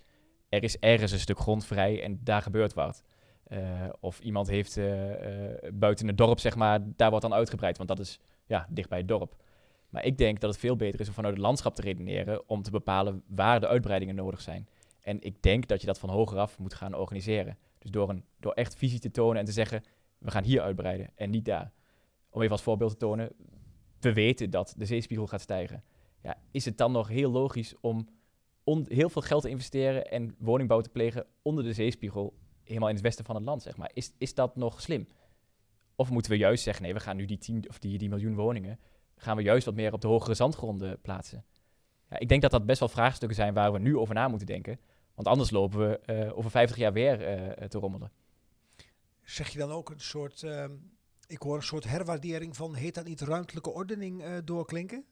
er 0.52 0.62
is 0.62 0.78
ergens 0.78 1.12
een 1.12 1.18
stuk 1.18 1.38
grond 1.38 1.64
vrij 1.64 2.02
en 2.02 2.20
daar 2.22 2.42
gebeurt 2.42 2.74
wat. 2.74 3.04
Eh, 3.44 3.88
of 4.00 4.20
iemand 4.20 4.48
heeft 4.48 4.76
eh, 4.76 5.44
eh, 5.44 5.74
buiten 5.74 6.06
het 6.06 6.18
dorp, 6.18 6.38
zeg 6.38 6.56
maar, 6.56 6.80
daar 6.96 7.10
wordt 7.10 7.24
dan 7.24 7.34
uitgebreid, 7.34 7.76
want 7.76 7.88
dat 7.88 7.98
is 7.98 8.20
ja, 8.46 8.66
dicht 8.70 8.88
bij 8.88 8.98
het 8.98 9.08
dorp. 9.08 9.36
Maar 9.88 10.04
ik 10.04 10.18
denk 10.18 10.40
dat 10.40 10.50
het 10.50 10.60
veel 10.60 10.76
beter 10.76 11.00
is 11.00 11.08
om 11.08 11.14
vanuit 11.14 11.34
het 11.34 11.42
landschap 11.42 11.74
te 11.74 11.82
redeneren 11.82 12.48
om 12.48 12.62
te 12.62 12.70
bepalen 12.70 13.22
waar 13.26 13.60
de 13.60 13.68
uitbreidingen 13.68 14.14
nodig 14.14 14.40
zijn. 14.40 14.68
En 15.00 15.22
ik 15.22 15.42
denk 15.42 15.66
dat 15.66 15.80
je 15.80 15.86
dat 15.86 15.98
van 15.98 16.10
hogeraf 16.10 16.58
moet 16.58 16.74
gaan 16.74 16.94
organiseren. 16.94 17.58
Dus 17.78 17.90
door, 17.90 18.08
een, 18.08 18.24
door 18.40 18.52
echt 18.52 18.76
visie 18.76 18.98
te 18.98 19.10
tonen 19.10 19.38
en 19.38 19.44
te 19.44 19.52
zeggen, 19.52 19.82
we 20.18 20.30
gaan 20.30 20.44
hier 20.44 20.60
uitbreiden 20.60 21.10
en 21.14 21.30
niet 21.30 21.44
daar. 21.44 21.72
Om 22.30 22.40
even 22.40 22.52
als 22.52 22.62
voorbeeld 22.62 22.90
te 22.90 22.96
tonen, 22.96 23.30
we 24.00 24.12
weten 24.12 24.50
dat 24.50 24.74
de 24.76 24.86
zeespiegel 24.86 25.26
gaat 25.26 25.40
stijgen. 25.40 25.82
Ja, 26.22 26.36
is 26.50 26.64
het 26.64 26.78
dan 26.78 26.92
nog 26.92 27.08
heel 27.08 27.30
logisch 27.30 27.74
om 27.80 28.08
heel 28.64 29.08
veel 29.08 29.22
geld 29.22 29.42
te 29.42 29.48
investeren 29.48 30.10
en 30.10 30.34
woningbouw 30.38 30.80
te 30.80 30.88
plegen 30.88 31.26
onder 31.42 31.64
de 31.64 31.72
zeespiegel, 31.72 32.34
helemaal 32.64 32.88
in 32.88 32.94
het 32.94 33.04
westen 33.04 33.24
van 33.24 33.34
het 33.34 33.44
land, 33.44 33.62
zeg 33.62 33.76
maar? 33.76 33.90
Is, 33.94 34.12
is 34.18 34.34
dat 34.34 34.56
nog 34.56 34.80
slim? 34.80 35.08
Of 35.96 36.10
moeten 36.10 36.30
we 36.30 36.36
juist 36.36 36.62
zeggen, 36.62 36.82
nee, 36.82 36.94
we 36.94 37.00
gaan 37.00 37.16
nu 37.16 37.24
die, 37.24 37.38
10 37.38 37.68
of 37.68 37.78
die, 37.78 37.98
die 37.98 38.08
miljoen 38.08 38.34
woningen, 38.34 38.78
gaan 39.16 39.36
we 39.36 39.42
juist 39.42 39.64
wat 39.64 39.74
meer 39.74 39.92
op 39.92 40.00
de 40.00 40.06
hogere 40.08 40.34
zandgronden 40.34 41.00
plaatsen? 41.00 41.44
Ja, 42.10 42.18
ik 42.18 42.28
denk 42.28 42.42
dat 42.42 42.50
dat 42.50 42.66
best 42.66 42.80
wel 42.80 42.88
vraagstukken 42.88 43.36
zijn 43.36 43.54
waar 43.54 43.72
we 43.72 43.78
nu 43.78 43.96
over 43.96 44.14
na 44.14 44.28
moeten 44.28 44.46
denken. 44.46 44.80
Want 45.14 45.28
anders 45.28 45.50
lopen 45.50 45.78
we 45.78 45.98
eh, 45.98 46.38
over 46.38 46.50
50 46.50 46.76
jaar 46.76 46.92
weer 46.92 47.22
eh, 47.22 47.68
te 47.68 47.78
rommelen. 47.78 48.12
Zeg 49.22 49.48
je 49.48 49.58
dan 49.58 49.70
ook 49.70 49.90
een 49.90 50.00
soort, 50.00 50.42
ehm, 50.42 50.72
ik 51.26 51.42
hoor 51.42 51.56
een 51.56 51.62
soort 51.62 51.84
herwaardering 51.84 52.56
van, 52.56 52.74
heet 52.74 52.94
dat 52.94 53.04
niet 53.04 53.20
ruimtelijke 53.20 53.70
ordening 53.70 54.22
eh, 54.22 54.36
doorklinken? 54.44 55.04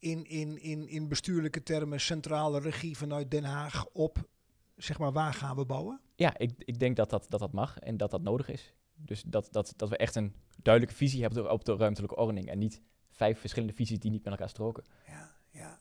In, 0.00 0.24
in, 0.24 0.62
in, 0.62 0.88
in 0.88 1.08
bestuurlijke 1.08 1.62
termen, 1.62 2.00
centrale 2.00 2.60
regie 2.60 2.96
vanuit 2.96 3.30
Den 3.30 3.44
Haag 3.44 3.86
op, 3.86 4.28
zeg 4.76 4.98
maar, 4.98 5.12
waar 5.12 5.34
gaan 5.34 5.56
we 5.56 5.64
bouwen? 5.64 6.00
Ja, 6.14 6.38
ik, 6.38 6.52
ik 6.58 6.78
denk 6.78 6.96
dat 6.96 7.10
dat, 7.10 7.26
dat 7.28 7.40
dat 7.40 7.52
mag 7.52 7.78
en 7.78 7.96
dat 7.96 8.10
dat 8.10 8.22
nodig 8.22 8.48
is. 8.48 8.74
Dus 8.94 9.22
dat, 9.22 9.48
dat, 9.50 9.72
dat 9.76 9.88
we 9.88 9.96
echt 9.96 10.14
een 10.14 10.34
duidelijke 10.62 10.98
visie 10.98 11.22
hebben 11.22 11.50
op 11.50 11.64
de 11.64 11.76
ruimtelijke 11.76 12.16
ordening. 12.16 12.48
En 12.48 12.58
niet 12.58 12.80
vijf 13.10 13.38
verschillende 13.38 13.74
visies 13.74 13.98
die 13.98 14.10
niet 14.10 14.24
met 14.24 14.32
elkaar 14.32 14.48
stroken. 14.48 14.84
Ja, 15.06 15.36
ja. 15.50 15.80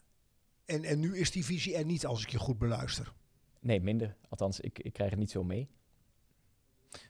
En, 0.66 0.84
en 0.84 1.00
nu 1.00 1.18
is 1.18 1.32
die 1.32 1.46
visie 1.46 1.76
er 1.76 1.86
niet, 1.86 2.06
als 2.06 2.24
ik 2.24 2.30
je 2.30 2.38
goed 2.38 2.58
beluister. 2.58 3.14
Nee, 3.60 3.82
minder. 3.82 4.16
Althans, 4.30 4.60
ik, 4.60 4.80
ik 4.80 4.94
krijg 4.94 5.10
het 5.10 5.20
niet 5.20 5.32
zo 5.32 5.44
mee. 5.44 5.70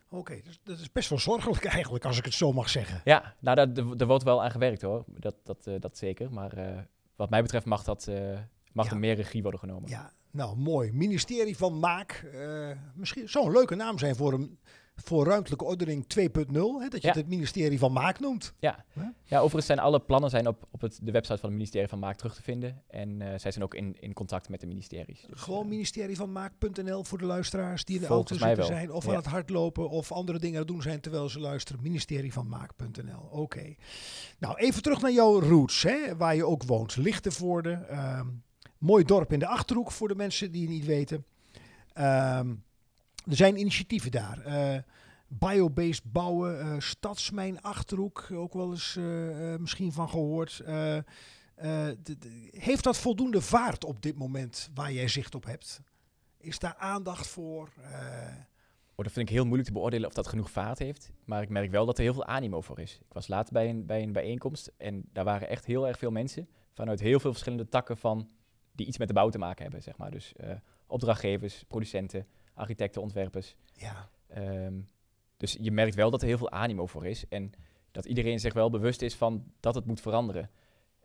Oké, 0.10 0.42
dus 0.44 0.60
dat 0.64 0.80
is 0.80 0.92
best 0.92 1.10
wel 1.10 1.20
zorgelijk 1.20 1.66
eigenlijk, 1.66 2.06
als 2.06 2.18
ik 2.18 2.26
het 2.26 2.34
zo 2.34 2.54
mag 2.54 2.70
zeggen. 2.70 3.02
Ja, 3.04 3.36
nou, 3.40 3.56
daar, 3.56 3.98
daar 3.98 4.08
wordt 4.08 4.24
wel 4.24 4.44
aan 4.44 4.52
gewerkt 4.52 4.82
hoor. 4.82 5.04
Dat, 5.08 5.36
dat, 5.44 5.68
eh, 5.68 5.80
dat 5.80 5.98
zeker. 5.98 6.32
Maar 6.32 6.54
eh, 6.54 6.84
wat 7.20 7.30
mij 7.30 7.42
betreft 7.42 7.66
mag, 7.66 7.84
dat, 7.84 8.08
eh, 8.08 8.38
mag 8.74 8.86
Ja. 8.86 8.92
er 8.92 8.98
meer 8.98 9.16
regie 9.16 9.42
worden 9.42 9.60
genomen. 9.60 9.90
Ja, 9.90 10.12
nou 10.32 10.58
mooi. 10.58 10.92
Ministerie 10.92 11.58
van 11.58 11.80
Maak. 11.80 12.12
eh, 12.34 12.70
misschien 12.96 13.30
zou 13.30 13.46
een 13.46 13.52
leuke 13.52 13.76
naam 13.76 13.98
zijn 13.98 14.16
voor, 14.16 14.34
een, 14.34 14.60
voor 15.04 15.26
ruimtelijke 15.26 15.66
ordening 15.66 16.04
2.0. 16.04 16.22
Hè, 16.54 16.88
dat 16.88 17.02
je 17.02 17.08
Ja. 17.08 17.14
het 17.14 17.28
ministerie 17.28 17.80
van 17.80 17.92
Maak 17.92 18.20
noemt. 18.20 18.54
Ja. 18.60 18.86
Ja. 18.94 19.14
ja, 19.24 19.38
overigens 19.38 19.66
zijn 19.66 19.80
alle 19.80 20.00
plannen 20.00 20.30
zijn 20.30 20.48
op, 20.48 20.68
op 20.72 20.82
het, 20.82 21.00
de 21.02 21.12
website 21.12 21.38
van 21.40 21.50
het 21.50 21.58
ministerie 21.58 21.88
van 21.88 22.00
Maak 22.00 22.18
terug 22.18 22.36
te 22.36 22.42
vinden. 22.44 22.84
En 22.88 23.22
eh, 23.22 23.28
zij 23.40 23.52
zijn 23.52 23.64
ook 23.64 23.74
in, 23.74 23.96
in 24.00 24.14
contact 24.14 24.50
met 24.50 24.60
de 24.60 24.68
ministeries. 24.68 25.26
Dus, 25.30 25.42
Gewoon 25.42 25.64
eh, 25.64 25.70
ministerie 25.70 26.16
van 26.16 26.32
Maak.nl 26.32 27.04
voor 27.04 27.18
de 27.18 27.26
luisteraars 27.26 27.86
die 27.86 27.96
in 27.96 28.02
de 28.02 28.08
auto 28.08 28.36
zitten 28.36 28.66
zijn. 28.66 28.92
Of 28.92 29.04
ja. 29.06 29.10
aan 29.10 29.16
het 29.16 29.26
hardlopen 29.26 29.90
of 29.90 30.12
andere 30.12 30.40
dingen 30.40 30.56
aan 30.56 30.64
het 30.64 30.72
doen 30.72 30.82
zijn 30.82 31.00
terwijl 31.02 31.30
ze 31.30 31.40
luisteren. 31.40 31.82
Ministerie 31.84 32.34
van 32.34 32.48
Maak.nl. 32.48 33.28
Oké. 33.32 33.76
Nou, 34.40 34.58
even 34.58 34.82
terug 34.82 35.02
naar 35.02 35.12
jouw 35.12 35.40
roots, 35.40 35.84
hè, 35.84 36.18
waar 36.18 36.36
je 36.36 36.46
ook 36.46 36.64
woont. 36.64 36.96
Lichtenvoorde. 36.96 37.72
ehm, 37.72 38.28
mooi 38.78 39.04
dorp 39.04 39.34
in 39.34 39.40
de 39.40 39.48
Achterhoek 39.48 39.92
voor 39.92 40.08
de 40.08 40.16
mensen 40.16 40.52
die 40.52 40.62
het 40.62 40.70
niet 40.72 40.86
weten. 40.86 41.26
Ehm, 41.94 42.54
er 43.30 43.36
zijn 43.36 43.60
initiatieven 43.60 44.12
daar. 44.12 44.40
Eh, 44.42 44.78
Biobased 45.32 46.12
bouwen, 46.12 46.60
eh, 46.60 46.80
Stadsmijn 46.80 47.62
Achterhoek, 47.62 48.30
ook 48.32 48.54
wel 48.54 48.72
eens 48.72 48.96
eh, 48.96 49.56
misschien 49.56 49.92
van 49.92 50.10
gehoord. 50.10 50.60
Eh, 50.60 50.98
eh, 50.98 51.04
heeft 52.52 52.84
dat 52.84 52.98
voldoende 52.98 53.42
vaart 53.42 53.84
op 53.84 54.02
dit 54.02 54.18
moment 54.18 54.70
waar 54.74 54.92
jij 54.92 55.08
zicht 55.08 55.36
op 55.36 55.46
hebt? 55.46 55.82
Is 56.38 56.60
daar 56.60 56.76
aandacht 56.76 57.28
voor? 57.28 57.70
Oh, 58.96 59.06
dat 59.06 59.14
vind 59.14 59.30
ik 59.30 59.36
heel 59.36 59.44
moeilijk 59.44 59.68
te 59.68 59.74
beoordelen 59.74 60.08
of 60.08 60.14
dat 60.14 60.28
genoeg 60.28 60.52
vaart 60.52 60.80
heeft. 60.80 61.12
Maar 61.26 61.42
ik 61.42 61.50
merk 61.50 61.72
wel 61.72 61.86
dat 61.86 61.98
er 61.98 62.04
heel 62.04 62.14
veel 62.14 62.26
animo 62.26 62.62
voor 62.62 62.80
is. 62.80 62.96
Ik 62.96 63.14
was 63.14 63.28
laat 63.28 63.52
bij 63.52 63.70
een, 63.70 63.86
bij 63.86 64.04
een 64.04 64.12
bijeenkomst 64.12 64.72
en 64.78 65.04
daar 65.14 65.24
waren 65.24 65.50
echt 65.50 65.66
heel 65.66 65.88
erg 65.88 65.98
veel 65.98 66.12
mensen 66.12 66.48
vanuit 66.74 67.00
heel 67.00 67.20
veel 67.20 67.32
verschillende 67.32 67.70
takken 67.70 67.98
van 67.98 68.30
die 68.72 68.88
iets 68.88 68.98
met 68.98 69.08
de 69.08 69.14
bouw 69.14 69.30
te 69.30 69.38
maken 69.38 69.64
hebben, 69.64 69.82
zeg 69.82 69.98
maar. 69.98 70.12
Dus 70.12 70.34
opdrachtgevers, 70.88 71.64
producenten, 71.68 72.28
architecten, 72.60 73.02
ontwerpers. 73.02 73.56
ja, 73.74 74.10
Ehm, 74.28 74.80
dus 75.38 75.58
je 75.60 75.72
merkt 75.72 75.96
wel 75.96 76.10
dat 76.12 76.22
er 76.22 76.28
heel 76.28 76.38
veel 76.38 76.52
animo 76.52 76.86
voor 76.86 77.06
is 77.08 77.28
en 77.28 77.52
dat 77.92 78.06
iedereen 78.06 78.40
zich 78.40 78.54
wel 78.54 78.70
bewust 78.70 79.02
is 79.02 79.16
van 79.16 79.52
dat 79.60 79.76
het 79.76 79.86
moet 79.86 80.02
veranderen. 80.02 80.50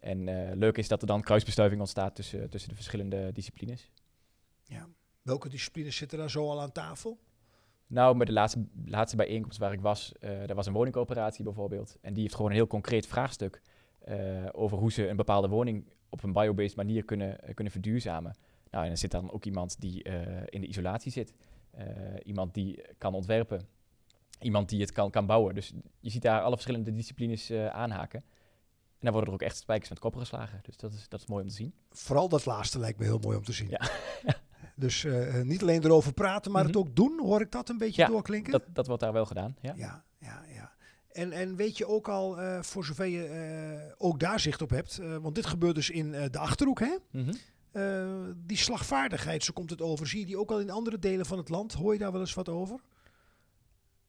En 0.00 0.28
eh, 0.28 0.56
leuk 0.56 0.78
is 0.78 0.88
dat 0.88 1.00
er 1.00 1.06
dan 1.06 1.22
kruisbestuiving 1.22 1.80
ontstaat 1.80 2.14
tussen, 2.14 2.50
tussen 2.50 2.68
de 2.68 2.74
verschillende 2.74 3.32
disciplines. 3.32 3.90
ja. 4.62 4.88
Welke 5.22 5.48
disciplines 5.48 5.96
zitten 5.96 6.18
daar 6.18 6.30
zo 6.30 6.48
al 6.50 6.60
aan 6.60 6.72
tafel? 6.72 7.18
Nou, 7.86 8.16
met 8.16 8.26
de 8.26 8.32
laatste, 8.32 8.64
laatste 8.84 9.16
bijeenkomst 9.16 9.58
waar 9.58 9.72
ik 9.72 9.80
was, 9.80 10.12
eh 10.20 10.30
daar 10.46 10.54
was 10.54 10.66
een 10.66 10.72
woningcoöperatie 10.72 11.44
bijvoorbeeld. 11.44 11.96
En 12.00 12.12
die 12.12 12.22
heeft 12.22 12.34
gewoon 12.34 12.50
een 12.50 12.56
heel 12.56 12.66
concreet 12.66 13.06
vraagstuk 13.06 13.62
eh, 13.98 14.46
over 14.52 14.78
hoe 14.78 14.92
ze 14.92 15.08
een 15.08 15.16
bepaalde 15.16 15.48
woning 15.48 15.88
op 16.08 16.22
een 16.22 16.32
biobased 16.32 16.76
manier 16.76 17.04
kunnen, 17.04 17.38
kunnen 17.54 17.72
verduurzamen. 17.72 18.36
Nou, 18.74 18.86
en 18.86 18.92
er 18.92 18.98
zit 18.98 19.10
dan 19.10 19.30
ook 19.32 19.44
iemand 19.44 19.80
die 19.80 20.02
eh, 20.02 20.42
in 20.46 20.60
de 20.60 20.66
isolatie 20.66 21.12
zit. 21.12 21.32
Eh, 21.70 21.86
iemand 22.24 22.54
die 22.54 22.84
kan 22.98 23.14
ontwerpen. 23.14 23.66
Iemand 24.40 24.68
die 24.68 24.80
het 24.80 24.92
kan, 24.92 25.10
kan 25.10 25.26
bouwen. 25.26 25.54
Dus 25.54 25.72
je 26.00 26.10
ziet 26.10 26.22
daar 26.22 26.40
alle 26.40 26.54
verschillende 26.54 26.92
disciplines 26.92 27.50
eh, 27.50 27.66
aanhaken. 27.66 28.20
En 28.98 29.00
dan 29.00 29.12
worden 29.12 29.28
er 29.28 29.34
ook 29.34 29.42
echt 29.46 29.56
spijkers 29.56 29.88
met 29.90 29.98
koppen 29.98 30.20
geslagen. 30.20 30.60
Dus 30.62 30.76
dat 30.76 30.92
is, 30.92 31.08
dat 31.08 31.20
is 31.20 31.26
mooi 31.26 31.42
om 31.42 31.48
te 31.48 31.54
zien. 31.54 31.74
Vooral 31.90 32.28
dat 32.28 32.44
laatste 32.44 32.78
lijkt 32.78 32.98
me 32.98 33.04
heel 33.04 33.18
mooi 33.18 33.36
om 33.36 33.44
te 33.44 33.52
zien. 33.52 33.68
Ja. 33.70 33.80
dus 34.76 35.06
niet 35.42 35.62
alleen 35.62 35.84
erover 35.84 36.12
praten, 36.12 36.52
maar 36.52 36.64
het 36.64 36.74
Mhm. 36.74 36.80
ook 36.80 36.96
doen. 36.96 37.20
Hoor 37.22 37.40
ik 37.40 37.50
dat 37.52 37.68
een 37.68 37.78
beetje 37.78 38.02
Ja, 38.02 38.08
doorklinken? 38.08 38.52
Dat, 38.52 38.64
dat 38.72 38.86
wordt 38.86 39.02
daar 39.02 39.12
wel 39.12 39.26
gedaan, 39.26 39.56
ja. 39.60 39.72
Ja, 39.76 40.04
ja, 40.18 40.42
ja. 40.54 40.72
En, 41.10 41.32
en 41.32 41.56
weet 41.56 41.78
je 41.78 41.86
ook 41.86 42.08
al, 42.08 42.36
voor 42.62 42.84
zover 42.84 43.06
je 43.06 43.94
ook 43.98 44.20
daar 44.20 44.40
zicht 44.40 44.62
op 44.62 44.70
hebt, 44.70 44.96
want 45.20 45.34
dit 45.34 45.46
gebeurt 45.46 45.74
dus 45.74 45.90
in 45.90 46.10
de 46.10 46.38
Achterhoek, 46.38 46.80
hè? 46.80 46.96
Mhm. 47.10 47.32
Eh, 47.74 48.06
die 48.36 48.56
slagvaardigheid, 48.56 49.44
zo 49.44 49.52
komt 49.52 49.70
het 49.70 49.82
over. 49.82 50.06
Zie 50.06 50.20
je 50.20 50.26
die 50.26 50.38
ook 50.38 50.50
al 50.50 50.60
in 50.60 50.70
andere 50.70 50.98
delen 50.98 51.26
van 51.26 51.38
het 51.38 51.48
land? 51.48 51.72
Hoor 51.72 51.92
je 51.92 51.98
daar 51.98 52.12
wel 52.12 52.20
eens 52.20 52.34
wat 52.34 52.48
over? 52.48 52.80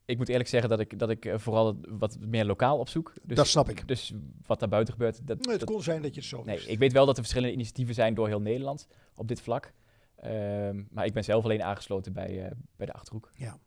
Ik 0.04 0.16
moet 0.16 0.28
eerlijk 0.28 0.48
zeggen 0.48 0.68
dat 0.68 0.80
ik, 0.80 0.98
dat 0.98 1.10
ik 1.10 1.24
eh, 1.24 1.38
vooral 1.38 1.76
wat 1.88 2.16
meer 2.20 2.44
lokaal 2.44 2.78
opzoek. 2.78 3.12
Dus, 3.22 3.36
Dat 3.36 3.46
snap 3.46 3.68
ik. 3.68 3.88
Dus 3.88 4.12
wat 4.46 4.58
daar 4.60 4.68
buiten 4.68 4.92
gebeurt, 4.94 5.26
dat, 5.26 5.38
Nee, 5.40 5.50
het 5.50 5.60
dat- 5.60 5.70
kon 5.70 5.82
zijn 5.82 6.02
dat 6.02 6.14
je 6.14 6.20
het 6.20 6.28
zo 6.28 6.42
nee, 6.44 6.56
wist. 6.56 6.68
ik 6.68 6.78
weet 6.78 6.92
wel 6.92 7.06
dat 7.06 7.14
er 7.16 7.22
verschillende 7.22 7.54
initiatieven 7.54 7.94
zijn 7.94 8.14
door 8.14 8.28
heel 8.28 8.40
Nederland 8.40 8.86
op 9.14 9.28
dit 9.28 9.40
vlak. 9.40 9.72
Ehm, 10.16 10.82
maar 10.90 11.04
ik 11.06 11.12
ben 11.12 11.24
zelf 11.24 11.44
alleen 11.44 11.62
aangesloten 11.62 12.12
bij, 12.12 12.44
eh, 12.44 12.50
bij 12.76 12.86
de 12.86 12.92
Achterhoek. 12.92 13.30
Ja. 13.34 13.58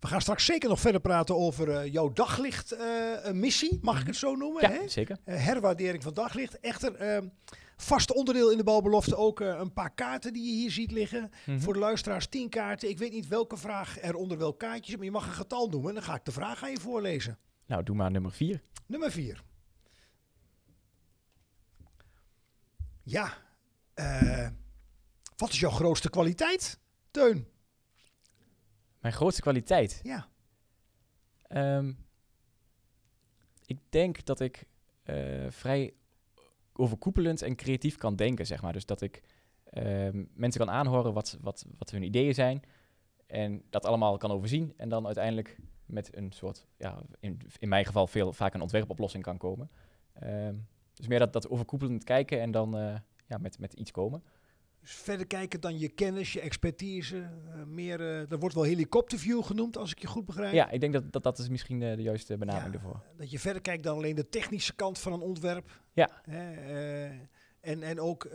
We 0.00 0.06
gaan 0.06 0.20
straks 0.20 0.44
zeker 0.44 0.68
nog 0.68 0.80
verder 0.80 1.00
praten 1.00 1.36
over 1.36 1.70
eh, 1.70 1.92
jouw 1.92 2.12
daglicht-missie, 2.12 3.78
mag 3.82 4.00
ik 4.00 4.06
het 4.06 4.16
zo 4.16 4.36
noemen? 4.36 4.62
Ja, 4.62 4.70
hè? 4.70 4.88
zeker. 4.88 5.16
Eh, 5.24 5.44
herwaardering 5.44 6.02
van 6.02 6.14
daglicht. 6.14 6.60
Echter, 6.60 6.94
ehm, 6.94 7.28
vast 7.76 8.12
onderdeel 8.12 8.50
in 8.50 8.56
de 8.56 8.64
bouwbelofte 8.64 9.16
ook 9.16 9.40
eh, 9.40 9.48
een 9.58 9.72
paar 9.72 9.94
kaarten 9.94 10.32
die 10.32 10.44
je 10.44 10.52
hier 10.60 10.70
ziet 10.70 10.90
liggen. 10.90 11.30
Mhm. 11.46 11.58
Voor 11.58 11.72
de 11.72 11.78
luisteraars 11.78 12.26
10 12.26 12.48
kaarten. 12.48 12.88
Ik 12.88 12.98
weet 12.98 13.12
niet 13.12 13.28
welke 13.28 13.56
vraag 13.56 14.02
er 14.02 14.14
onder 14.14 14.38
welk 14.38 14.58
kaartje 14.58 14.84
zit, 14.90 14.96
maar 14.96 15.04
je 15.04 15.10
mag 15.10 15.26
een 15.26 15.32
getal 15.32 15.68
noemen. 15.68 15.88
En 15.88 15.94
dan 15.94 16.04
ga 16.04 16.14
ik 16.14 16.24
de 16.24 16.32
vraag 16.32 16.62
aan 16.62 16.70
je 16.70 16.80
voorlezen. 16.80 17.38
Nou, 17.66 17.82
doe 17.82 17.96
maar 17.96 18.10
nummer 18.10 18.32
vier. 18.32 18.62
Nummer 18.86 19.10
4. 19.10 19.42
Ja. 23.02 23.32
eh, 23.94 24.48
wat 25.36 25.50
is 25.52 25.60
jouw 25.60 25.70
grootste 25.70 26.10
kwaliteit, 26.10 26.78
Teun? 27.10 27.46
Mijn 29.04 29.16
grootste 29.16 29.42
kwaliteit. 29.42 30.00
Ja. 30.02 30.28
Ehm, 31.42 31.92
ik 33.66 33.78
denk 33.88 34.24
dat 34.24 34.40
ik 34.40 34.66
eh, 35.02 35.46
vrij 35.48 35.94
overkoepelend 36.72 37.42
en 37.42 37.56
creatief 37.56 37.96
kan 37.96 38.16
denken, 38.16 38.46
zeg 38.46 38.62
maar. 38.62 38.72
Dus 38.72 38.86
dat 38.86 39.00
ik 39.00 39.22
ehm, 39.64 40.24
mensen 40.34 40.60
kan 40.66 40.74
aanhoren 40.74 41.12
wat, 41.12 41.38
wat, 41.40 41.66
wat 41.78 41.90
hun 41.90 42.02
ideeën 42.02 42.34
zijn. 42.34 42.62
En 43.26 43.62
dat 43.70 43.84
allemaal 43.84 44.16
kan 44.16 44.30
overzien. 44.30 44.74
En 44.76 44.88
dan 44.88 45.06
uiteindelijk 45.06 45.58
met 45.86 46.16
een 46.16 46.32
soort, 46.32 46.66
ja, 46.76 47.02
in, 47.20 47.40
in 47.58 47.68
mijn 47.68 47.84
geval 47.84 48.06
veel 48.06 48.32
vaak 48.32 48.54
een 48.54 48.62
ontwerpoplossing 48.62 49.22
kan 49.22 49.38
komen. 49.38 49.70
Ehm, 50.12 50.56
dus 50.94 51.06
meer 51.06 51.18
dat, 51.18 51.32
dat 51.32 51.48
overkoepelend 51.48 52.04
kijken 52.04 52.40
en 52.40 52.50
dan 52.50 52.76
eh, 52.76 52.96
ja, 53.26 53.38
met, 53.38 53.58
met 53.58 53.72
iets 53.72 53.90
komen. 53.90 54.22
Dus 54.84 54.92
verder 54.92 55.26
kijken 55.26 55.60
dan 55.60 55.78
je 55.78 55.88
kennis, 55.88 56.32
je 56.32 56.40
expertise. 56.40 57.16
eh, 57.16 57.62
meer, 57.66 58.20
eh 58.20 58.28
dat 58.28 58.40
wordt 58.40 58.54
wel 58.54 58.64
helikopterview 58.64 59.42
genoemd, 59.42 59.76
als 59.76 59.90
ik 59.90 59.98
je 59.98 60.06
goed 60.06 60.24
begrijp. 60.24 60.52
Ja, 60.52 60.70
ik 60.70 60.80
denk 60.80 60.92
dat 60.92 61.12
dat, 61.12 61.22
dat 61.22 61.38
is 61.38 61.48
misschien 61.48 61.82
eh, 61.82 61.96
de 61.96 62.02
juiste 62.02 62.36
benaming 62.36 62.66
Ja. 62.66 62.72
ervoor. 62.72 63.00
Dat 63.16 63.30
je 63.30 63.38
verder 63.38 63.62
kijkt 63.62 63.82
dan 63.82 63.96
alleen 63.96 64.14
de 64.14 64.28
technische 64.28 64.74
kant 64.74 64.98
van 64.98 65.12
een 65.12 65.20
ontwerp. 65.20 65.80
Ja. 65.92 66.10
Hè, 66.22 66.52
eh, 66.54 67.10
en, 67.60 67.82
en 67.82 68.00
ook 68.00 68.28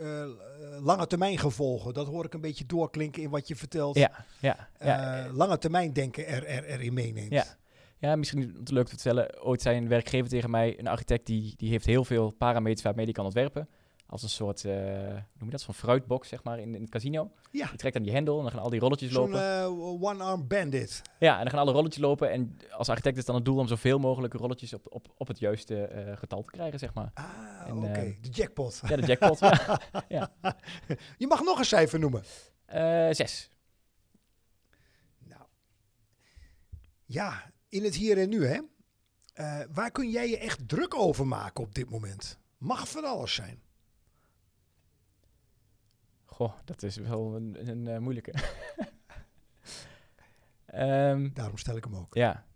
lange 0.80 1.06
termijn 1.06 1.38
gevolgen. 1.38 1.94
Dat 1.94 2.06
hoor 2.06 2.24
ik 2.24 2.34
een 2.34 2.40
beetje 2.40 2.66
doorklinken 2.66 3.22
in 3.22 3.30
wat 3.30 3.48
je 3.48 3.56
vertelt. 3.56 3.96
Ja, 3.96 4.24
ja, 4.40 4.68
ja. 4.80 5.28
Lange 5.32 5.58
termijn 5.58 5.92
denken 5.92 6.26
er, 6.26 6.46
er, 6.46 6.64
erin 6.64 6.94
meeneemt. 6.94 7.32
Ja. 7.32 7.44
Ja, 7.98 8.16
misschien 8.16 8.56
om 8.56 8.64
te 8.64 8.72
leuk 8.72 8.84
te 8.84 8.90
vertellen. 8.90 9.42
Ooit 9.42 9.62
zei 9.62 9.76
een 9.76 9.88
werkgever 9.88 10.28
tegen 10.28 10.50
mij, 10.50 10.78
een 10.78 10.86
architect, 10.86 11.26
die, 11.26 11.54
die 11.56 11.70
heeft 11.70 11.86
heel 11.86 12.04
veel 12.04 12.30
parameters 12.30 12.82
waarmee 12.82 13.04
die 13.04 13.14
kan 13.14 13.24
ontwerpen. 13.24 13.68
Als 14.10 14.22
een 14.22 14.28
soort, 14.28 14.64
eh, 14.64 14.72
noem 15.08 15.22
je 15.44 15.50
dat, 15.50 15.60
zo'n 15.60 15.74
fruitbox 15.74 16.28
zeg 16.28 16.42
maar 16.44 16.58
in, 16.58 16.74
in 16.74 16.80
het 16.80 16.90
casino. 16.90 17.30
Ja, 17.50 17.68
Je 17.70 17.76
trekt 17.76 17.96
aan 17.96 18.02
die 18.02 18.12
hendel 18.12 18.36
en 18.36 18.42
dan 18.42 18.50
gaan 18.52 18.60
al 18.62 18.70
die 18.70 18.80
rolletjes 18.80 19.12
lopen. 19.12 19.60
eh, 19.60 20.02
one-arm 20.02 20.46
bandit. 20.48 21.02
Ja, 21.18 21.32
en 21.36 21.40
dan 21.40 21.50
gaan 21.50 21.58
alle 21.58 21.72
rolletjes 21.72 22.02
lopen. 22.02 22.30
En 22.30 22.56
als 22.70 22.88
architect 22.88 23.16
is 23.16 23.24
dan 23.24 23.34
het 23.34 23.44
doel 23.44 23.58
om 23.58 23.66
zoveel 23.68 23.98
mogelijk 23.98 24.34
rolletjes 24.34 24.74
op, 24.74 24.86
op, 24.94 25.08
op 25.16 25.28
het 25.28 25.38
juiste 25.38 25.84
eh, 25.84 26.16
getal 26.16 26.42
te 26.44 26.50
krijgen, 26.50 26.78
zeg 26.78 26.94
maar. 26.94 27.10
Ah, 27.14 27.76
oké. 27.76 27.86
eh, 27.86 28.16
de 28.22 28.28
jackpot. 28.28 28.80
Ja, 28.88 28.96
de 28.96 29.06
jackpot. 29.06 29.38
ja. 30.18 30.32
Je 31.18 31.26
mag 31.26 31.40
nog 31.42 31.58
een 31.58 31.64
cijfer 31.64 31.98
noemen. 31.98 32.22
Zes. 33.14 33.50
Nou, 35.18 35.42
ja, 37.04 37.52
in 37.68 37.84
het 37.84 37.94
hier 37.94 38.18
en 38.18 38.28
nu, 38.28 38.46
hè. 38.46 38.60
Waar 39.72 39.90
kun 39.90 40.10
jij 40.10 40.28
je 40.30 40.38
echt 40.38 40.68
druk 40.68 40.94
over 40.94 41.26
maken 41.26 41.64
op 41.64 41.74
dit 41.74 41.90
moment? 41.90 42.38
Mag 42.58 42.88
van 42.88 43.04
alles 43.04 43.34
zijn. 43.34 43.62
Goh, 46.40 46.52
dat 46.64 46.82
is 46.82 46.96
wel 46.96 47.34
een, 47.34 47.68
een, 47.68 47.88
eh, 47.88 47.98
moeilijke. 47.98 48.32
Ehm, 50.66 51.28
Daarom 51.32 51.56
stel 51.56 51.76
ik 51.76 51.84
hem 51.84 51.94
ook. 51.96 52.14
ja. 52.14 52.46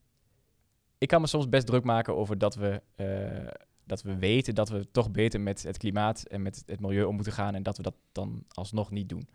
Ik 0.99 1.09
kan 1.09 1.21
me 1.21 1.27
soms 1.27 1.49
best 1.49 1.67
druk 1.67 1.85
maken 1.85 2.17
over 2.17 2.39
dat 2.39 2.55
we, 2.55 2.83
eh, 2.95 3.53
dat 3.85 4.03
we 4.03 4.17
weten 4.17 4.55
dat 4.55 4.69
we 4.69 4.91
toch 4.91 5.11
beter 5.11 5.41
met 5.41 5.63
het 5.63 5.77
klimaat 5.79 6.23
en 6.23 6.43
met 6.43 6.63
het 6.67 6.81
milieu 6.81 7.05
om 7.05 7.15
moeten 7.15 7.33
gaan. 7.33 7.55
En 7.55 7.63
dat 7.63 7.77
we 7.77 7.83
dat 7.83 7.95
dan 8.13 8.45
alsnog 8.49 8.91
niet 8.91 9.09
doen. 9.09 9.29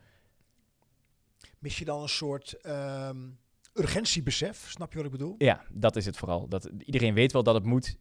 Mis 1.59 1.79
je 1.79 1.85
dan 1.85 2.01
een 2.01 2.09
soort 2.09 2.53
ehm, 2.62 3.29
urgentiebesef? 3.73 4.69
Snap 4.69 4.91
je 4.91 4.97
wat 4.97 5.05
ik 5.05 5.12
bedoel? 5.12 5.35
Ja, 5.38 5.63
dat 5.71 5.95
is 5.95 6.05
het 6.05 6.17
vooral. 6.17 6.47
Dat, 6.47 6.69
iedereen 6.79 7.13
weet 7.13 7.31
wel 7.31 7.43
dat 7.43 7.55
het 7.55 7.65
moet. 7.65 7.97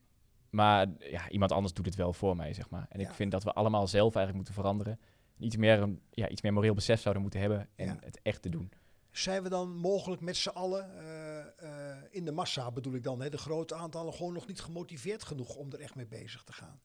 Maar 0.50 0.87
ja, 0.98 1.28
iemand 1.28 1.52
anders 1.52 1.74
doet 1.74 1.87
het 1.87 1.94
wel 1.94 2.12
voor 2.12 2.37
mij, 2.37 2.52
zeg 2.52 2.70
maar. 2.70 2.87
En 2.88 3.00
Ja. 3.00 3.08
ik 3.08 3.14
vind 3.14 3.30
dat 3.30 3.44
we 3.44 3.52
allemaal 3.52 3.87
zelf 3.87 4.14
eigenlijk 4.14 4.37
moeten 4.37 4.54
veranderen. 4.54 4.98
Iets 5.38 5.57
meer, 5.57 5.79
een, 5.83 6.01
ja, 6.11 6.29
iets 6.29 6.42
meer 6.42 6.53
moreel 6.53 6.74
besef 6.74 7.01
zouden 7.01 7.22
moeten 7.22 7.40
hebben 7.40 7.68
en 7.74 7.87
Ja. 7.87 7.96
het 8.01 8.20
echt 8.22 8.42
te 8.42 8.48
doen. 8.48 8.70
Zijn 9.11 9.42
we 9.42 9.48
dan 9.48 9.77
mogelijk 9.77 10.20
met 10.20 10.37
z'n 10.37 10.48
allen, 10.48 10.98
eh, 10.98 11.92
eh, 11.92 12.03
in 12.11 12.24
de 12.24 12.33
massa 12.33 12.70
bedoel 12.70 12.94
ik 12.94 13.03
dan, 13.03 13.20
hè, 13.20 13.29
de 13.31 13.38
grote 13.38 13.74
aantallen, 13.74 14.14
gewoon 14.14 14.33
nog 14.33 14.46
niet 14.46 14.61
gemotiveerd 14.61 15.22
genoeg 15.24 15.55
om 15.57 15.72
er 15.72 15.81
echt 15.81 15.94
mee 15.94 16.07
bezig 16.07 16.42
te 16.44 16.53
gaan? 16.53 16.81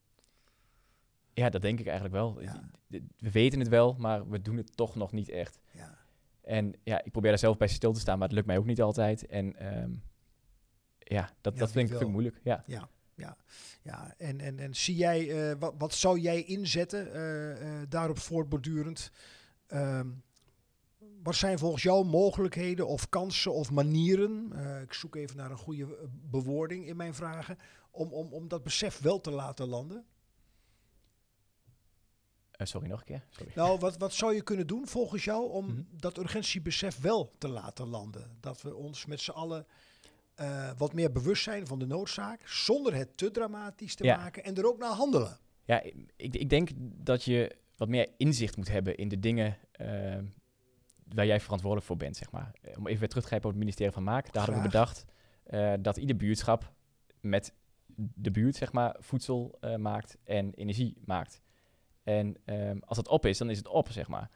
Ja, 1.33 1.49
dat 1.49 1.61
denk 1.61 1.79
ik 1.79 1.85
eigenlijk 1.85 2.15
wel. 2.15 2.41
Ja. 2.41 2.69
We 3.17 3.31
weten 3.31 3.59
het 3.59 3.67
wel, 3.67 3.95
maar 3.97 4.29
we 4.29 4.41
doen 4.41 4.57
het 4.57 4.75
toch 4.77 4.95
nog 4.95 5.11
niet 5.11 5.29
echt. 5.29 5.59
Ja. 5.71 5.97
En 6.41 6.73
ja, 6.83 7.03
ik 7.03 7.11
probeer 7.11 7.29
daar 7.29 7.39
zelf 7.39 7.57
bij 7.57 7.67
stil 7.67 7.93
te 7.93 7.99
staan, 7.99 8.17
maar 8.17 8.27
het 8.27 8.35
lukt 8.35 8.47
mij 8.47 8.57
ook 8.57 8.65
niet 8.65 8.81
altijd. 8.81 9.25
En 9.25 9.55
ehm, 9.55 9.91
ja, 10.99 11.29
dat, 11.41 11.53
Ja, 11.53 11.59
dat 11.59 11.71
vind 11.71 11.85
ik, 11.89 11.95
vind 11.95 12.01
ik 12.07 12.11
moeilijk. 12.11 12.39
Ja. 12.43 12.63
Ja, 12.67 12.89
en, 14.17 14.39
en, 14.41 14.59
en 14.59 14.75
zie 14.75 14.95
jij, 14.95 15.49
eh, 15.51 15.59
wat, 15.59 15.73
wat 15.77 15.93
zou 15.93 16.19
jij 16.19 16.43
inzetten 16.43 17.13
eh, 17.13 17.81
eh, 17.81 17.89
daarop 17.89 18.19
voortbordurend? 18.19 19.11
Ehm, 19.67 20.09
wat 21.23 21.35
zijn 21.35 21.59
volgens 21.59 21.83
jou 21.83 22.05
mogelijkheden 22.05 22.87
of 22.87 23.09
kansen 23.09 23.53
of 23.53 23.71
manieren? 23.71 24.51
ik 24.81 24.93
zoek 24.93 25.15
even 25.15 25.37
naar 25.37 25.51
een 25.51 25.57
goede 25.57 26.09
bewoording 26.11 26.85
in 26.87 26.95
mijn 26.95 27.13
vragen. 27.13 27.57
Om, 27.91 28.13
om, 28.13 28.33
om 28.33 28.47
dat 28.47 28.63
besef 28.63 28.99
wel 28.99 29.21
te 29.21 29.31
laten 29.31 29.67
landen. 29.67 30.05
Sorry, 32.51 32.89
nog 32.89 32.99
een 32.99 33.05
keer. 33.05 33.25
Sorry. 33.29 33.51
Nou, 33.55 33.79
wat, 33.79 33.97
wat 33.97 34.13
zou 34.13 34.33
je 34.33 34.41
kunnen 34.41 34.67
doen 34.67 34.87
volgens 34.87 35.23
jou 35.23 35.49
om 35.49 35.65
Mhm. 35.65 35.81
dat 35.91 36.17
urgentiebesef 36.17 36.99
wel 36.99 37.33
te 37.37 37.47
laten 37.47 37.87
landen? 37.87 38.37
Dat 38.39 38.61
we 38.61 38.75
ons 38.75 39.05
met 39.05 39.19
z'n 39.19 39.31
allen 39.31 39.65
eh, 40.35 40.71
wat 40.77 40.93
meer 40.93 41.11
bewust 41.11 41.43
zijn 41.43 41.67
van 41.67 41.79
de 41.79 41.85
noodzaak, 41.85 42.41
zonder 42.47 42.95
het 42.95 43.17
te 43.17 43.31
dramatisch 43.31 43.95
te 43.95 44.03
Ja. 44.03 44.17
maken 44.17 44.43
en 44.43 44.55
er 44.55 44.67
ook 44.67 44.77
naar 44.77 44.89
handelen. 44.93 45.37
Ja, 45.65 45.81
ik, 46.15 46.35
ik 46.35 46.49
denk 46.49 46.69
dat 47.03 47.23
je 47.23 47.55
wat 47.77 47.87
meer 47.87 48.09
inzicht 48.17 48.57
moet 48.57 48.67
hebben 48.67 48.97
in 48.97 49.07
de 49.07 49.19
dingen 49.19 49.57
ehm, 49.71 50.25
waar 51.07 51.25
jij 51.25 51.39
verantwoordelijk 51.39 51.87
voor 51.87 51.97
bent, 51.97 52.17
zeg 52.17 52.31
maar. 52.31 52.51
Eh, 52.61 52.77
Om 52.77 52.87
even 52.87 52.99
weer 52.99 53.07
terug 53.09 53.21
te 53.23 53.27
grijpen 53.29 53.49
op 53.49 53.55
het 53.55 53.63
ministerie 53.63 53.93
van 53.93 54.03
Maak. 54.03 54.33
Daar 54.33 54.43
hadden 54.45 54.63
we 54.63 54.69
Graag. 54.69 54.71
bedacht 54.93 55.05
eh, 55.43 55.73
dat 55.83 55.97
ieder 55.97 56.15
buurtschap 56.15 56.71
met 57.21 57.53
de 57.95 58.31
buurt, 58.31 58.55
zeg 58.55 58.71
maar, 58.71 58.95
voedsel 58.99 59.57
eh, 59.59 59.75
maakt 59.75 60.17
en 60.23 60.53
energie 60.53 60.97
maakt. 61.05 61.41
En 62.03 62.37
ehm, 62.45 62.77
als 62.85 62.97
het 62.97 63.07
op 63.07 63.25
is, 63.25 63.37
dan 63.37 63.49
is 63.49 63.57
het 63.57 63.67
op, 63.67 63.89
zeg 63.91 64.07
maar. 64.07 64.29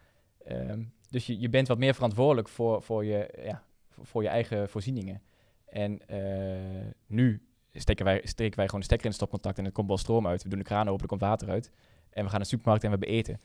Ehm, 0.46 0.84
dus 1.10 1.26
je, 1.26 1.40
je 1.40 1.50
bent 1.50 1.68
wat 1.68 1.78
meer 1.78 1.94
verantwoordelijk 1.94 2.48
voor, 2.50 2.82
voor, 2.82 3.06
je, 3.06 3.40
ja, 3.44 3.64
voor, 3.90 4.06
voor 4.06 4.24
je 4.24 4.30
eigen 4.30 4.70
voorzieningen. 4.70 5.22
En 5.68 6.08
eh, 6.08 6.92
nu 7.08 7.42
steken 7.74 8.06
wij, 8.06 8.22
steken 8.24 8.56
wij 8.56 8.66
gewoon 8.66 8.80
de 8.80 8.86
stekker 8.86 9.06
in 9.06 9.12
het 9.12 9.22
stopcontact 9.22 9.58
en 9.58 9.66
er 9.66 9.72
komt 9.72 9.88
wel 9.88 9.98
stroom 9.98 10.28
uit. 10.28 10.44
We 10.44 10.50
doen 10.50 10.60
de 10.60 10.66
kraan 10.66 10.88
open, 10.88 11.02
er 11.02 11.08
komt 11.08 11.22
water 11.22 11.50
uit. 11.50 11.72
En 12.10 12.24
we 12.24 12.30
gaan 12.30 12.32
naar 12.32 12.40
de 12.40 12.46
supermarkt 12.46 12.84
en 12.84 12.92
we 12.92 12.98
hebben 12.98 13.18
eten. 13.18 13.40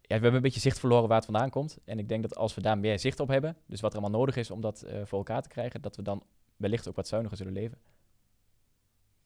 Ja, 0.00 0.18
we 0.18 0.22
hebben 0.22 0.34
een 0.34 0.42
beetje 0.42 0.60
zicht 0.60 0.78
verloren 0.78 1.08
waar 1.08 1.16
het 1.16 1.26
vandaan 1.26 1.50
komt. 1.50 1.78
En 1.84 1.98
ik 1.98 2.08
denk 2.08 2.22
dat 2.22 2.36
als 2.36 2.54
we 2.54 2.60
daar 2.60 2.78
meer 2.78 2.98
zicht 2.98 3.20
op 3.20 3.28
hebben, 3.28 3.56
dus 3.66 3.80
wat 3.80 3.92
er 3.94 4.00
allemaal 4.00 4.18
nodig 4.18 4.36
is 4.36 4.50
om 4.50 4.60
dat 4.60 4.82
eh, 4.82 5.00
voor 5.04 5.18
elkaar 5.18 5.42
te 5.42 5.48
krijgen, 5.48 5.80
dat 5.80 5.96
we 5.96 6.02
dan 6.02 6.22
wellicht 6.56 6.88
ook 6.88 6.96
wat 6.96 7.08
zuiniger 7.08 7.36
zullen 7.36 7.52
leven. 7.52 7.78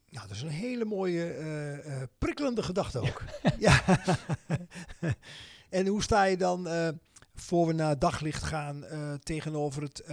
Nou, 0.08 0.26
dat 0.26 0.36
is 0.36 0.42
een 0.42 0.48
hele 0.48 0.84
mooie, 0.84 1.30
eh, 1.32 2.02
prikkelende 2.18 2.62
gedachte 2.62 2.98
ook. 3.00 3.22
Ja. 3.58 3.82
en 5.78 5.86
hoe 5.86 6.02
sta 6.02 6.24
je 6.24 6.36
dan, 6.36 6.68
voor 7.34 7.66
we 7.66 7.72
naar 7.72 7.98
daglicht 7.98 8.42
gaan, 8.42 8.84
tegenover 9.22 9.82
het, 9.82 10.04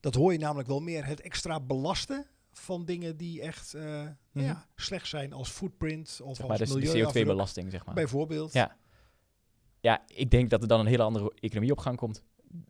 dat 0.00 0.14
hoor 0.14 0.32
je 0.32 0.38
namelijk 0.38 0.68
wel 0.68 0.80
meer, 0.80 1.06
het 1.06 1.20
extra 1.20 1.60
belasten 1.60 2.26
van 2.52 2.84
dingen 2.84 3.16
die 3.16 3.40
echt 3.40 3.74
eh, 3.74 4.08
ja, 4.32 4.66
slecht 4.74 5.08
zijn 5.08 5.32
als 5.32 5.48
footprint 5.48 6.20
of 6.22 6.26
Mhm. 6.26 6.34
Zeg 6.34 6.38
als 6.38 6.48
maar, 6.48 6.58
dus 6.58 6.68
de 6.68 6.74
milieuafdruk, 6.74 7.24
CO2-belasting, 7.24 7.70
zeg 7.70 7.84
maar. 7.84 7.94
bijvoorbeeld. 7.94 8.52
Ja. 8.52 8.76
Ja, 9.80 10.02
ik 10.06 10.30
denk 10.30 10.50
dat 10.50 10.62
er 10.62 10.68
dan 10.68 10.80
een 10.80 10.86
hele 10.86 11.02
andere 11.02 11.32
economie 11.40 11.70
op 11.70 11.78
gang 11.78 11.96
komt. 11.96 12.22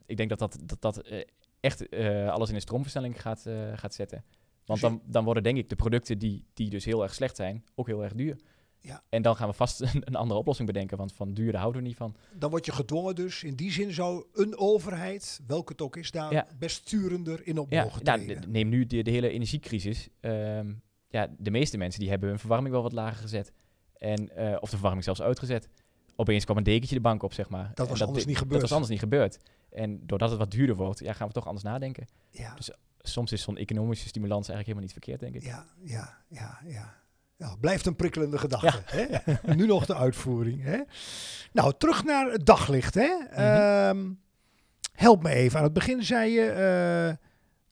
Ik 0.06 0.16
denk 0.16 0.28
dat 0.28 0.38
dat, 0.38 0.58
dat, 0.64 0.80
dat 0.80 0.98
eh, 0.98 1.24
echt 1.60 1.88
eh, 1.88 2.28
alles 2.28 2.48
in 2.48 2.54
een 2.54 2.60
stroomversnelling 2.60 3.20
gaat, 3.20 3.46
gaat 3.74 3.94
zetten. 3.94 4.24
Want 4.64 4.80
dan, 4.80 5.02
dan 5.04 5.24
worden 5.24 5.42
denk 5.42 5.56
ik 5.56 5.68
de 5.68 5.76
producten 5.76 6.18
die, 6.18 6.44
die 6.54 6.70
dus 6.70 6.84
heel 6.84 7.02
erg 7.02 7.14
slecht 7.14 7.36
zijn, 7.36 7.64
ook 7.74 7.86
heel 7.86 8.04
erg 8.04 8.12
duur. 8.12 8.36
Ja. 8.86 9.02
En 9.08 9.22
dan 9.22 9.36
gaan 9.36 9.48
we 9.48 9.54
vast 9.54 9.80
een, 9.82 9.88
een 10.04 10.14
andere 10.14 10.38
oplossing 10.40 10.66
bedenken, 10.68 10.96
want 10.96 11.12
van 11.12 11.34
duur 11.34 11.52
daar 11.52 11.60
houden 11.60 11.82
we 11.82 11.88
niet 11.88 11.96
van. 11.96 12.16
Dan 12.34 12.50
word 12.50 12.66
je 12.66 12.72
gedwongen 12.72 13.14
dus, 13.14 13.42
in 13.44 13.54
die 13.54 13.72
zin 13.72 13.92
zou 13.92 14.24
een 14.32 14.58
overheid, 14.58 15.40
welke 15.46 15.72
het 15.72 15.82
ook 15.82 15.96
is, 15.96 16.10
daar 16.10 16.32
Ja. 16.32 16.46
best 16.58 16.76
sturender 16.76 17.46
in 17.46 17.58
op 17.58 17.70
Ja, 17.72 17.82
mogen 17.82 18.04
nou, 18.04 18.24
treden. 18.24 18.50
neem 18.50 18.68
nu 18.68 18.86
de, 18.86 19.02
de 19.02 19.10
hele 19.10 19.28
energiecrisis. 19.28 20.08
Ehm, 20.20 20.72
ja, 21.08 21.28
de 21.38 21.50
meeste 21.50 21.76
mensen 21.76 22.00
die 22.00 22.10
hebben 22.10 22.28
hun 22.28 22.38
verwarming 22.38 22.72
wel 22.74 22.82
wat 22.82 22.92
lager 22.92 23.20
gezet. 23.22 23.52
En, 23.96 24.36
eh, 24.36 24.52
of 24.60 24.68
de 24.70 24.74
verwarming 24.76 25.04
zelfs 25.04 25.22
uitgezet. 25.22 25.68
Opeens 26.16 26.44
kwam 26.44 26.56
een 26.56 26.62
dekentje 26.62 26.94
de 26.94 27.00
bank 27.00 27.22
op, 27.22 27.32
zeg 27.32 27.48
maar. 27.48 27.70
Dat 27.74 27.88
was 27.88 28.02
anders 28.02 28.24
niet 28.24 28.34
Dat 28.34 28.42
gebeurd. 28.42 28.60
was 28.62 28.72
anders 28.72 28.90
niet 28.90 29.00
gebeurd. 29.00 29.38
En 29.70 30.00
doordat 30.06 30.30
het 30.30 30.38
wat 30.38 30.50
duurder 30.50 30.76
wordt, 30.76 30.98
ja, 30.98 31.12
gaan 31.12 31.26
we 31.28 31.32
toch 31.34 31.46
anders 31.46 31.64
nadenken. 31.64 32.06
ja. 32.30 32.54
Dus 32.54 32.70
soms 32.98 33.32
is 33.32 33.42
zo'n 33.42 33.56
economische 33.56 34.08
stimulans 34.08 34.48
eigenlijk 34.48 34.66
helemaal 34.66 34.82
niet 34.82 34.92
verkeerd, 34.92 35.20
denk 35.20 35.34
ik. 35.34 35.42
Ja, 35.50 35.66
ja, 35.82 36.18
ja, 36.28 36.60
ja. 36.66 36.94
Ja, 37.36 37.56
blijft 37.60 37.86
een 37.86 37.96
prikkelende 37.96 38.38
gedachte. 38.38 38.82
Hè? 38.84 39.54
nu 39.54 39.66
nog 39.66 39.86
de 39.86 39.94
uitvoering. 39.94 40.62
Hè? 40.62 40.80
Nou, 41.52 41.72
terug 41.78 42.04
naar 42.04 42.30
het 42.30 42.46
daglicht. 42.46 42.94
Hè? 42.94 43.08
Mhm. 43.30 43.40
Ehm, 43.40 44.10
help 44.92 45.22
me 45.22 45.30
even. 45.30 45.58
Aan 45.58 45.64
het 45.64 45.72
begin 45.72 46.02
zei 46.02 46.30
je, 46.30 46.50
eh, 46.50 47.26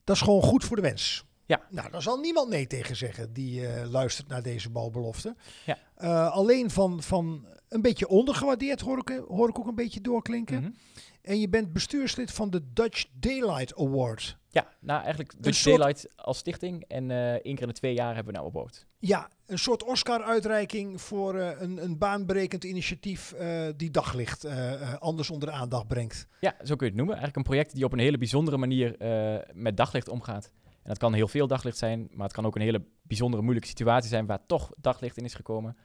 dat 0.05 0.17
is 0.17 0.23
gewoon 0.23 0.43
goed 0.43 0.65
voor 0.65 0.77
de 0.77 0.83
mens. 0.83 1.25
Ja. 1.47 1.61
Nou, 1.71 1.91
daar 1.91 2.03
zal 2.03 2.19
niemand 2.19 2.49
nee 2.49 2.67
tegen 2.67 2.97
zeggen 2.97 3.33
die 3.33 3.67
eh, 3.67 3.91
luistert 3.91 4.29
naar 4.29 4.43
deze 4.43 4.71
balbelofte. 4.71 5.37
Ja. 5.67 5.79
Eh, 5.95 6.31
alleen 6.31 6.71
van, 6.71 7.03
van 7.03 7.47
een 7.69 7.83
beetje 7.83 8.09
ondergewaardeerd 8.09 8.81
hoor 8.81 8.99
ik, 8.99 9.23
hoor 9.29 9.49
ik 9.49 9.59
ook 9.59 9.67
een 9.67 9.75
beetje 9.75 10.01
doorklinken. 10.01 10.61
Mhm. 10.61 10.71
En 11.23 11.41
je 11.41 11.49
bent 11.49 11.73
bestuurslid 11.73 12.33
van 12.33 12.51
de 12.51 12.63
Dutch 12.73 13.05
Daylight 13.13 13.77
Award. 13.77 14.39
Ja, 14.55 14.67
nou 14.81 15.03
eigenlijk 15.03 15.33
soort- 15.41 15.65
Daylight 15.65 16.09
als 16.17 16.39
stichting. 16.39 16.85
En 16.89 17.11
eh 17.11 17.33
één 17.33 17.55
keer 17.55 17.61
in 17.63 17.69
de 17.69 17.73
twee 17.75 17.95
jaar 17.95 18.15
hebben 18.15 18.33
we 18.33 18.39
nou 18.39 18.47
op 18.47 18.53
boord. 18.53 18.87
Ja, 18.99 19.29
een 19.47 19.59
soort 19.59 19.83
Oscar-uitreiking 19.85 21.01
voor 21.01 21.35
eh, 21.39 21.61
een, 21.61 21.85
een 21.85 21.99
baanbrekend 21.99 22.65
initiatief 22.65 23.33
eh, 23.33 23.67
die 23.77 23.91
daglicht 23.91 24.47
anders 24.99 25.31
onder 25.31 25.49
de 25.49 25.55
aandacht 25.55 25.87
brengt. 25.89 26.27
Ja, 26.41 26.55
zo 26.65 26.77
kun 26.77 26.87
je 26.87 26.93
het 26.93 26.95
noemen. 26.95 27.15
Eigenlijk 27.15 27.37
een 27.37 27.53
project 27.53 27.75
die 27.75 27.85
op 27.85 27.93
een 27.93 27.99
hele 27.99 28.19
bijzondere 28.19 28.57
manier 28.57 28.97
met 29.53 29.77
daglicht 29.77 30.09
omgaat. 30.09 30.51
En 30.65 30.91
dat 30.91 30.99
kan 30.99 31.13
heel 31.13 31.29
veel 31.29 31.47
daglicht 31.47 31.77
zijn, 31.79 32.09
maar 32.11 32.25
het 32.27 32.33
kan 32.35 32.47
ook 32.47 32.55
een 32.55 32.61
hele 32.63 32.85
bijzondere, 33.03 33.43
moeilijke 33.43 33.69
situatie 33.69 34.09
zijn 34.09 34.27
waar 34.27 34.47
toch 34.47 34.71
daglicht 34.81 35.17
in 35.17 35.25
is 35.25 35.35
gekomen. 35.35 35.77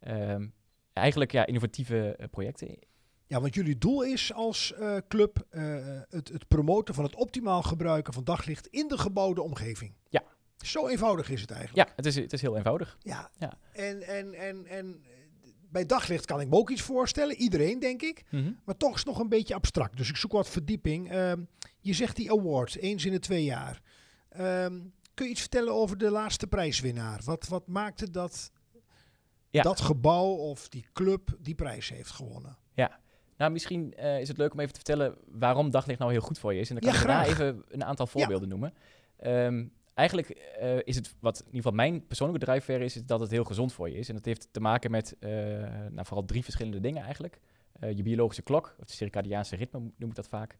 Ehm, 0.00 0.46
eigenlijk 0.92 1.32
ja, 1.32 1.46
innovatieve 1.46 2.18
projecten. 2.30 2.78
Ja, 3.28 3.40
want 3.40 3.54
jullie 3.54 3.78
doel 3.78 4.02
is 4.02 4.32
als 4.32 4.72
eh, 4.72 4.96
club 5.08 5.46
eh, 5.50 5.62
het, 6.08 6.28
het 6.28 6.48
promoten 6.48 6.94
van 6.94 7.04
het 7.04 7.14
optimaal 7.14 7.62
gebruiken 7.62 8.12
van 8.12 8.24
daglicht 8.24 8.66
in 8.66 8.88
de 8.88 8.98
gebouwde 8.98 9.42
omgeving. 9.42 9.94
Ja. 10.08 10.22
Zo 10.58 10.88
eenvoudig 10.88 11.30
is 11.30 11.40
het 11.40 11.50
eigenlijk. 11.50 11.88
Ja, 11.88 11.94
het 11.96 12.06
is, 12.06 12.14
het 12.16 12.32
is 12.32 12.40
heel 12.40 12.56
eenvoudig. 12.56 12.96
Ja. 13.00 13.30
Ja. 13.38 13.58
En, 13.72 14.02
en, 14.02 14.34
en, 14.34 14.66
en 14.66 15.02
bij 15.70 15.86
daglicht 15.86 16.24
kan 16.24 16.40
ik 16.40 16.48
me 16.48 16.56
ook 16.56 16.70
iets 16.70 16.82
voorstellen. 16.82 17.36
Iedereen, 17.36 17.78
denk 17.78 18.02
ik. 18.02 18.24
Maar 18.64 18.76
toch 18.76 18.92
is 18.92 18.98
het 18.98 19.06
nog 19.08 19.18
een 19.18 19.28
beetje 19.28 19.54
abstract. 19.54 19.96
Dus 19.96 20.08
ik 20.08 20.16
zoek 20.16 20.32
wat 20.32 20.48
verdieping. 20.48 21.10
Ehm, 21.10 21.42
je 21.80 21.92
zegt 21.92 22.16
die 22.16 22.30
award, 22.32 22.76
eens 22.76 23.04
in 23.04 23.12
de 23.12 23.18
twee 23.18 23.44
jaar. 23.44 23.80
Ehm, 24.28 24.80
kun 25.14 25.24
je 25.26 25.30
iets 25.32 25.40
vertellen 25.40 25.74
over 25.74 25.98
de 25.98 26.10
laatste 26.10 26.46
prijswinnaar? 26.46 27.20
Wat, 27.24 27.48
wat 27.48 27.66
maakte 27.66 28.10
dat 28.10 28.50
Ja. 29.50 29.62
dat 29.62 29.80
gebouw 29.80 30.26
of 30.34 30.68
die 30.68 30.86
club 30.92 31.36
die 31.40 31.54
prijs 31.54 31.88
heeft 31.88 32.10
gewonnen. 32.10 32.56
Nou, 33.38 33.52
misschien 33.52 33.94
eh, 33.94 34.20
is 34.20 34.28
het 34.28 34.36
leuk 34.36 34.52
om 34.52 34.60
even 34.60 34.72
te 34.72 34.80
vertellen 34.84 35.16
waarom 35.26 35.70
daglicht 35.70 35.98
nou 35.98 36.10
heel 36.12 36.20
goed 36.20 36.38
voor 36.38 36.54
je 36.54 36.60
is. 36.60 36.70
En 36.70 36.74
dan 36.74 36.84
kan 36.84 36.92
Ja, 36.92 37.00
ik 37.00 37.06
daarna 37.06 37.26
even 37.26 37.64
een 37.68 37.84
aantal 37.84 38.06
voorbeelden 38.06 38.48
noemen. 38.48 38.74
Ehm, 39.16 39.66
eigenlijk 39.94 40.28
eh, 40.28 40.76
is 40.84 40.96
het, 40.96 41.14
wat 41.20 41.38
in 41.38 41.44
ieder 41.44 41.62
geval 41.62 41.72
mijn 41.72 42.06
persoonlijke 42.06 42.44
drijfveer 42.44 42.80
is, 42.80 42.96
is 42.96 43.04
dat 43.04 43.20
het 43.20 43.30
heel 43.30 43.44
gezond 43.44 43.72
voor 43.72 43.88
je 43.88 43.98
is. 43.98 44.08
En 44.08 44.14
dat 44.14 44.24
heeft 44.24 44.48
te 44.50 44.60
maken 44.60 44.90
met 44.90 45.16
eh, 45.18 45.30
nou, 45.90 46.06
vooral 46.06 46.24
drie 46.24 46.42
verschillende 46.42 46.80
dingen 46.80 47.02
eigenlijk. 47.02 47.40
Je 47.94 48.02
biologische 48.02 48.42
klok, 48.42 48.66
of 48.66 48.78
het 48.78 48.90
circadiaanse 48.90 49.56
ritme 49.56 49.78
noem 49.78 50.08
ik 50.08 50.14
dat 50.14 50.28
vaak. 50.28 50.56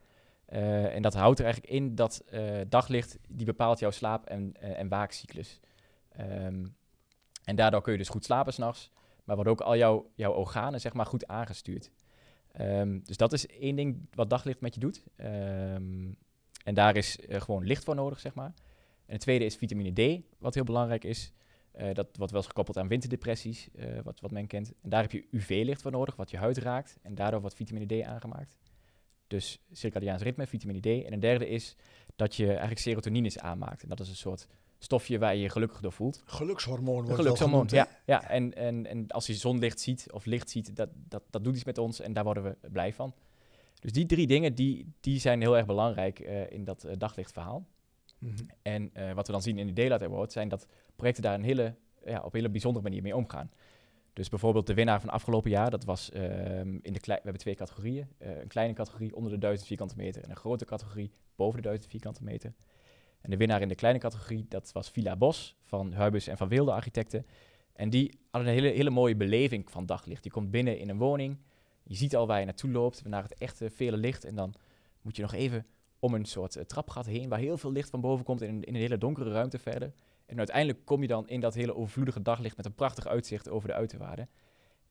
En 0.47 1.03
dat 1.03 1.15
houdt 1.15 1.39
er 1.39 1.45
eigenlijk 1.45 1.75
in 1.75 1.95
dat 1.95 2.25
daglicht, 2.69 3.19
die 3.29 3.47
bepaalt 3.47 3.79
jouw 3.79 3.91
slaap- 3.91 4.27
en, 4.27 4.53
en 4.61 4.89
waakcyclus. 4.89 5.61
Ehm, 6.09 6.67
en 7.45 7.57
daardoor 7.57 7.83
kun 7.83 7.93
je 7.93 7.99
dus 7.99 8.09
goed 8.09 8.25
slapen 8.25 8.53
s'nachts, 8.53 8.91
maar 9.25 9.35
worden 9.35 9.53
ook 9.53 9.61
al 9.61 9.77
jouw, 9.77 10.11
jouw 10.15 10.33
organen 10.33 10.81
zeg 10.81 10.93
maar 10.93 11.07
goed 11.07 11.27
aangestuurd. 11.27 11.91
Ehm, 12.59 12.99
dus 13.05 13.17
dat 13.17 13.33
is 13.33 13.47
één 13.47 13.77
ding 13.77 14.09
wat 14.15 14.31
daglicht 14.31 14.61
met 14.61 14.75
je 14.75 14.81
doet. 14.81 15.05
Ehm, 15.17 16.13
en 16.65 16.75
daar 16.75 16.97
is 16.97 17.21
eh, 17.21 17.41
gewoon 17.41 17.65
licht 17.65 17.85
voor 17.85 17.95
nodig, 17.95 18.21
zeg 18.21 18.35
maar. 18.35 18.55
En 19.07 19.13
het 19.13 19.21
tweede 19.21 19.45
is 19.45 19.57
vitamine 19.57 19.93
D, 19.93 20.23
wat 20.39 20.55
heel 20.55 20.65
belangrijk 20.65 21.05
is. 21.05 21.33
Eh, 21.73 21.95
dat 21.95 22.09
wordt 22.17 22.33
wel 22.33 22.41
eens 22.41 22.47
gekoppeld 22.49 22.77
aan 22.77 22.89
winterdepressies, 22.89 23.69
eh, 23.75 24.01
wat, 24.03 24.21
wat 24.21 24.31
men 24.31 24.47
kent. 24.47 24.73
En 24.83 24.91
daar 24.91 25.03
heb 25.03 25.13
je 25.13 25.27
UV-licht 25.31 25.83
voor 25.83 25.91
nodig, 25.91 26.17
wat 26.17 26.31
je 26.31 26.37
huid 26.37 26.59
raakt. 26.59 26.99
En 27.03 27.15
daardoor 27.15 27.41
wordt 27.41 27.57
vitamine 27.57 28.01
D 28.01 28.05
aangemaakt. 28.05 28.57
Dus 29.27 29.61
circadiaans 29.73 30.23
ritme, 30.23 30.47
vitamine 30.47 30.81
D. 30.81 31.05
En 31.05 31.13
een 31.13 31.21
derde 31.21 31.49
is 31.49 31.77
dat 32.17 32.35
je 32.35 32.47
eigenlijk 32.47 32.81
serotonines 32.81 33.39
aanmaakt. 33.39 33.83
En 33.83 33.89
dat 33.89 34.01
is 34.01 34.09
een 34.09 34.17
soort 34.17 34.49
stofje 34.79 35.19
waar 35.19 35.35
je 35.35 35.43
je 35.43 35.49
gelukkig 35.49 35.81
door 35.81 35.93
voelt. 35.93 36.23
Gelukshormoon 36.25 37.05
wordt 37.05 37.15
gelukshormoon, 37.15 37.69
genoemd, 37.69 37.71
ja. 37.71 37.89
ja. 38.05 38.29
En, 38.29 38.55
en, 38.55 38.87
en 38.87 39.09
als 39.09 39.27
je 39.27 39.35
zonlicht 39.35 39.81
ziet 39.81 40.07
of 40.13 40.25
licht 40.25 40.51
ziet, 40.51 40.77
dat, 40.77 40.89
dat, 40.95 41.23
dat 41.31 41.45
doet 41.45 41.55
iets 41.55 41.65
met 41.65 41.79
ons 41.79 42.01
en 42.01 42.13
daar 42.13 42.25
worden 42.25 42.43
we 42.43 42.69
blij 42.71 42.93
van. 42.93 43.15
Dus 43.81 43.93
die 43.93 44.07
drie 44.07 44.27
dingen, 44.27 44.55
die, 44.55 44.93
die 45.01 45.21
zijn 45.21 45.41
heel 45.41 45.57
erg 45.57 45.67
belangrijk 45.67 46.21
eh, 46.21 46.51
in 46.51 46.65
dat 46.65 46.85
eh, 46.85 46.97
daglichtverhaal. 46.99 47.67
Mhm. 48.19 48.35
En 48.63 48.91
eh, 48.93 49.13
wat 49.13 49.27
we 49.27 49.33
dan 49.33 49.43
zien 49.43 49.59
in 49.59 49.67
de 49.67 49.73
Daylight 49.73 50.03
Award 50.03 50.33
zijn 50.33 50.49
dat 50.49 50.67
projecten 50.97 51.23
daar 51.23 51.35
een 51.35 51.45
hele, 51.45 51.75
ja, 52.05 52.19
op 52.19 52.25
een 52.25 52.39
hele 52.39 52.51
bijzondere 52.51 52.85
manier 52.85 53.03
mee 53.03 53.17
omgaan. 53.17 53.51
Dus 54.13 54.29
bijvoorbeeld 54.29 54.67
de 54.67 54.75
winnaar 54.75 55.01
van 55.01 55.11
afgelopen 55.11 55.51
jaar, 55.51 55.71
dat 55.71 55.85
was 55.85 56.11
ehm, 56.11 56.79
in 56.83 56.93
de 56.93 57.01
klei- 57.01 57.19
we 57.19 57.25
hebben 57.25 57.41
twee 57.41 57.55
categorieën. 57.55 58.09
Een 58.19 58.49
kleine 58.49 58.75
categorie 58.75 59.15
onder 59.15 59.33
de 59.33 59.39
1000 59.39 59.67
vierkante 59.67 59.97
meter 59.97 60.23
en 60.23 60.31
een 60.31 60.37
grote 60.37 60.65
categorie 60.65 61.11
boven 61.37 61.57
de 61.57 61.69
1000 61.69 61.91
vierkante 61.91 62.25
meter. 62.25 62.53
En 63.21 63.31
de 63.31 63.37
winnaar 63.37 63.61
in 63.61 63.69
de 63.69 63.75
kleine 63.75 63.99
categorie, 63.99 64.47
dat 64.49 64.73
was 64.73 64.91
Villa 64.91 65.17
Bos 65.17 65.57
van 65.65 65.93
Huibus 65.93 66.27
en 66.27 66.37
van 66.37 66.49
Wilde 66.49 66.73
Architecten. 66.73 67.27
En 67.73 67.91
die 67.91 68.19
hadden 68.31 68.51
een 68.51 68.59
hele, 68.59 68.75
hele 68.75 68.91
mooie 68.91 69.17
beleving 69.17 69.71
van 69.71 69.87
daglicht. 69.87 70.25
Je 70.25 70.31
komt 70.31 70.51
binnen 70.51 70.79
in 70.79 70.89
een 70.89 70.99
woning, 70.99 71.39
je 71.83 71.95
ziet 71.95 72.17
al 72.17 72.27
waar 72.27 72.39
je 72.39 72.45
naartoe 72.45 72.71
loopt, 72.71 73.05
naar 73.05 73.23
het 73.23 73.35
echte 73.35 73.71
vele 73.71 73.97
licht. 73.97 74.25
En 74.25 74.35
dan 74.35 74.55
moet 75.03 75.17
je 75.17 75.23
nog 75.23 75.33
even 75.33 75.67
om 75.99 76.15
een 76.15 76.25
soort 76.25 76.57
eh, 76.57 76.65
trapgat 76.65 77.07
heen, 77.07 77.29
waar 77.29 77.39
heel 77.39 77.59
veel 77.59 77.73
licht 77.73 77.91
van 77.91 78.01
boven 78.01 78.25
komt 78.25 78.43
in 78.43 78.49
een, 78.49 78.65
in 78.65 78.75
een 78.75 78.81
hele 78.81 78.99
donkere 78.99 79.33
ruimte 79.33 79.59
verder. 79.59 79.93
En 80.27 80.39
uiteindelijk 80.39 80.85
kom 80.85 81.03
je 81.03 81.09
dan 81.09 81.29
in 81.29 81.41
dat 81.41 81.55
hele 81.55 81.75
overvloedige 81.75 82.23
daglicht 82.23 82.57
met 82.57 82.67
een 82.67 82.75
prachtig 82.75 83.07
uitzicht 83.07 83.49
over 83.49 83.69
de 83.69 83.75
uiterwaarden. 83.75 84.29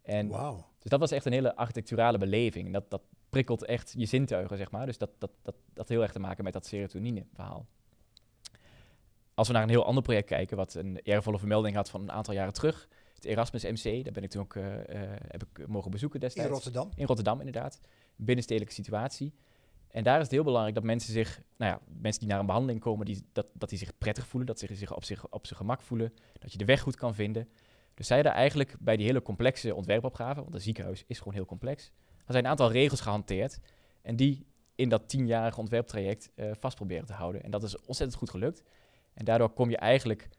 En 0.02 0.28
Wauw. 0.28 0.66
dus 0.80 0.92
dat 0.92 1.00
was 1.00 1.12
echt 1.12 1.26
een 1.26 1.32
hele 1.32 1.56
architecturale 1.56 2.18
beleving. 2.18 2.66
En 2.66 2.72
dat, 2.72 2.90
dat 2.90 3.02
prikkelt 3.30 3.66
echt 3.66 3.94
je 3.98 4.06
zintuigen, 4.06 4.58
zeg 4.58 4.72
maar. 4.72 4.86
Dus 4.86 4.98
dat, 4.98 5.10
dat, 5.18 5.32
dat, 5.42 5.56
dat 5.74 5.90
heel 5.90 6.02
erg 6.02 6.12
te 6.12 6.20
maken 6.20 6.44
met 6.44 6.54
dat 6.54 6.66
serotonine-verhaal. 6.66 7.66
Als 9.38 9.47
we 9.47 9.54
naar 9.54 9.63
een 9.63 9.69
heel 9.69 9.86
ander 9.86 10.04
project 10.04 10.28
kijken, 10.28 10.58
wat 10.58 10.73
een 10.73 11.00
eervolle 11.04 11.39
vermelding 11.39 11.76
had 11.76 11.89
van 11.89 12.02
een 12.02 12.12
aantal 12.12 12.34
jaren 12.34 12.54
terug. 12.54 12.88
Het 13.15 13.26
Erasmus 13.26 13.63
MC, 13.63 14.04
daar 14.04 14.13
ben 14.13 14.23
ik 14.23 14.30
toen 14.30 14.41
ook 14.41 14.56
eh, 14.56 15.04
eh, 15.04 15.19
heb 15.28 15.43
ik 15.43 15.67
mogen 15.67 15.91
bezoeken 15.91 16.19
In 16.19 16.26
destijds. 16.26 16.52
Rotterdam. 16.52 16.89
In 16.95 17.06
Rotterdam, 17.06 17.39
inderdaad. 17.39 17.82
Binnenstedelijke 18.15 18.73
situatie. 18.73 19.34
En 19.88 20.04
daar 20.04 20.15
is 20.15 20.23
het 20.23 20.32
heel 20.32 20.43
belangrijk 20.43 20.76
dat 20.76 20.84
mensen 20.84 21.13
zich, 21.13 21.41
nou 21.58 21.71
ja, 21.71 21.80
mensen 22.02 22.19
die 22.19 22.30
naar 22.30 22.39
een 22.39 22.45
behandeling 22.45 22.80
komen, 22.80 23.06
die, 23.06 23.23
dat, 23.32 23.47
dat 23.54 23.69
die 23.69 23.78
zich 23.78 23.97
prettig 23.97 24.28
voelen, 24.28 24.47
dat 24.47 24.60
ze 24.60 24.76
zich 24.76 24.95
op, 24.95 25.04
zich 25.04 25.30
op 25.30 25.45
zijn 25.45 25.60
gemak 25.60 25.82
voelen, 25.82 26.13
dat 26.39 26.52
je 26.52 26.58
de 26.58 26.65
weg 26.65 26.82
goed 26.82 26.95
kan 26.95 27.15
vinden. 27.15 27.50
Dus 27.93 28.08
zij 28.08 28.15
hadden 28.15 28.36
eigenlijk 28.36 28.76
bij 28.80 28.97
die 28.97 29.06
hele 29.06 29.21
complexe 29.21 29.76
ontwerpopgave, 29.76 30.41
want 30.41 30.54
een 30.54 30.62
ziekenhuis 30.62 31.04
is 31.08 31.17
gewoon 31.17 31.34
heel 31.34 31.45
complex, 31.45 31.91
er 32.26 32.34
zijn 32.34 32.43
een 32.43 32.50
aantal 32.50 32.71
regels 32.71 33.02
gehanteerd 33.02 33.60
en 34.02 34.15
die 34.15 34.45
in 34.76 34.89
dat 34.89 35.10
tienjarige 35.10 35.60
ontwerptraject 35.60 36.30
eh, 36.36 36.52
vast 36.54 36.76
proberen 36.76 37.06
te 37.06 37.13
houden. 37.13 37.43
En 37.43 37.52
dat 37.52 37.63
is 37.63 37.78
ontzettend 37.78 38.19
goed 38.19 38.30
gelukt. 38.30 38.63
En 39.17 39.25
daardoor 39.25 39.49
kom 39.49 39.69
je 39.69 39.77
eigenlijk, 39.77 40.30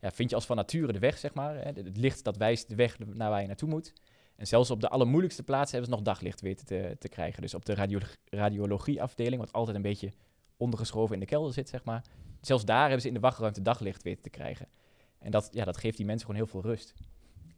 ja, 0.00 0.10
vind 0.10 0.30
je 0.30 0.36
als 0.36 0.46
van 0.46 0.56
nature 0.56 0.92
de 0.92 0.98
weg, 0.98 1.18
zeg 1.18 1.34
maar. 1.34 1.54
Hè, 1.54 1.70
het 1.72 1.96
licht 1.96 2.24
dat 2.24 2.36
wijst 2.36 2.68
de 2.68 2.74
weg 2.74 2.98
naar 2.98 3.30
waar 3.30 3.40
je 3.40 3.46
naartoe 3.46 3.68
moet. 3.68 3.92
En 4.36 4.46
zelfs 4.46 4.70
op 4.70 4.80
de 4.80 4.88
allermoeilijkste 4.88 5.42
plaatsen 5.42 5.78
hebben 5.78 5.90
ze 5.90 6.02
nog 6.02 6.14
daglicht 6.14 6.40
weten 6.40 6.66
te, 6.66 6.96
te 6.98 7.08
krijgen. 7.08 7.42
Dus 7.42 7.54
op 7.54 7.64
de 7.64 7.74
radio 7.74 7.98
radiologieafdeling, 8.24 9.40
wat 9.40 9.52
altijd 9.52 9.76
een 9.76 9.82
beetje 9.82 10.12
ondergeschoven 10.56 11.14
in 11.14 11.20
de 11.20 11.26
kelder 11.26 11.52
zit, 11.52 11.68
zeg 11.68 11.84
maar. 11.84 12.04
Zelfs 12.40 12.64
daar 12.64 12.82
hebben 12.82 13.00
ze 13.00 13.08
in 13.08 13.14
de 13.14 13.20
wachtruimte 13.20 13.62
daglicht 13.62 14.02
weten 14.02 14.22
te 14.22 14.30
krijgen. 14.30 14.68
En 15.18 15.30
dat, 15.30 15.48
ja, 15.52 15.64
dat 15.64 15.76
geeft 15.76 15.96
die 15.96 16.06
mensen 16.06 16.26
gewoon 16.26 16.42
heel 16.42 16.50
veel 16.50 16.70
rust. 16.70 16.94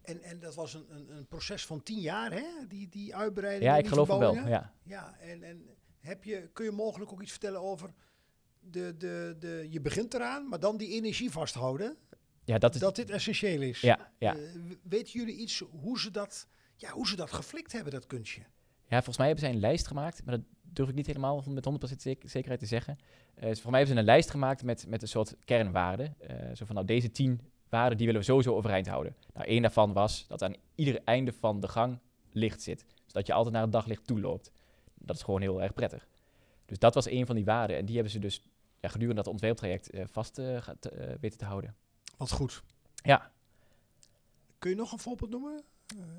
En, 0.03 0.23
en 0.23 0.41
dat 0.41 0.55
was 0.55 0.75
een, 0.75 0.87
een, 0.89 1.17
een 1.17 1.27
proces 1.27 1.67
van 1.67 1.83
tien 1.83 2.01
jaar, 2.01 2.33
hè? 2.33 2.67
Die, 2.69 2.89
die 2.89 3.17
uitbreiding. 3.17 3.65
Ja, 3.65 3.77
ik 3.77 3.87
geloof 3.87 4.09
het 4.09 4.19
wel. 4.19 4.35
Ja. 4.35 4.75
Ja, 4.83 5.17
en, 5.19 5.43
en 5.43 5.67
heb 6.01 6.25
je, 6.25 6.51
kun 6.53 6.65
je 6.65 6.71
mogelijk 6.71 7.13
ook 7.13 7.23
iets 7.23 7.31
vertellen 7.31 7.61
over 7.61 7.95
de, 8.71 8.95
de, 8.99 9.37
de, 9.39 9.67
je 9.71 9.81
begint 9.81 10.15
eraan, 10.15 10.49
maar 10.49 10.61
dan 10.61 10.77
die 10.77 10.89
energie 10.93 11.31
vasthouden, 11.31 11.97
Ja, 12.45 12.59
dat 12.59 12.75
is... 12.75 12.81
dat 12.81 12.97
dit 12.97 13.11
essentieel 13.11 13.61
is. 13.63 13.81
ja, 13.81 14.13
ja. 14.19 14.35
Eh, 14.37 14.41
weten 14.83 15.13
jullie 15.13 15.37
iets 15.37 15.63
hoe 15.81 16.01
ze 16.01 16.11
dat, 16.11 16.47
ja, 16.77 16.91
hoe 16.91 17.09
ze 17.09 17.17
dat 17.17 17.33
geflikt 17.33 17.73
hebben, 17.73 17.93
dat 17.93 18.07
kunstje? 18.07 18.41
Ja, 18.89 18.97
volgens 18.97 19.17
mij 19.17 19.27
hebben 19.27 19.45
zij 19.45 19.55
een 19.55 19.61
lijst 19.61 19.87
gemaakt, 19.87 20.25
maar 20.25 20.37
dat 20.37 20.45
durf 20.63 20.89
ik 20.89 20.95
niet 20.95 21.07
helemaal 21.07 21.45
met 21.49 21.65
100% 21.65 21.97
zek- 21.97 22.23
zekerheid 22.27 22.61
te 22.61 22.67
zeggen. 22.67 22.97
Dus 23.35 23.43
volgens 23.43 23.65
mij 23.65 23.79
hebben 23.79 23.95
ze 23.95 24.01
een 24.01 24.07
lijst 24.07 24.31
gemaakt 24.31 24.63
met, 24.65 24.87
met 24.89 25.03
een 25.03 25.09
soort 25.09 25.37
kernwaarden. 25.45 26.15
Eh, 26.19 26.37
zo 26.57 26.65
van, 26.65 26.75
nou, 26.75 26.87
deze 26.87 27.11
tien 27.11 27.41
waarden, 27.69 27.97
die 27.97 28.07
willen 28.07 28.21
we 28.21 28.27
sowieso 28.27 28.55
overeind 28.55 28.87
houden. 28.89 29.17
Nou, 29.35 29.47
één 29.47 29.63
daarvan 29.63 29.93
was 29.93 30.25
dat 30.29 30.43
aan 30.43 30.55
ieder 30.75 31.01
einde 31.05 31.33
van 31.33 31.61
de 31.61 31.69
gang 31.69 31.99
licht 32.33 32.63
zit. 32.63 32.85
Zodat 33.07 33.27
je 33.27 33.33
altijd 33.33 33.55
naar 33.55 33.63
het 33.63 33.73
daglicht 33.73 34.07
toe 34.07 34.21
loopt. 34.21 34.51
Dat 34.95 35.17
is 35.17 35.23
gewoon 35.23 35.41
heel 35.41 35.63
erg 35.63 35.73
prettig. 35.75 36.09
Dus 36.67 36.79
dat 36.79 36.95
was 36.95 37.07
één 37.07 37.27
van 37.27 37.35
die 37.37 37.45
waarden. 37.45 37.77
En 37.77 37.85
die 37.85 37.95
hebben 37.95 38.13
ze 38.13 38.19
dus 38.19 38.43
ja, 38.81 38.89
gedurende 38.89 39.23
dat 39.23 39.33
ontwerptraject 39.33 39.91
eh, 39.91 40.05
vast 40.11 40.39
eh, 40.39 40.57
ga- 40.63 40.75
te- 40.81 40.91
eh, 40.91 41.15
weten 41.21 41.39
te 41.39 41.45
houden. 41.45 41.75
Wat 42.17 42.31
goed. 42.31 42.63
Ja. 42.95 43.31
Kun 44.59 44.71
je 44.71 44.77
nog 44.77 44.93
een 44.93 44.99
voorbeeld 44.99 45.31
noemen? 45.31 45.63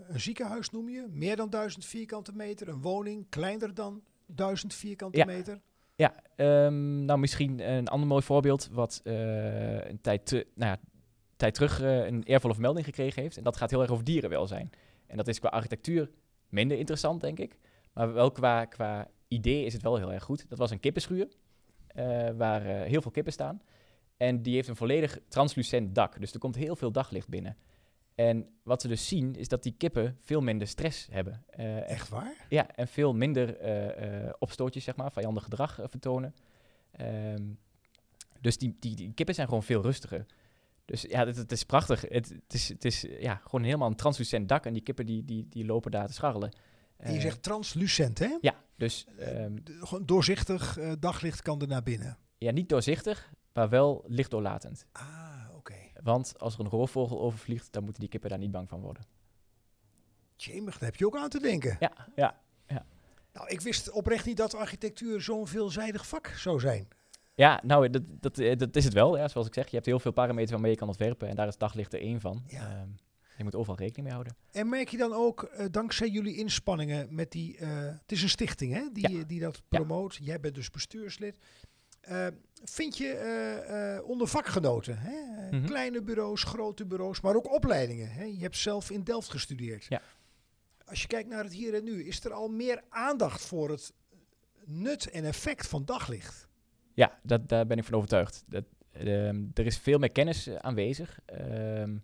Een 0.08 0.20
ziekenhuis 0.20 0.70
noem 0.70 0.90
je, 0.90 1.08
meer 1.10 1.36
dan 1.36 1.50
1000 1.50 1.86
vierkante 1.86 2.32
meter. 2.34 2.68
Een 2.68 2.82
woning, 2.82 3.26
kleiner 3.30 3.74
dan 3.74 4.02
1000 4.26 4.74
vierkante 4.74 5.18
Ja. 5.18 5.26
meter. 5.26 5.62
Ja, 5.96 6.14
ehm, 6.36 7.06
nou 7.06 7.20
misschien 7.20 7.60
een 7.72 7.88
ander 7.88 8.08
mooi 8.08 8.22
voorbeeld 8.24 8.70
wat 8.72 9.02
een 9.04 10.02
tijd, 10.02 10.26
te, 10.26 10.48
nou 10.56 10.72
ja, 10.72 10.80
tijd 11.36 11.54
terug 11.54 11.82
eh, 11.82 12.06
een 12.06 12.24
eervolle 12.24 12.54
vermelding 12.54 12.86
gekregen 12.86 13.22
heeft. 13.22 13.38
En 13.38 13.44
dat 13.44 13.58
gaat 13.58 13.70
heel 13.70 13.82
erg 13.82 13.92
over 13.92 14.04
dierenwelzijn. 14.04 14.70
En 15.08 15.18
dat 15.18 15.28
is 15.28 15.40
qua 15.40 15.50
architectuur 15.50 16.12
minder 16.50 16.78
interessant, 16.78 17.22
denk 17.22 17.40
ik. 17.40 17.58
Maar 17.94 18.14
wel 18.14 18.32
qua, 18.32 18.66
qua 18.66 19.08
idee 19.28 19.66
is 19.66 19.74
het 19.74 19.82
wel 19.82 19.98
heel 19.98 20.14
erg 20.14 20.24
goed. 20.24 20.50
Dat 20.50 20.58
was 20.58 20.72
een 20.72 20.80
kippenschuur, 20.80 21.28
waar 22.36 22.66
eh, 22.66 22.90
heel 22.90 23.02
veel 23.02 23.12
kippen 23.12 23.34
staan. 23.34 23.62
En 24.18 24.42
die 24.42 24.56
heeft 24.56 24.68
een 24.68 24.76
volledig 24.76 25.20
translucent 25.28 25.96
dak. 25.96 26.20
Dus 26.20 26.34
er 26.34 26.40
komt 26.40 26.56
heel 26.56 26.76
veel 26.76 26.92
daglicht 26.92 27.28
binnen. 27.28 27.58
En 28.16 28.50
wat 28.64 28.82
ze 28.82 28.88
dus 28.88 29.08
zien, 29.08 29.36
is 29.36 29.48
dat 29.48 29.64
die 29.64 29.76
kippen 29.78 30.18
veel 30.22 30.42
minder 30.42 30.68
stress 30.68 31.08
hebben. 31.12 31.44
Eh, 31.50 31.90
Echt 31.90 32.10
waar? 32.10 32.46
ja, 32.50 32.76
en 32.76 32.88
veel 32.88 33.14
minder 33.14 33.58
eh, 33.58 34.26
eh, 34.26 34.34
opstootjes, 34.40 34.84
zeg 34.84 34.96
maar, 34.96 35.12
vijandig 35.12 35.44
gedrag 35.44 35.80
eh, 35.80 35.86
vertonen. 35.90 36.36
Ehm, 36.92 37.44
dus 38.40 38.58
die, 38.58 38.76
die, 38.80 38.96
die 38.96 39.14
kippen 39.14 39.36
zijn 39.36 39.48
gewoon 39.48 39.64
veel 39.64 39.82
rustiger. 39.82 40.26
Dus 40.86 41.02
ja, 41.02 41.26
het, 41.26 41.38
het 41.38 41.52
is 41.52 41.64
prachtig. 41.64 42.02
Het, 42.02 42.30
het 42.30 42.54
is, 42.54 42.70
het 42.70 42.86
is 42.86 43.06
ja, 43.20 43.36
gewoon 43.44 43.64
helemaal 43.64 43.88
een 43.88 43.96
translucent 43.96 44.50
dak 44.50 44.66
en 44.66 44.74
die 44.74 44.82
kippen 44.82 45.06
die, 45.06 45.26
die, 45.26 45.48
die 45.50 45.66
lopen 45.66 45.92
daar 45.92 46.08
te 46.08 46.14
scharrelen. 46.14 46.52
En 47.02 47.12
je 47.12 47.18
Eh, 47.18 47.24
zegt 47.24 47.44
translucent, 47.44 48.20
hè? 48.20 48.38
Ja, 48.42 48.56
dus 48.76 49.06
ehm, 49.18 49.58
gewoon 49.80 50.06
doorzichtig 50.06 50.78
eh, 50.78 50.92
daglicht 51.00 51.42
kan 51.42 51.62
er 51.62 51.68
naar 51.68 51.84
binnen. 51.84 52.18
ja, 52.38 52.52
niet 52.52 52.70
doorzichtig, 52.70 53.32
maar 53.54 53.70
wel 53.70 54.04
lichtdoorlatend. 54.08 54.86
Ah, 54.92 55.46
oké. 55.56 55.76
Want 56.04 56.40
als 56.40 56.54
er 56.54 56.60
een 56.60 56.70
roofvogel 56.70 57.22
overvliegt, 57.22 57.72
dan 57.74 57.84
moeten 57.84 58.02
die 58.02 58.10
kippen 58.10 58.30
daar 58.30 58.40
niet 58.40 58.52
bang 58.52 58.70
van 58.70 58.80
worden. 58.82 59.04
Jemig, 60.36 60.78
daar 60.78 60.90
heb 60.90 61.00
je 61.00 61.06
ook 61.06 61.16
aan 61.18 61.30
te 61.30 61.40
denken. 61.40 61.78
Ja, 61.80 61.92
ja. 62.16 62.40
Nou, 63.34 63.48
ik 63.48 63.62
wist 63.62 63.92
oprecht 63.92 64.26
niet 64.26 64.38
dat 64.38 64.56
architectuur 64.56 65.22
zo'n 65.22 65.48
veelzijdig 65.48 66.08
vak 66.08 66.28
zou 66.28 66.60
zijn. 66.60 66.88
Ja, 67.34 67.60
nou, 67.64 67.90
dat, 67.90 68.02
dat, 68.08 68.38
eh, 68.38 68.58
dat 68.58 68.76
is 68.76 68.84
het 68.84 68.94
wel. 68.94 69.18
Ja. 69.18 69.28
Zoals 69.28 69.48
ik 69.48 69.54
zeg, 69.54 69.68
je 69.68 69.76
hebt 69.76 69.86
heel 69.86 70.00
veel 70.00 70.12
parameters 70.12 70.52
waarmee 70.52 70.72
je 70.72 70.78
kan 70.78 70.88
ontwerpen. 70.88 71.28
En 71.28 71.36
daar 71.36 71.48
is 71.48 71.58
daglicht 71.58 71.94
er 71.94 72.00
één 72.02 72.22
van. 72.22 72.44
Ja. 72.48 72.70
Ehm, 72.70 72.88
je 73.44 73.50
moet 73.52 73.56
overal 73.60 73.78
rekening 73.78 74.04
mee 74.04 74.14
houden. 74.14 74.36
En 74.52 74.70
merk 74.70 74.90
je 74.90 74.98
dan 74.98 75.14
ook, 75.14 75.44
eh, 75.44 75.66
dankzij 75.72 76.08
jullie 76.10 76.36
inspanningen 76.38 77.16
met 77.16 77.32
die... 77.32 77.58
eh, 77.58 77.70
het 77.86 78.12
is 78.12 78.22
een 78.24 78.30
stichting, 78.30 78.74
hè? 78.74 78.88
Die, 78.94 79.10
Ja. 79.18 79.24
die 79.24 79.40
dat 79.40 79.62
promoot. 79.70 80.18
Jij 80.22 80.40
bent 80.40 80.56
dus 80.56 80.70
bestuurslid. 80.70 81.36
Eh, 82.02 82.28
vind 82.64 82.98
je 82.98 83.08
eh, 83.14 83.96
eh, 83.96 84.04
onder 84.06 84.28
vakgenoten, 84.28 84.98
hè? 84.98 85.44
Eh, 85.46 85.52
Mhm. 85.52 85.66
kleine 85.66 86.02
bureaus, 86.02 86.44
grote 86.44 86.86
bureaus, 86.86 87.22
maar 87.22 87.36
ook 87.36 87.54
opleidingen. 87.54 88.12
Hè? 88.12 88.24
Je 88.24 88.40
hebt 88.40 88.58
zelf 88.58 88.90
in 88.92 89.04
Delft 89.04 89.30
gestudeerd. 89.30 89.86
Ja. 89.90 90.02
Als 90.86 91.02
je 91.02 91.08
kijkt 91.08 91.30
naar 91.30 91.44
het 91.44 91.54
hier 91.54 91.74
en 91.74 91.84
nu, 91.84 92.04
is 92.06 92.24
er 92.26 92.34
al 92.34 92.48
meer 92.48 92.84
aandacht 92.90 93.42
voor 93.46 93.70
het 93.70 93.94
nut 94.66 95.10
en 95.10 95.24
effect 95.26 95.68
van 95.68 95.86
daglicht? 95.86 96.48
Ja, 96.94 97.20
dat, 97.24 97.50
daar 97.50 97.66
ben 97.68 97.78
ik 97.78 97.84
van 97.84 97.94
overtuigd. 97.94 98.44
Dat, 98.48 98.64
ehm, 98.92 99.44
er 99.54 99.66
is 99.66 99.78
veel 99.78 99.98
meer 100.00 100.12
kennis 100.12 100.48
eh, 100.48 100.56
aanwezig. 100.56 101.20
ehm, 101.26 101.98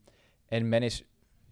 en 0.45 0.69
men 0.69 0.83
is, 0.83 1.03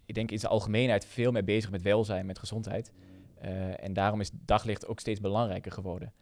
ik 0.05 0.15
denk 0.15 0.31
in 0.31 0.39
zijn 0.39 0.51
algemeenheid, 0.51 1.05
veel 1.05 1.31
meer 1.31 1.43
bezig 1.43 1.71
met 1.71 1.81
welzijn, 1.81 2.25
met 2.25 2.39
gezondheid. 2.39 2.91
Eh, 3.35 3.83
en 3.83 3.93
daarom 3.93 4.19
is 4.19 4.29
daglicht 4.33 4.87
ook 4.87 4.99
steeds 4.99 5.19
belangrijker 5.19 5.71
geworden. 5.71 6.13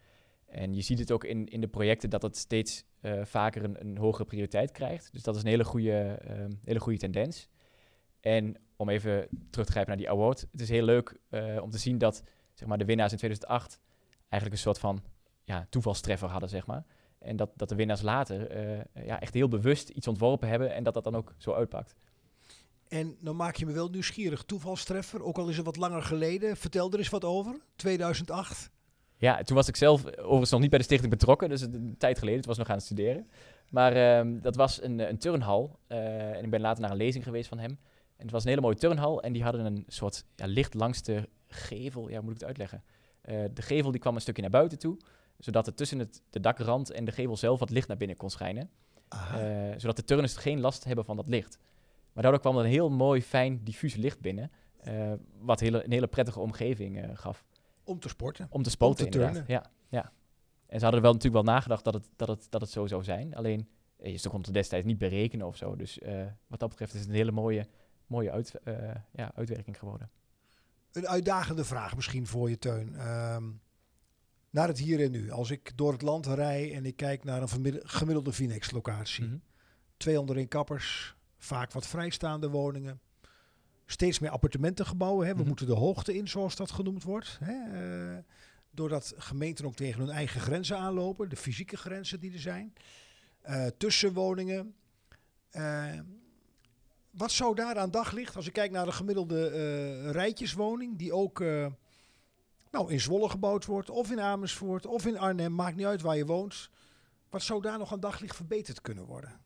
En 0.45 0.73
je 0.73 0.81
ziet 0.81 0.99
het 0.99 1.11
ook 1.11 1.23
in, 1.23 1.47
in 1.47 1.61
de 1.61 1.67
projecten 1.67 2.09
dat 2.09 2.21
het 2.21 2.37
steeds 2.37 2.85
eh, 2.99 3.25
vaker 3.25 3.63
een, 3.63 3.79
een 3.79 3.97
hogere 3.97 4.25
prioriteit 4.25 4.71
krijgt. 4.71 5.09
Dus 5.11 5.23
dat 5.23 5.35
is 5.35 5.41
een 5.41 5.47
hele 5.47 5.63
goede, 5.63 6.19
ehm, 6.27 6.51
hele 6.63 6.79
goede 6.79 6.97
tendens. 6.97 7.49
En 8.19 8.57
om 8.75 8.89
even 8.89 9.27
terug 9.49 9.65
te 9.65 9.71
grijpen 9.71 9.87
naar 9.87 10.05
die 10.05 10.09
award. 10.09 10.47
Het 10.51 10.61
is 10.61 10.69
heel 10.69 10.83
leuk 10.83 11.17
eh, 11.29 11.61
om 11.61 11.69
te 11.69 11.77
zien 11.77 11.97
dat 11.97 12.23
zeg 12.53 12.67
maar, 12.67 12.77
de 12.77 12.85
winnaars 12.85 13.11
in 13.11 13.17
2008 13.17 13.79
eigenlijk 14.29 14.61
een 14.61 14.67
soort 14.67 14.79
van 14.79 15.03
ja, 15.43 15.67
toevalstreffer 15.69 16.29
hadden, 16.29 16.49
zeg 16.49 16.65
maar. 16.65 16.85
En 17.19 17.35
dat, 17.35 17.51
dat 17.55 17.69
de 17.69 17.75
winnaars 17.75 18.01
later 18.01 18.57
ja, 19.05 19.21
echt 19.21 19.33
heel 19.33 19.47
bewust 19.47 19.89
iets 19.89 20.07
ontworpen 20.07 20.47
hebben 20.47 20.73
en 20.73 20.83
dat 20.83 20.93
dat 20.93 21.03
dan 21.03 21.15
ook 21.15 21.33
zo 21.37 21.53
uitpakt. 21.53 21.95
En 22.93 23.17
dan 23.19 23.35
maak 23.35 23.55
je 23.55 23.65
me 23.65 23.71
wel 23.71 23.89
nieuwsgierig. 23.89 24.43
Toevalstreffer, 24.43 25.23
ook 25.23 25.37
al 25.37 25.49
is 25.49 25.55
het 25.55 25.65
wat 25.65 25.77
langer 25.77 26.01
geleden. 26.01 26.57
Vertel 26.57 26.91
er 26.91 26.97
eens 26.97 27.09
wat 27.09 27.23
over. 27.23 27.55
2008. 27.75 28.69
Ja, 29.17 29.43
toen 29.43 29.55
was 29.55 29.67
ik 29.67 29.75
zelf 29.75 30.05
overigens 30.17 30.51
nog 30.51 30.59
niet 30.59 30.69
bij 30.69 30.79
de 30.79 30.85
stichting 30.85 31.11
betrokken, 31.11 31.49
dus 31.49 31.61
een 31.61 31.95
tijd 31.97 32.17
geleden, 32.17 32.39
het 32.39 32.47
was 32.47 32.57
nog 32.57 32.69
aan 32.69 32.75
het 32.75 32.83
studeren. 32.85 33.29
Maar 33.69 33.95
ehm, 33.95 34.39
dat 34.41 34.55
was 34.55 34.81
een, 34.81 34.99
eh, 34.99 35.09
een 35.09 35.17
turnhal 35.17 35.79
eh, 35.87 36.37
en 36.37 36.43
ik 36.43 36.49
ben 36.49 36.61
later 36.61 36.81
naar 36.81 36.91
een 36.91 36.97
lezing 36.97 37.23
geweest 37.23 37.47
van 37.47 37.59
hem. 37.59 37.69
En 38.17 38.23
het 38.23 38.31
was 38.31 38.43
een 38.43 38.49
hele 38.49 38.61
mooie 38.61 38.75
turnhal 38.75 39.21
en 39.21 39.33
die 39.33 39.43
hadden 39.43 39.65
een 39.65 39.83
soort 39.87 40.25
ja, 40.35 40.45
licht 40.45 40.73
langs 40.73 41.01
de 41.01 41.29
gevel, 41.47 42.09
ja, 42.09 42.15
hoe 42.15 42.23
moet 42.23 42.33
ik 42.33 42.39
het 42.39 42.47
uitleggen? 42.47 42.83
Eh, 43.21 43.43
de 43.53 43.61
gevel 43.61 43.91
die 43.91 43.99
kwam 43.99 44.15
een 44.15 44.21
stukje 44.21 44.41
naar 44.41 44.51
buiten 44.51 44.79
toe, 44.79 44.97
zodat 45.39 45.67
er 45.67 45.73
tussen 45.73 45.99
het, 45.99 46.21
de 46.29 46.39
dakrand 46.39 46.91
en 46.91 47.05
de 47.05 47.11
gevel 47.11 47.37
zelf 47.37 47.59
wat 47.59 47.69
licht 47.69 47.87
naar 47.87 47.97
binnen 47.97 48.17
kon 48.17 48.29
schijnen. 48.29 48.69
Zodat 49.77 49.95
de 49.95 50.03
turners 50.03 50.35
geen 50.35 50.59
last 50.59 50.83
hebben 50.83 51.05
van 51.05 51.15
dat 51.15 51.27
licht. 51.27 51.57
Maar 52.13 52.23
daardoor 52.23 52.41
kwam 52.41 52.57
er 52.57 52.63
een 52.63 52.69
heel 52.69 52.89
mooi, 52.89 53.21
fijn, 53.21 53.63
diffuus 53.63 53.95
licht 53.95 54.19
binnen. 54.19 54.51
eh, 54.79 55.13
wat 55.39 55.59
hele, 55.59 55.83
een 55.83 55.91
hele 55.91 56.07
prettige 56.07 56.39
omgeving 56.39 57.01
eh, 57.01 57.09
gaf. 57.13 57.45
om 57.83 57.99
te 57.99 58.09
sporten. 58.09 58.47
Om 58.49 58.63
te 58.63 58.69
spoten, 58.69 59.05
Om 59.05 59.11
te 59.11 59.19
inderdaad. 59.19 59.47
Ja, 59.47 59.71
ja. 59.89 60.11
En 60.73 60.79
ze 60.79 60.85
hadden 60.85 61.03
er 61.03 61.07
wel 61.07 61.13
natuurlijk 61.13 61.45
wel 61.45 61.53
nagedacht 61.53 61.83
dat 61.83 61.93
het, 61.93 62.09
dat 62.15 62.27
het, 62.27 62.47
dat 62.49 62.61
het 62.61 62.69
zo 62.69 62.87
zou 62.87 63.03
zijn. 63.03 63.35
Alleen, 63.35 63.67
eh, 63.97 64.17
je 64.17 64.29
kon 64.29 64.41
het 64.41 64.53
destijds 64.53 64.85
niet 64.85 64.97
berekenen 64.97 65.47
of 65.47 65.57
zo. 65.57 65.75
Dus 65.75 65.99
eh, 65.99 66.25
wat 66.47 66.59
dat 66.59 66.69
betreft 66.69 66.93
is 66.93 66.99
het 66.99 67.09
een 67.09 67.15
hele 67.15 67.31
mooie, 67.31 67.67
mooie 68.07 68.31
uit, 68.31 68.55
eh, 68.63 68.75
ja, 69.11 69.31
uitwerking 69.35 69.79
geworden. 69.79 70.09
Een 70.91 71.07
uitdagende 71.07 71.65
vraag 71.65 71.95
misschien 71.95 72.27
voor 72.27 72.49
je, 72.49 72.57
Teun. 72.57 72.95
Ehm, 72.95 73.43
naar 74.49 74.67
het 74.67 74.79
hier 74.79 75.03
en 75.03 75.11
nu. 75.11 75.31
Als 75.31 75.51
ik 75.51 75.71
door 75.77 75.91
het 75.91 76.01
land 76.01 76.25
rij 76.25 76.73
en 76.73 76.85
ik 76.85 76.95
kijk 76.95 77.23
naar 77.23 77.41
een 77.41 77.81
gemiddelde 77.83 78.31
Vinex-locatie. 78.31 79.25
Mhm. 79.25 79.37
201 79.97 80.47
kappers, 80.47 81.15
vaak 81.43 81.71
wat 81.71 81.87
vrijstaande 81.87 82.49
woningen. 82.49 82.99
Steeds 83.85 84.19
meer 84.19 84.29
appartementengebouwen. 84.29 85.25
Hè. 85.27 85.31
We 85.33 85.39
Mhm. 85.39 85.47
moeten 85.47 85.65
de 85.67 85.73
hoogte 85.73 86.15
in, 86.15 86.27
zoals 86.27 86.55
dat 86.55 86.71
genoemd 86.71 87.03
wordt. 87.03 87.39
Hè. 87.43 87.53
eh, 88.13 88.17
doordat 88.71 89.13
gemeenten 89.17 89.65
ook 89.65 89.75
tegen 89.75 89.99
hun 89.99 90.09
eigen 90.09 90.41
grenzen 90.41 90.77
aanlopen. 90.77 91.29
De 91.29 91.35
fysieke 91.35 91.77
grenzen 91.77 92.19
die 92.19 92.33
er 92.33 92.39
zijn. 92.39 92.73
Eh, 93.41 93.65
tussenwoningen. 93.77 94.75
Eh, 95.49 95.99
wat 97.11 97.31
zou 97.31 97.55
daar 97.55 97.77
aan 97.77 97.91
daglicht, 97.91 98.35
als 98.35 98.47
ik 98.47 98.53
kijk 98.53 98.71
naar 98.71 98.85
de 98.85 98.91
gemiddelde 98.91 100.11
rijtjeswoning, 100.11 100.97
die 100.97 101.13
ook 101.13 101.39
nou, 102.71 102.91
in 102.91 102.99
Zwolle 102.99 103.29
gebouwd 103.29 103.65
wordt, 103.65 103.89
of 103.89 104.11
in 104.11 104.19
Amersfoort, 104.19 104.85
of 104.85 105.05
in 105.05 105.17
Arnhem, 105.17 105.55
maakt 105.55 105.75
niet 105.75 105.85
uit 105.85 106.01
waar 106.01 106.17
je 106.17 106.25
woont. 106.25 106.69
Wat 107.29 107.41
zou 107.43 107.61
daar 107.61 107.77
nog 107.77 107.91
aan 107.93 107.99
daglicht 107.99 108.35
verbeterd 108.35 108.81
kunnen 108.81 109.05
worden? 109.05 109.41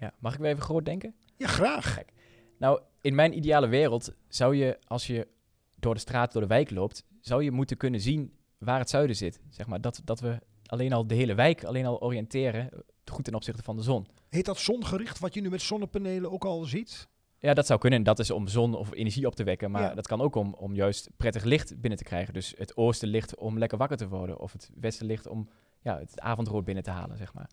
Ja. 0.00 0.12
Mag 0.18 0.34
ik 0.34 0.40
weer 0.40 0.50
even 0.50 0.62
groot 0.62 0.84
denken? 0.84 1.14
Ja, 1.36 1.46
graag. 1.46 1.98
Nou, 2.58 2.80
in 3.00 3.14
mijn 3.14 3.36
ideale 3.36 3.66
wereld 3.68 4.14
zou 4.28 4.56
je, 4.56 4.78
als 4.86 5.06
je 5.06 5.28
door 5.78 5.94
de 5.94 6.00
straat, 6.00 6.32
door 6.32 6.42
de 6.42 6.48
wijk 6.48 6.70
loopt, 6.70 7.04
zou 7.20 7.42
je 7.42 7.50
moeten 7.50 7.76
kunnen 7.76 8.00
zien 8.00 8.32
waar 8.58 8.78
het 8.78 8.90
zuiden 8.90 9.16
zit. 9.16 9.40
Zeg 9.50 9.66
maar, 9.66 9.80
dat, 9.80 10.00
dat 10.04 10.20
we 10.20 10.38
alleen 10.66 10.92
al 10.92 11.06
de 11.06 11.14
hele 11.14 11.34
wijk 11.34 11.64
alleen 11.64 11.86
al 11.86 12.00
oriënteren, 12.00 12.72
eh, 12.72 12.78
goed 13.04 13.24
ten 13.24 13.34
opzichte 13.34 13.62
van 13.62 13.76
de 13.76 13.82
zon. 13.82 14.06
Heet 14.28 14.44
dat 14.44 14.58
zongericht, 14.58 15.18
wat 15.18 15.34
je 15.34 15.40
nu 15.40 15.50
met 15.50 15.62
zonnepanelen 15.62 16.30
ook 16.30 16.44
al 16.44 16.64
ziet? 16.64 17.08
Ja, 17.38 17.54
dat 17.54 17.66
zou 17.66 17.78
kunnen. 17.80 18.02
Dat 18.02 18.18
is 18.18 18.30
om 18.30 18.48
zon 18.48 18.74
of 18.74 18.92
energie 18.94 19.26
op 19.26 19.34
te 19.34 19.44
wekken. 19.44 19.70
Maar 19.70 19.82
Ja. 19.82 19.94
dat 19.94 20.06
kan 20.06 20.20
ook 20.20 20.34
om, 20.34 20.54
om 20.54 20.74
juist 20.74 21.10
prettig 21.16 21.44
licht 21.44 21.80
binnen 21.80 21.98
te 21.98 22.04
krijgen. 22.04 22.34
Dus 22.34 22.54
het 22.58 22.76
oostenlicht 22.76 23.36
om 23.36 23.58
lekker 23.58 23.78
wakker 23.78 23.96
te 23.96 24.08
worden. 24.08 24.38
Of 24.40 24.52
het 24.52 24.70
westenlicht 24.80 25.26
om 25.26 25.48
ja, 25.82 25.98
het 25.98 26.20
avondrood 26.20 26.64
binnen 26.64 26.84
te 26.84 26.90
halen, 26.90 27.16
zeg 27.16 27.34
maar. 27.34 27.50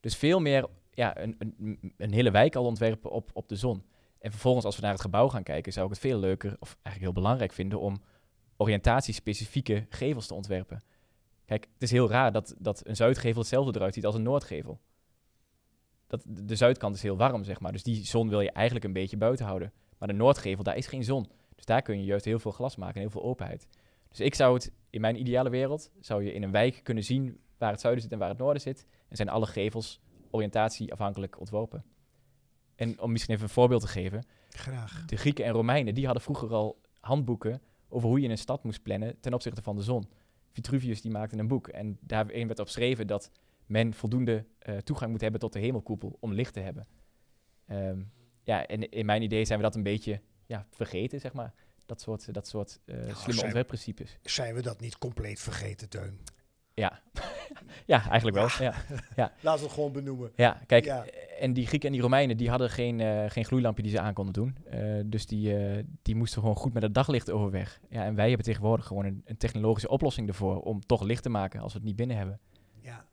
Dus 0.00 0.16
veel 0.16 0.40
meer 0.40 0.66
ja, 0.94 1.18
een, 1.18 1.36
een, 1.38 1.94
een 1.96 2.12
hele 2.12 2.30
wijk 2.30 2.56
al 2.56 2.64
ontwerpen 2.64 3.10
op, 3.10 3.30
op 3.32 3.48
de 3.48 3.56
zon. 3.56 3.84
En 4.18 4.30
vervolgens, 4.30 4.64
als 4.64 4.76
we 4.76 4.82
naar 4.82 4.92
het 4.92 5.00
gebouw 5.00 5.28
gaan 5.28 5.42
kijken, 5.42 5.72
zou 5.72 5.86
ik 5.86 5.92
het 5.92 6.00
veel 6.00 6.18
leuker, 6.18 6.56
of 6.58 6.76
eigenlijk 6.82 7.00
heel 7.00 7.22
belangrijk 7.22 7.52
vinden, 7.52 7.80
om 7.80 8.02
oriëntatiespecifieke 8.56 9.86
gevels 9.88 10.26
te 10.26 10.34
ontwerpen. 10.34 10.82
Kijk, 11.44 11.68
het 11.72 11.82
is 11.82 11.90
heel 11.90 12.10
raar 12.10 12.32
dat, 12.32 12.54
dat 12.58 12.86
een 12.86 12.96
zuidgevel 12.96 13.40
hetzelfde 13.40 13.72
eruit 13.74 13.94
ziet 13.94 14.06
als 14.06 14.14
een 14.14 14.22
noordgevel. 14.22 14.80
Dat, 16.06 16.24
de 16.26 16.56
zuidkant 16.56 16.94
is 16.94 17.02
heel 17.02 17.16
warm, 17.16 17.44
zeg 17.44 17.60
maar. 17.60 17.72
Dus 17.72 17.82
die 17.82 18.04
zon 18.04 18.28
wil 18.28 18.40
je 18.40 18.50
eigenlijk 18.50 18.84
een 18.84 18.92
beetje 18.92 19.16
buiten 19.16 19.46
houden. 19.46 19.72
Maar 19.98 20.08
de 20.08 20.14
noordgevel, 20.14 20.64
daar 20.64 20.76
is 20.76 20.86
geen 20.86 21.04
zon. 21.04 21.30
Dus 21.54 21.64
daar 21.64 21.82
kun 21.82 21.98
je 21.98 22.04
juist 22.04 22.24
heel 22.24 22.38
veel 22.38 22.50
glas 22.50 22.76
maken 22.76 22.94
en 22.94 23.00
heel 23.00 23.10
veel 23.10 23.22
openheid. 23.22 23.66
Dus 24.08 24.20
ik 24.20 24.34
zou 24.34 24.54
het, 24.54 24.72
in 24.90 25.00
mijn 25.00 25.20
ideale 25.20 25.50
wereld, 25.50 25.90
zou 26.00 26.24
je 26.24 26.32
in 26.32 26.42
een 26.42 26.50
wijk 26.50 26.80
kunnen 26.82 27.04
zien 27.04 27.40
waar 27.58 27.70
het 27.70 27.80
zuiden 27.80 28.02
zit 28.02 28.12
en 28.12 28.18
waar 28.18 28.28
het 28.28 28.38
noorden 28.38 28.62
zit. 28.62 28.86
En 29.08 29.16
zijn 29.16 29.28
alle 29.28 29.46
gevels 29.46 30.00
oriëntatieafhankelijk 30.32 31.38
ontworpen. 31.40 31.84
En 32.74 33.00
om 33.00 33.12
misschien 33.12 33.34
even 33.34 33.46
een 33.46 33.52
voorbeeld 33.52 33.80
te 33.80 33.88
geven. 33.88 34.26
Graag. 34.48 35.04
De 35.06 35.16
Grieken 35.16 35.44
en 35.44 35.52
Romeinen, 35.52 35.94
die 35.94 36.04
hadden 36.04 36.22
vroeger 36.22 36.52
al 36.52 36.80
handboeken 37.00 37.62
over 37.88 38.08
hoe 38.08 38.20
je 38.20 38.28
een 38.28 38.38
stad 38.38 38.64
moest 38.64 38.82
plannen 38.82 39.20
ten 39.20 39.34
opzichte 39.34 39.62
van 39.62 39.76
de 39.76 39.82
zon. 39.82 40.08
Vitruvius 40.52 41.00
die 41.00 41.10
maakte 41.10 41.38
een 41.38 41.48
boek 41.48 41.68
en 41.68 41.98
daarin 42.00 42.46
werd 42.46 42.58
op 42.58 42.66
geschreven 42.66 43.06
dat 43.06 43.30
men 43.66 43.94
voldoende 43.94 44.46
eh, 44.58 44.76
toegang 44.76 45.10
moet 45.10 45.20
hebben 45.20 45.40
tot 45.40 45.52
de 45.52 45.58
hemelkoepel 45.58 46.16
om 46.20 46.32
licht 46.32 46.52
te 46.52 46.60
hebben. 46.60 46.86
Ehm, 47.66 48.02
ja, 48.42 48.66
en 48.66 48.88
in 48.88 49.06
mijn 49.06 49.22
idee 49.22 49.44
zijn 49.44 49.58
we 49.58 49.64
dat 49.64 49.74
een 49.74 49.82
beetje 49.82 50.20
ja, 50.46 50.66
vergeten, 50.70 51.20
zeg 51.20 51.32
maar. 51.32 51.54
Dat 51.86 52.00
soort, 52.00 52.34
dat 52.34 52.48
soort 52.48 52.80
Nou, 52.86 53.12
slimme 53.14 53.42
ontwerpprincipes. 53.42 54.18
Zijn 54.22 54.54
we 54.54 54.62
dat 54.62 54.80
niet 54.80 54.98
compleet 54.98 55.40
vergeten, 55.40 55.88
Teun? 55.88 56.20
Ja. 56.74 57.02
ja, 57.86 58.08
eigenlijk 58.08 58.36
wel. 58.36 58.66
Ja. 58.66 58.74
Laten 59.40 59.60
we 59.60 59.66
het 59.66 59.72
gewoon 59.72 59.92
benoemen. 59.92 60.32
Ja, 60.36 60.60
kijk, 60.66 60.84
Ja. 60.84 61.04
en 61.40 61.52
die 61.52 61.66
Grieken 61.66 61.88
en 61.88 61.94
die 61.94 62.02
Romeinen, 62.02 62.36
die 62.36 62.50
hadden 62.50 62.70
geen, 62.70 63.00
eh, 63.00 63.30
geen 63.30 63.44
gloeilampje 63.44 63.82
die 63.82 63.92
ze 63.92 64.00
aan 64.00 64.14
konden 64.14 64.34
doen. 64.34 64.56
Eh, 64.70 65.00
dus 65.04 65.26
die, 65.26 65.56
eh, 65.56 65.84
die 66.02 66.14
moesten 66.16 66.40
gewoon 66.40 66.56
goed 66.56 66.72
met 66.72 66.82
het 66.82 66.94
daglicht 66.94 67.30
overweg. 67.30 67.80
Ja, 67.88 68.04
en 68.04 68.14
wij 68.14 68.28
hebben 68.28 68.46
tegenwoordig 68.46 68.86
gewoon 68.86 69.04
een, 69.04 69.22
een 69.24 69.36
technologische 69.36 69.88
oplossing 69.88 70.28
ervoor 70.28 70.60
om 70.60 70.80
toch 70.86 71.02
licht 71.02 71.22
te 71.22 71.28
maken 71.28 71.60
als 71.60 71.72
we 71.72 71.78
het 71.78 71.86
niet 71.86 71.96
binnen 71.96 72.16
hebben. 72.16 72.40
Ja. 72.80 73.06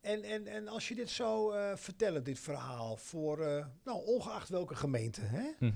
En, 0.00 0.22
en, 0.22 0.46
en 0.46 0.68
als 0.68 0.88
je 0.88 0.94
dit 0.94 1.10
zou 1.10 1.54
vertellen, 1.76 2.24
dit 2.24 2.38
verhaal, 2.38 2.96
voor 2.96 3.38
nou, 3.84 4.06
ongeacht 4.06 4.48
welke 4.48 4.74
gemeente, 4.74 5.20
hè? 5.24 5.68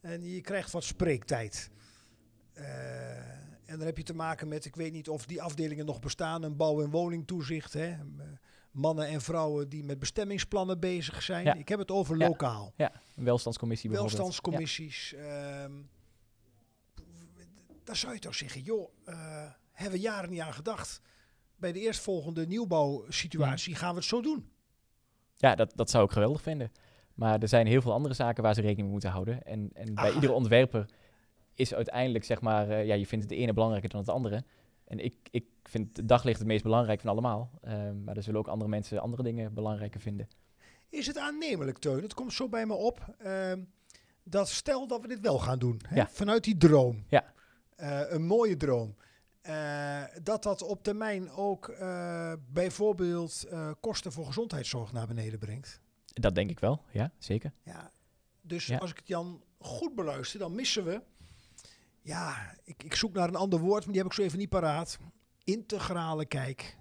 en 0.00 0.22
je 0.22 0.40
krijgt 0.40 0.72
wat 0.72 0.84
spreektijd. 0.84 1.70
Eh, 2.52 2.64
en 3.72 3.78
dan 3.78 3.86
heb 3.86 3.96
je 3.96 4.02
te 4.02 4.14
maken 4.14 4.48
met, 4.48 4.64
ik 4.64 4.76
weet 4.76 4.92
niet 4.92 5.08
of 5.08 5.26
die 5.26 5.42
afdelingen 5.42 5.86
nog 5.86 6.00
bestaan, 6.00 6.42
een 6.42 6.56
bouw- 6.56 6.82
en 6.82 6.90
woningtoezicht. 6.90 7.72
Hè? 7.72 7.88
Eh, 7.88 7.96
Mannen 8.70 9.06
en 9.06 9.20
vrouwen 9.20 9.68
die 9.68 9.84
met 9.84 9.98
bestemmingsplannen 9.98 10.80
bezig 10.80 11.22
zijn. 11.22 11.44
Ja. 11.44 11.54
Ik 11.54 11.68
heb 11.68 11.78
het 11.78 11.90
over 11.90 12.16
Ja. 12.18 12.26
lokaal. 12.28 12.72
Ja, 12.76 12.92
een 13.16 13.24
welstandscommissie 13.24 13.88
bijvoorbeeld. 13.90 14.18
Welstandscommissies. 14.18 15.14
ehm, 15.14 15.72
daar 17.84 17.96
zou 17.96 18.12
je 18.12 18.18
toch 18.18 18.34
zeggen, 18.34 18.60
joh, 18.60 18.90
eh, 19.04 19.50
hebben 19.72 19.96
we 19.98 20.04
jaren 20.04 20.30
niet 20.30 20.40
aan 20.40 20.52
gedacht. 20.54 21.00
Bij 21.56 21.72
de 21.72 21.80
eerstvolgende 21.80 22.46
nieuwbouwsituatie 22.46 23.74
gaan 23.74 23.90
we 23.90 23.96
het 23.96 24.04
zo 24.08 24.20
doen. 24.22 24.50
Ja, 25.34 25.48
ja 25.48 25.54
dat, 25.54 25.72
dat 25.74 25.90
zou 25.90 26.04
ik 26.04 26.10
geweldig 26.10 26.42
vinden. 26.42 26.72
Maar 27.14 27.38
er 27.40 27.48
zijn 27.48 27.66
heel 27.66 27.82
veel 27.82 27.92
andere 27.92 28.14
zaken 28.14 28.42
waar 28.42 28.54
ze 28.54 28.60
rekening 28.60 28.82
mee 28.82 28.92
moeten 28.92 29.10
houden. 29.10 29.42
En, 29.42 29.70
en 29.72 29.94
bij 29.94 30.12
iedere 30.12 30.32
ontwerper 30.32 30.86
is 31.54 31.74
uiteindelijk, 31.74 32.24
zeg 32.24 32.40
maar, 32.40 32.68
eh, 32.70 32.86
ja, 32.86 32.94
je 32.94 33.06
vindt 33.06 33.24
het 33.24 33.34
de 33.34 33.40
ene 33.40 33.52
belangrijker 33.52 33.90
dan 33.90 34.00
het 34.00 34.08
andere. 34.08 34.44
En 34.84 34.98
ik, 34.98 35.14
ik 35.30 35.44
vind 35.62 35.96
het 35.96 36.08
daglicht 36.08 36.38
het 36.38 36.48
meest 36.48 36.62
belangrijk 36.62 37.00
van 37.00 37.10
allemaal. 37.10 37.50
Ehm, 37.62 38.04
maar 38.04 38.16
er 38.16 38.22
zullen 38.22 38.40
ook 38.40 38.48
andere 38.48 38.70
mensen 38.70 39.00
andere 39.00 39.22
dingen 39.22 39.54
belangrijker 39.54 40.00
vinden. 40.00 40.28
Is 40.88 41.06
het 41.06 41.18
aannemelijk, 41.18 41.78
Teun? 41.78 42.02
Het 42.02 42.14
komt 42.14 42.32
zo 42.32 42.48
bij 42.48 42.66
me 42.66 42.74
op. 42.74 43.14
ehm, 43.18 43.60
dat 44.24 44.48
stel 44.48 44.86
dat 44.86 45.00
we 45.00 45.08
dit 45.08 45.20
wel 45.20 45.38
gaan 45.38 45.58
doen. 45.58 45.80
Hè? 45.88 45.94
Ja. 45.96 46.08
Vanuit 46.08 46.44
die 46.44 46.56
droom. 46.56 47.04
Ja. 47.08 47.32
Eh, 47.76 48.00
een 48.08 48.22
mooie 48.26 48.56
droom. 48.56 48.94
eh, 49.42 50.02
dat 50.22 50.42
dat 50.42 50.62
op 50.62 50.82
termijn 50.82 51.30
ook 51.30 51.74
bijvoorbeeld 52.52 53.46
kosten 53.80 54.12
voor 54.12 54.26
gezondheidszorg 54.26 54.92
naar 54.92 55.06
beneden 55.06 55.38
brengt. 55.38 55.80
Dat 56.06 56.34
denk 56.34 56.50
ik 56.50 56.60
wel, 56.60 56.82
ja, 56.90 57.12
zeker. 57.18 57.52
Ja, 57.62 57.90
dus 58.40 58.66
Ja. 58.66 58.78
als 58.78 58.90
ik 58.90 58.96
het 58.96 59.08
Jan 59.08 59.42
goed 59.58 59.94
beluister, 59.94 60.38
dan 60.38 60.54
missen 60.54 60.84
we. 60.84 61.02
Ja, 62.02 62.54
ik, 62.64 62.82
ik 62.82 62.94
zoek 62.94 63.14
naar 63.14 63.28
een 63.28 63.36
ander 63.36 63.58
woord, 63.58 63.84
maar 63.84 63.92
die 63.92 64.02
heb 64.02 64.10
ik 64.10 64.16
zo 64.16 64.22
even 64.22 64.38
niet 64.38 64.48
paraat. 64.48 64.98
Integrale 65.44 66.26
kijk 66.26 66.78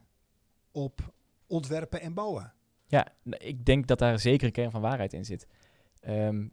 op 0.72 1.14
ontwerpen 1.48 2.02
en 2.02 2.14
bouwen. 2.14 2.54
Ja, 2.88 3.08
ik 3.24 3.66
denk 3.66 3.88
dat 3.88 4.00
daar 4.00 4.20
zeker 4.20 4.46
een 4.46 4.54
kern 4.54 4.72
van 4.72 4.82
waarheid 4.82 5.14
in 5.14 5.26
zit. 5.26 5.48
Ehm, 6.00 6.48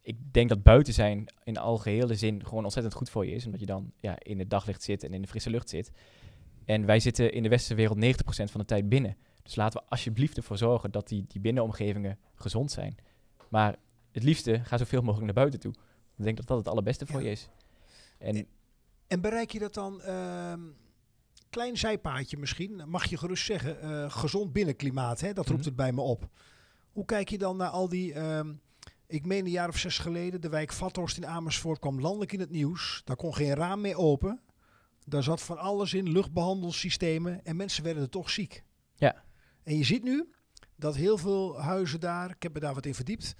ik 0.00 0.32
denk 0.32 0.48
dat 0.48 0.62
buiten 0.62 0.94
zijn 0.94 1.26
in 1.44 1.56
algehele 1.58 2.14
zin 2.14 2.44
gewoon 2.46 2.64
ontzettend 2.64 2.94
goed 2.94 3.10
voor 3.10 3.26
je 3.26 3.32
is. 3.32 3.44
Omdat 3.44 3.60
je 3.60 3.66
dan 3.66 3.92
ja, 3.96 4.16
in 4.18 4.38
het 4.38 4.50
daglicht 4.50 4.82
zit 4.82 5.04
en 5.04 5.12
in 5.12 5.22
de 5.22 5.28
frisse 5.28 5.50
lucht 5.50 5.68
zit. 5.68 5.90
En 6.64 6.86
wij 6.86 7.00
zitten 7.00 7.32
in 7.32 7.42
de 7.42 7.48
westerse 7.48 7.74
wereld 7.74 7.98
90% 8.48 8.50
van 8.50 8.60
de 8.60 8.66
tijd 8.66 8.88
binnen. 8.88 9.16
Dus 9.42 9.56
laten 9.56 9.80
we 9.80 9.86
alsjeblieft 9.88 10.36
ervoor 10.36 10.58
zorgen 10.58 10.90
dat 10.90 11.08
die, 11.08 11.24
die 11.28 11.40
binnenomgevingen 11.40 12.18
gezond 12.34 12.70
zijn. 12.70 12.96
Maar 13.48 13.76
het 14.10 14.22
liefste 14.22 14.60
ga 14.64 14.78
zoveel 14.78 15.00
mogelijk 15.00 15.24
naar 15.24 15.34
buiten 15.34 15.60
toe. 15.60 15.72
Ik 16.16 16.24
denk 16.24 16.36
dat 16.36 16.46
dat 16.46 16.58
het 16.58 16.68
allerbeste 16.68 17.06
voor 17.06 17.20
Ja. 17.20 17.26
je 17.26 17.32
is. 17.32 17.48
En 18.18 18.46
En 19.06 19.20
bereik 19.20 19.50
je 19.50 19.58
dat 19.58 19.74
dan, 19.74 20.02
ehm, 20.02 20.60
klein 21.50 21.76
zijpaadje 21.76 22.36
misschien, 22.36 22.82
mag 22.86 23.04
je 23.04 23.16
gerust 23.16 23.44
zeggen, 23.44 23.80
eh, 23.80 24.10
gezond 24.10 24.52
binnenklimaat, 24.52 25.20
hè? 25.20 25.32
dat 25.32 25.46
roept 25.46 25.58
Mhm. 25.58 25.68
het 25.68 25.76
bij 25.76 25.92
me 25.92 26.00
op. 26.00 26.28
Hoe 26.92 27.04
kijk 27.04 27.28
je 27.28 27.38
dan 27.38 27.56
naar 27.56 27.68
al 27.68 27.88
die, 27.88 28.12
ehm, 28.12 28.52
ik 29.06 29.26
meen 29.26 29.44
een 29.44 29.50
jaar 29.50 29.68
of 29.68 29.78
zes 29.78 29.98
geleden, 29.98 30.40
de 30.40 30.48
wijk 30.48 30.72
Vathorst 30.72 31.16
in 31.16 31.26
Amersfoort 31.26 31.78
kwam 31.78 32.00
landelijk 32.00 32.32
in 32.32 32.40
het 32.40 32.50
nieuws. 32.50 33.02
Daar 33.04 33.16
kon 33.16 33.34
geen 33.34 33.54
raam 33.54 33.80
meer 33.80 33.96
open. 33.96 34.40
Daar 35.06 35.22
zat 35.22 35.42
van 35.42 35.58
alles 35.58 35.94
in, 35.94 36.08
luchtbehandelssystemen 36.12 37.44
en 37.44 37.56
mensen 37.56 37.84
werden 37.84 38.02
er 38.02 38.08
toch 38.08 38.30
ziek. 38.30 38.64
Ja. 38.94 39.24
En 39.62 39.76
je 39.76 39.84
ziet 39.84 40.02
nu 40.02 40.30
dat 40.76 40.94
heel 40.96 41.18
veel 41.18 41.60
huizen 41.60 42.00
daar, 42.00 42.30
ik 42.30 42.42
heb 42.42 42.52
me 42.54 42.60
daar 42.60 42.74
wat 42.74 42.86
in 42.86 42.94
verdiept, 42.94 43.34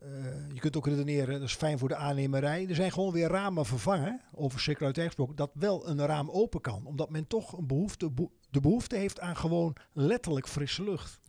eh, 0.00 0.08
je 0.52 0.60
kunt 0.60 0.76
ook 0.76 0.86
redeneren, 0.86 1.40
dat 1.40 1.48
is 1.48 1.54
fijn 1.54 1.78
voor 1.78 1.88
de 1.88 1.96
aannemerij. 1.96 2.66
Er 2.68 2.74
zijn 2.74 2.92
gewoon 2.92 3.12
weer 3.12 3.28
ramen 3.28 3.66
vervangen, 3.66 4.20
over 4.34 4.60
circulariteit 4.60 5.06
gesproken, 5.06 5.36
dat 5.36 5.50
wel 5.54 5.88
een 5.88 6.06
raam 6.06 6.30
open 6.30 6.60
kan. 6.60 6.86
Omdat 6.86 7.10
men 7.10 7.26
toch 7.26 7.52
een 7.52 7.66
behoefte, 7.66 8.10
de 8.50 8.60
behoefte 8.60 8.96
heeft 8.96 9.20
aan 9.20 9.36
gewoon 9.36 9.76
letterlijk 9.92 10.48
frisse 10.48 10.82
lucht. 10.82 11.20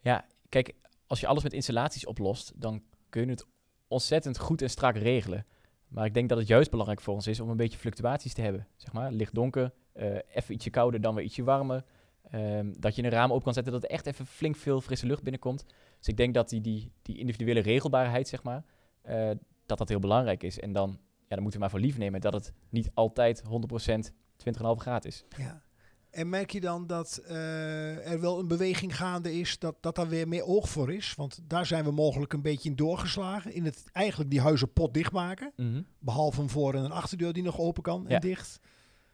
Ja, 0.00 0.26
kijk, 0.48 0.74
als 1.06 1.20
je 1.20 1.26
alles 1.26 1.42
met 1.42 1.52
installaties 1.52 2.06
oplost, 2.06 2.52
dan 2.54 2.82
kun 3.08 3.24
je 3.24 3.30
het 3.30 3.46
ontzettend 3.88 4.38
goed 4.38 4.62
en 4.62 4.70
strak 4.70 4.96
regelen. 4.96 5.46
Maar 5.88 6.06
ik 6.06 6.14
denk 6.14 6.28
dat 6.28 6.38
het 6.38 6.46
juist 6.46 6.70
belangrijk 6.70 7.00
voor 7.00 7.14
ons 7.14 7.26
is 7.26 7.40
om 7.40 7.50
een 7.50 7.56
beetje 7.56 7.78
fluctuaties 7.78 8.34
te 8.34 8.40
hebben. 8.40 8.66
Zeg 8.76 8.92
maar, 8.92 9.12
licht 9.12 9.34
donker, 9.34 9.72
eh, 9.92 10.14
even 10.34 10.54
ietsje 10.54 10.70
kouder, 10.70 11.00
dan 11.00 11.14
weer 11.14 11.24
ietsje 11.24 11.42
warmer. 11.42 11.84
Ehm, 12.30 12.72
dat 12.78 12.96
je 12.96 13.02
een 13.02 13.10
raam 13.10 13.30
open 13.30 13.44
kan 13.44 13.54
zetten, 13.54 13.72
dat 13.72 13.82
er 13.82 13.90
echt 13.90 14.06
even 14.06 14.26
flink 14.26 14.56
veel 14.56 14.80
frisse 14.80 15.06
lucht 15.06 15.22
binnenkomt. 15.22 15.64
Dus 16.02 16.10
ik 16.10 16.16
denk 16.16 16.34
dat 16.34 16.48
die, 16.48 16.60
die, 16.60 16.92
die 17.02 17.18
individuele 17.18 17.60
regelbaarheid, 17.60 18.28
zeg 18.28 18.42
maar, 18.42 18.64
eh, 19.02 19.30
dat 19.66 19.78
dat 19.78 19.88
heel 19.88 19.98
belangrijk 20.00 20.42
is. 20.42 20.58
En 20.60 20.72
dan, 20.72 20.88
ja, 21.20 21.28
dan 21.28 21.42
moeten 21.42 21.52
we 21.52 21.58
maar 21.58 21.70
voor 21.70 21.80
lief 21.86 21.98
nemen 21.98 22.20
dat 22.20 22.32
het 22.32 22.52
niet 22.68 22.90
altijd 22.94 23.42
100% 23.42 24.10
20,5 24.36 24.76
graden 24.76 25.10
is. 25.10 25.24
Ja. 25.38 25.62
En 26.10 26.28
merk 26.28 26.50
je 26.50 26.60
dan 26.60 26.86
dat 26.86 27.16
eh, 27.26 28.10
er 28.12 28.20
wel 28.20 28.38
een 28.38 28.48
beweging 28.48 28.96
gaande 28.96 29.38
is, 29.38 29.58
dat, 29.58 29.76
dat 29.80 29.94
daar 29.96 30.08
weer 30.08 30.28
meer 30.28 30.44
oog 30.44 30.68
voor 30.68 30.92
is? 30.92 31.14
Want 31.14 31.38
daar 31.46 31.66
zijn 31.66 31.84
we 31.84 31.90
mogelijk 31.90 32.32
een 32.32 32.42
beetje 32.42 32.68
in 32.68 32.76
doorgeslagen. 32.76 33.52
In 33.54 33.64
het 33.64 33.84
eigenlijk 33.92 34.30
die 34.30 34.40
huizen 34.40 34.72
pot 34.72 34.94
dichtmaken. 34.94 35.52
Behalve 35.98 36.40
een 36.42 36.48
voor- 36.48 36.74
en 36.74 36.84
een 36.84 36.90
achterdeur 36.92 37.32
die 37.32 37.42
nog 37.42 37.58
open 37.58 37.82
kan 37.82 38.04
en 38.06 38.10
Ja. 38.12 38.18
dicht. 38.18 38.60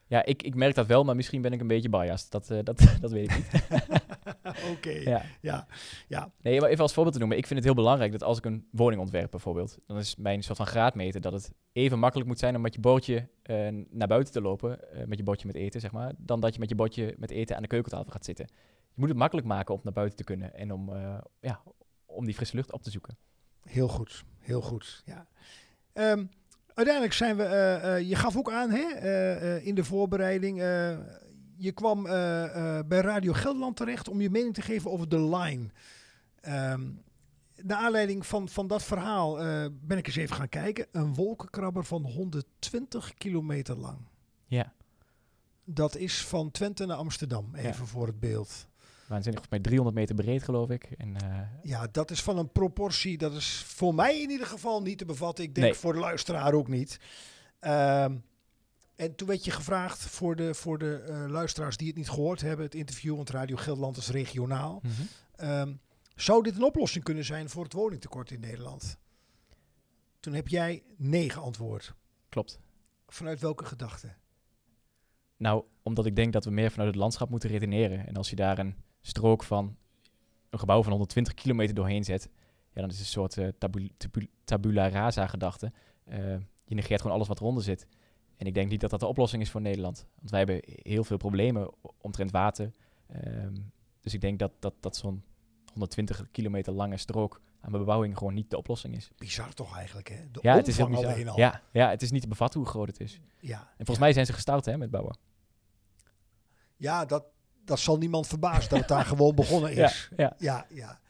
Ja, 0.09 0.25
ik, 0.25 0.43
ik 0.43 0.55
merk 0.55 0.75
dat 0.75 0.87
wel, 0.87 1.05
maar 1.05 1.17
misschien 1.17 1.43
ben 1.43 1.53
ik 1.53 1.61
een 1.61 1.67
beetje 1.67 1.89
biased. 1.89 2.31
Dat, 2.31 2.51
eh, 2.51 2.59
dat, 2.65 2.79
dat 3.01 3.11
weet 3.11 3.31
ik 3.31 3.37
niet. 3.37 3.67
Oké, 4.73 4.91
Ja. 4.91 5.23
ja. 5.41 5.67
ja. 6.09 6.31
Nee, 6.43 6.61
maar 6.61 6.69
even 6.69 6.83
als 6.83 6.93
voorbeeld 6.93 7.15
te 7.15 7.21
noemen. 7.21 7.39
Ik 7.39 7.47
vind 7.47 7.59
het 7.59 7.69
heel 7.69 7.79
belangrijk 7.83 8.13
dat 8.13 8.23
als 8.23 8.39
ik 8.39 8.45
een 8.45 8.69
woning 8.71 9.01
ontwerp 9.01 9.31
bijvoorbeeld, 9.31 9.79
dan 9.87 9.97
is 9.97 10.17
mijn 10.17 10.43
soort 10.43 10.57
van 10.57 10.67
graadmeter 10.67 11.21
dat 11.21 11.33
het 11.33 11.53
even 11.73 11.99
makkelijk 11.99 12.29
moet 12.29 12.39
zijn 12.39 12.57
om 12.57 12.61
met 12.61 12.75
je 12.75 12.81
bordje 12.81 13.29
eh, 13.43 13.69
naar 13.91 14.09
buiten 14.09 14.33
te 14.33 14.41
lopen, 14.41 14.93
eh, 14.93 15.07
met 15.07 15.19
je 15.19 15.25
bordje 15.25 15.47
met 15.47 15.57
eten, 15.57 15.81
zeg 15.81 15.93
maar, 15.93 16.13
dan 16.19 16.41
dat 16.41 16.55
je 16.55 16.61
met 16.61 16.69
je 16.69 16.75
bordje 16.75 17.15
met 17.19 17.31
eten 17.31 17.57
aan 17.57 17.63
de 17.63 17.69
keukentafel 17.69 18.13
gaat 18.13 18.25
zitten. 18.25 18.47
Je 18.89 18.95
moet 19.05 19.09
het 19.09 19.19
makkelijk 19.19 19.47
maken 19.47 19.75
om 19.75 19.81
naar 19.83 19.93
buiten 19.93 20.17
te 20.17 20.25
kunnen 20.25 20.55
en 20.55 20.73
om, 20.73 20.91
ja, 21.41 21.63
om 22.07 22.25
die 22.25 22.35
frisse 22.35 22.57
lucht 22.57 22.73
op 22.73 22.83
te 22.83 22.91
zoeken. 22.91 23.17
Heel 23.63 23.89
goed, 23.89 24.25
heel 24.39 24.61
goed. 24.61 25.03
Ja. 25.05 25.27
Ehm, 25.93 26.25
uiteindelijk 26.79 27.15
zijn 27.15 27.37
we, 27.37 27.43
eh, 27.43 27.97
eh, 27.97 28.09
je 28.09 28.15
gaf 28.17 28.37
ook 28.37 28.51
aan 28.51 28.71
hè, 28.71 28.83
eh, 28.83 29.67
in 29.67 29.75
de 29.75 29.85
voorbereiding, 29.85 30.59
je 31.57 31.73
kwam 31.73 32.03
bij 32.89 33.01
Radio 33.01 33.33
Gelderland 33.33 33.77
terecht 33.77 34.09
om 34.09 34.21
je 34.21 34.31
mening 34.31 34.55
te 34.55 34.63
geven 34.63 34.91
over 34.91 35.09
de 35.09 35.21
line. 35.37 35.67
Ehm 36.41 36.83
naar 37.63 37.79
aanleiding 37.79 38.27
van, 38.27 38.49
van 38.49 38.67
dat 38.67 38.83
verhaal 38.83 39.37
ben 39.71 39.99
ik 39.99 40.07
eens 40.07 40.17
even 40.17 40.37
gaan 40.37 40.49
kijken. 40.49 40.87
Een 40.93 41.15
wolkenkrabber 41.15 41.85
van 41.85 42.03
120 42.03 43.15
kilometer 43.15 43.77
lang. 43.77 43.99
Ja, 44.47 44.73
Dat 45.65 45.97
is 45.97 46.25
van 46.27 46.51
Twente 46.51 46.87
naar 46.87 46.97
Amsterdam, 46.97 47.55
even 47.55 47.69
Ja. 47.69 47.85
voor 47.85 48.07
het 48.07 48.21
beeld. 48.21 48.67
Waanzinnig. 49.09 49.41
Volgens 49.43 49.49
mij 49.51 49.61
300 49.61 49.97
meter 49.97 50.15
breed, 50.15 50.43
geloof 50.43 50.71
ik. 50.71 50.85
En, 50.85 51.17
eh, 51.17 51.41
Ja, 51.63 51.87
dat 51.93 52.11
is 52.11 52.23
van 52.23 52.39
een 52.39 52.53
proportie. 52.53 53.19
Dat 53.19 53.33
is 53.35 53.63
voor 53.67 53.95
mij 53.95 54.21
in 54.23 54.31
ieder 54.31 54.47
geval 54.47 54.83
niet 54.83 54.99
te 54.99 55.05
bevatten. 55.05 55.45
Ik 55.45 55.55
denk 55.55 55.67
Nee. 55.67 55.75
voor 55.77 55.93
de 55.93 55.99
luisteraar 55.99 56.53
ook 56.53 56.69
niet. 56.69 57.01
Ehm, 57.61 58.17
en 58.97 59.15
toen 59.15 59.29
werd 59.29 59.45
je 59.45 59.51
gevraagd 59.51 59.99
voor 60.01 60.37
de, 60.37 60.55
voor 60.55 60.79
de 60.79 60.95
eh, 61.01 61.25
luisteraars 61.29 61.77
die 61.77 61.87
het 61.89 61.97
niet 61.97 62.11
gehoord 62.11 62.41
hebben, 62.41 62.65
het 62.65 62.75
interview, 62.75 63.17
want 63.17 63.31
Radio 63.31 63.57
Gelderland 63.57 63.97
is 63.97 64.09
regionaal. 64.11 64.81
mhm. 64.83 64.93
Ehm, 65.37 65.73
zou 66.15 66.43
dit 66.43 66.57
een 66.57 66.63
oplossing 66.63 67.05
kunnen 67.05 67.25
zijn 67.25 67.49
voor 67.49 67.65
het 67.65 67.73
woningtekort 67.73 68.31
in 68.31 68.41
Nederland? 68.41 68.99
Toen 70.21 70.35
heb 70.35 70.49
jij 70.49 70.83
nee 70.97 71.31
geantwoord. 71.31 71.95
Klopt. 72.29 72.61
Vanuit 73.07 73.41
welke 73.41 73.65
gedachte? 73.65 74.15
Nou, 75.37 75.65
omdat 75.83 76.07
ik 76.07 76.17
denk 76.17 76.33
dat 76.33 76.45
we 76.45 76.51
meer 76.51 76.71
vanuit 76.71 76.89
het 76.91 76.99
landschap 76.99 77.31
moeten 77.31 77.51
redeneren. 77.51 78.07
En 78.07 78.17
als 78.17 78.31
je 78.31 78.37
daar 78.37 78.59
een 78.59 78.75
strook 79.09 79.45
van 79.45 79.77
een 80.51 80.59
gebouw 80.59 80.83
van 80.83 80.91
120 80.91 81.35
kilometer 81.35 81.75
doorheen 81.75 82.05
zet, 82.05 82.29
ja, 82.73 82.81
dan 82.81 82.91
is 82.91 82.97
het 82.97 83.05
een 83.07 83.13
soort 83.13 83.39
eh, 83.39 83.49
tabu- 83.59 83.91
tabu- 83.97 84.31
tabula 84.45 84.89
rasa 84.89 85.27
gedachte. 85.27 85.73
Eh, 86.05 86.19
je 86.65 86.75
negeert 86.75 87.01
gewoon 87.01 87.17
alles 87.17 87.29
wat 87.29 87.41
eronder 87.41 87.63
zit. 87.63 87.87
En 88.37 88.47
ik 88.47 88.55
denk 88.55 88.71
niet 88.71 88.81
dat 88.81 88.91
dat 88.91 89.01
de 89.01 89.07
oplossing 89.07 89.43
is 89.43 89.51
voor 89.51 89.61
Nederland. 89.61 90.07
Want 90.19 90.31
wij 90.31 90.39
hebben 90.39 90.61
heel 90.67 91.05
veel 91.05 91.17
problemen 91.17 91.71
omtrent 92.01 92.31
water. 92.31 92.73
Ehm, 93.07 93.55
dus 94.01 94.15
ik 94.15 94.21
denk 94.21 94.39
dat, 94.39 94.53
dat, 94.59 94.75
dat 94.81 94.97
zo'n 94.97 95.23
120 95.73 96.31
kilometer 96.31 96.73
lange 96.73 96.97
strook 96.97 97.41
aan 97.61 97.73
bebouwing 97.73 98.17
gewoon 98.19 98.35
niet 98.35 98.51
de 98.51 98.57
oplossing 98.57 98.97
is. 98.97 99.11
Bizar 99.17 99.53
toch 99.55 99.77
eigenlijk, 99.77 100.09
hè? 100.09 100.31
De 100.31 100.39
Ja, 100.43 100.55
het 100.57 100.69
is 100.69 100.77
heel 100.77 100.89
bizar. 100.89 101.29
al. 101.29 101.37
Ja, 101.39 101.63
ja, 101.73 101.91
het 101.91 102.03
is 102.03 102.11
niet 102.11 102.23
te 102.23 102.29
bevatten 102.29 102.61
hoe 102.61 102.69
groot 102.69 102.87
het 102.87 103.01
is. 103.01 103.21
ja, 103.41 103.59
En 103.61 103.67
volgens 103.77 103.97
ja. 103.99 104.03
mij 104.05 104.13
zijn 104.13 104.27
ze 104.27 104.33
gestart 104.33 104.65
hè, 104.65 104.77
met 104.77 104.91
bouwen. 104.91 105.17
Ja, 106.77 107.05
dat, 107.05 107.25
dat 107.69 107.79
zal 107.79 107.99
niemand 107.99 108.27
verbazen 108.27 108.69
dat 108.71 108.79
het 108.79 108.89
daar 108.89 109.05
gewoon 109.13 109.35
begonnen 109.35 109.71
is. 109.73 110.09
Ja, 110.17 110.17
ja. 110.17 110.35
Ja, 110.39 110.67
ja, 110.75 111.01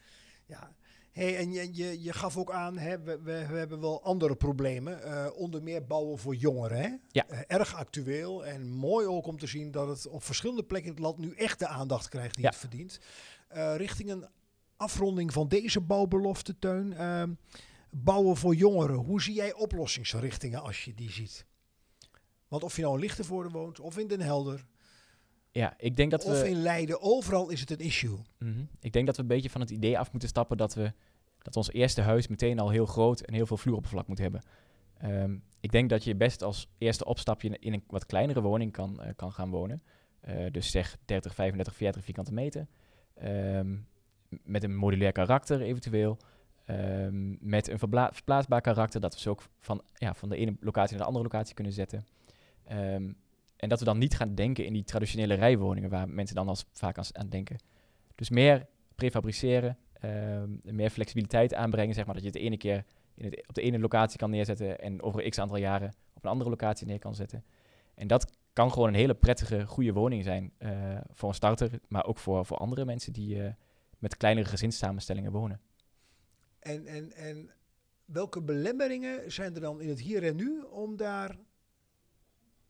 ja. 0.45 0.71
Hey, 1.11 1.37
en 1.37 1.51
je, 1.51 1.69
je, 1.75 2.01
je 2.03 2.13
gaf 2.13 2.37
ook 2.37 2.51
aan, 2.51 2.77
hè, 2.77 2.99
we, 2.99 3.19
we, 3.21 3.45
we 3.47 3.57
hebben 3.57 3.79
wel 3.81 4.03
andere 4.03 4.35
problemen. 4.35 5.03
eh, 5.03 5.27
onder 5.35 5.63
meer 5.63 5.85
bouwen 5.85 6.19
voor 6.19 6.35
jongeren. 6.35 6.81
Hè? 6.81 6.89
Ja. 7.11 7.27
Eh, 7.27 7.39
erg 7.47 7.75
actueel 7.75 8.45
en 8.45 8.69
mooi 8.69 9.07
ook 9.07 9.27
om 9.27 9.37
te 9.39 9.47
zien 9.47 9.71
dat 9.71 9.87
het 9.87 10.07
op 10.07 10.23
verschillende 10.23 10.63
plekken 10.63 10.89
in 10.89 10.95
het 10.95 11.03
land 11.05 11.17
nu 11.17 11.33
echt 11.35 11.59
de 11.59 11.67
aandacht 11.67 12.09
krijgt 12.09 12.35
die 12.35 12.43
Ja. 12.43 12.49
het 12.49 12.59
verdient. 12.59 12.99
Eh, 13.47 13.75
richting 13.75 14.09
een 14.09 14.25
afronding 14.77 15.33
van 15.33 15.47
deze 15.47 15.81
bouwbelofte, 15.81 16.59
Teun. 16.59 16.93
ehm, 16.93 17.33
bouwen 17.91 18.37
voor 18.37 18.55
jongeren. 18.55 18.95
Hoe 18.95 19.21
zie 19.21 19.33
jij 19.33 19.53
oplossingsrichtingen 19.53 20.61
als 20.61 20.85
je 20.85 20.93
die 20.93 21.11
ziet? 21.11 21.45
Want 22.47 22.63
of 22.63 22.75
je 22.75 22.81
nou 22.81 22.93
in 22.93 22.99
Lichtenvoorde 23.01 23.49
woont 23.49 23.79
of 23.79 23.97
in 23.97 24.07
Den 24.07 24.21
Helder 24.21 24.65
ja, 25.51 25.73
ik 25.77 25.95
denk 25.95 26.11
dat 26.11 26.23
we... 26.23 26.29
of 26.29 26.43
in 26.43 26.61
Leiden, 26.61 27.01
overal 27.01 27.49
is 27.49 27.59
het 27.59 27.71
een 27.71 27.79
issue. 27.79 28.17
Mhm. 28.37 28.63
Ik 28.79 28.93
denk 28.93 29.05
dat 29.05 29.15
we 29.15 29.21
een 29.21 29.27
beetje 29.27 29.49
van 29.49 29.61
het 29.61 29.69
idee 29.69 29.99
af 29.99 30.11
moeten 30.11 30.29
stappen 30.29 30.57
dat 30.57 30.73
we 30.73 30.93
dat 31.41 31.55
ons 31.55 31.71
eerste 31.71 32.01
huis 32.01 32.27
meteen 32.27 32.59
al 32.59 32.69
heel 32.69 32.85
groot 32.85 33.19
en 33.19 33.33
heel 33.33 33.45
veel 33.45 33.57
vloeroppervlak 33.57 34.07
moet 34.07 34.17
hebben. 34.17 34.41
Ehm, 34.97 35.37
ik 35.59 35.71
denk 35.71 35.89
dat 35.89 36.03
je 36.03 36.15
best 36.15 36.41
als 36.41 36.69
eerste 36.77 37.05
opstapje 37.05 37.57
in 37.59 37.73
een 37.73 37.83
wat 37.87 38.05
kleinere 38.05 38.41
woning 38.41 38.71
kan, 38.71 39.01
eh, 39.01 39.11
kan 39.15 39.31
gaan 39.31 39.49
wonen. 39.49 39.83
Eh, 40.19 40.51
dus 40.51 40.71
zeg 40.71 40.97
30, 41.05 41.35
35, 41.35 41.75
40 41.75 42.03
vierkante 42.03 42.33
meter. 42.33 42.67
Ehm, 43.13 43.75
met 44.43 44.63
een 44.63 44.75
modulair 44.75 45.11
karakter 45.11 45.61
eventueel. 45.61 46.17
Ehm, 46.65 47.49
met 47.49 47.67
een 47.67 47.79
verplaatsbaar 47.79 48.61
karakter, 48.61 49.01
dat 49.01 49.13
we 49.13 49.19
ze 49.19 49.29
ook 49.29 49.43
van, 49.59 49.81
ja, 49.93 50.13
van 50.13 50.29
de 50.29 50.35
ene 50.35 50.55
locatie 50.59 50.91
naar 50.91 50.99
de 50.99 51.07
andere 51.07 51.23
locatie 51.23 51.55
kunnen 51.55 51.73
zetten. 51.73 52.05
Ehm, 52.63 53.11
en 53.59 53.69
dat 53.69 53.79
we 53.79 53.85
dan 53.85 53.97
niet 53.97 54.15
gaan 54.15 54.35
denken 54.35 54.65
in 54.65 54.73
die 54.73 54.83
traditionele 54.83 55.33
rijwoningen 55.33 55.89
waar 55.89 56.09
mensen 56.09 56.35
dan 56.35 56.47
als 56.47 56.65
vaak 56.71 56.97
aan, 56.97 57.03
aan 57.11 57.29
denken. 57.29 57.57
Dus 58.15 58.29
meer 58.29 58.67
prefabriceren, 58.95 59.77
ehm, 59.93 60.49
meer 60.63 60.89
flexibiliteit 60.89 61.53
aanbrengen, 61.53 61.93
zeg 61.95 62.05
maar, 62.05 62.13
dat 62.13 62.23
je 62.23 62.29
het 62.29 62.37
de 62.37 62.43
ene 62.43 62.57
keer 62.57 62.85
in 63.15 63.25
het, 63.25 63.47
op 63.47 63.55
de 63.55 63.61
ene 63.61 63.79
locatie 63.79 64.17
kan 64.17 64.29
neerzetten 64.29 64.79
en 64.79 65.01
over 65.01 65.29
x 65.29 65.39
aantal 65.39 65.57
jaren 65.57 65.93
op 66.13 66.23
een 66.23 66.29
andere 66.29 66.49
locatie 66.49 66.87
neer 66.87 66.99
kan 66.99 67.15
zetten. 67.15 67.43
En 67.95 68.07
dat 68.07 68.31
kan 68.53 68.71
gewoon 68.71 68.87
een 68.87 68.93
hele 68.93 69.15
prettige, 69.15 69.65
goede 69.65 69.93
woning 69.93 70.23
zijn 70.23 70.53
eh, 70.57 70.97
voor 71.13 71.29
een 71.29 71.35
starter, 71.35 71.79
maar 71.87 72.05
ook 72.05 72.17
voor, 72.17 72.45
voor 72.45 72.57
andere 72.57 72.85
mensen 72.85 73.13
die 73.13 73.43
eh, 73.43 73.53
met 73.97 74.17
kleinere 74.17 74.47
gezinssamenstellingen 74.47 75.31
wonen. 75.31 75.61
En, 76.59 76.85
en, 76.85 77.11
en 77.11 77.49
welke 78.05 78.41
belemmeringen 78.41 79.31
zijn 79.31 79.55
er 79.55 79.61
dan 79.61 79.81
in 79.81 79.89
het 79.89 79.99
hier 79.99 80.23
en 80.23 80.35
nu 80.35 80.61
om, 80.61 80.97
daar, 80.97 81.37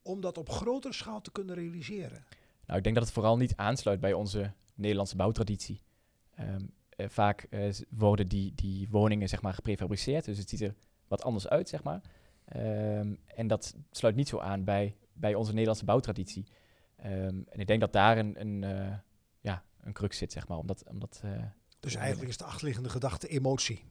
om 0.02 0.22
dat 0.22 0.38
op 0.38 0.50
grotere 0.50 0.94
schaal 0.94 1.22
te 1.22 1.32
kunnen 1.32 1.56
realiseren? 1.56 2.26
Nou, 2.66 2.78
ik 2.78 2.84
denk 2.84 2.96
dat 2.96 3.04
het 3.04 3.14
vooral 3.14 3.38
niet 3.38 3.56
aansluit 3.56 4.00
bij 4.00 4.14
onze 4.14 4.52
Nederlandse 4.76 5.16
bouwtraditie. 5.16 5.82
Ehm, 6.36 6.66
eh, 6.90 7.10
vaak 7.10 7.48
eh, 7.50 7.74
worden 7.90 8.28
die, 8.28 8.54
die 8.56 8.88
woningen 8.90 9.30
zeg 9.30 9.42
maar 9.42 9.54
geprefabriceerd, 9.54 10.26
dus 10.26 10.38
het 10.38 10.50
ziet 10.50 10.62
er 10.62 10.76
wat 11.08 11.24
anders 11.24 11.48
uit, 11.48 11.70
zeg 11.70 11.84
maar. 11.84 12.02
Ehm, 12.46 13.16
en 13.26 13.48
dat 13.48 13.76
sluit 13.92 14.16
niet 14.16 14.28
zo 14.28 14.40
aan 14.40 14.64
bij, 14.64 14.96
bij 15.14 15.36
onze 15.36 15.52
Nederlandse 15.52 15.86
bouwtraditie. 15.86 16.46
Ehm, 16.96 17.42
en 17.50 17.60
ik 17.60 17.68
denk 17.68 17.80
dat 17.80 17.94
daar 17.94 18.18
een, 18.18 18.40
een, 18.40 18.64
eh, 18.64 18.96
ja, 19.42 19.64
een 19.82 19.94
crux 19.94 20.18
zit, 20.18 20.32
zeg 20.32 20.48
maar. 20.48 20.58
Omdat, 20.58 20.84
omdat, 20.90 21.22
eh, 21.24 21.44
Dus 21.80 21.96
eigenlijk 21.96 22.30
is 22.30 22.38
de 22.38 22.44
achterliggende 22.44 22.90
gedachte 22.90 23.28
emotie. 23.28 23.84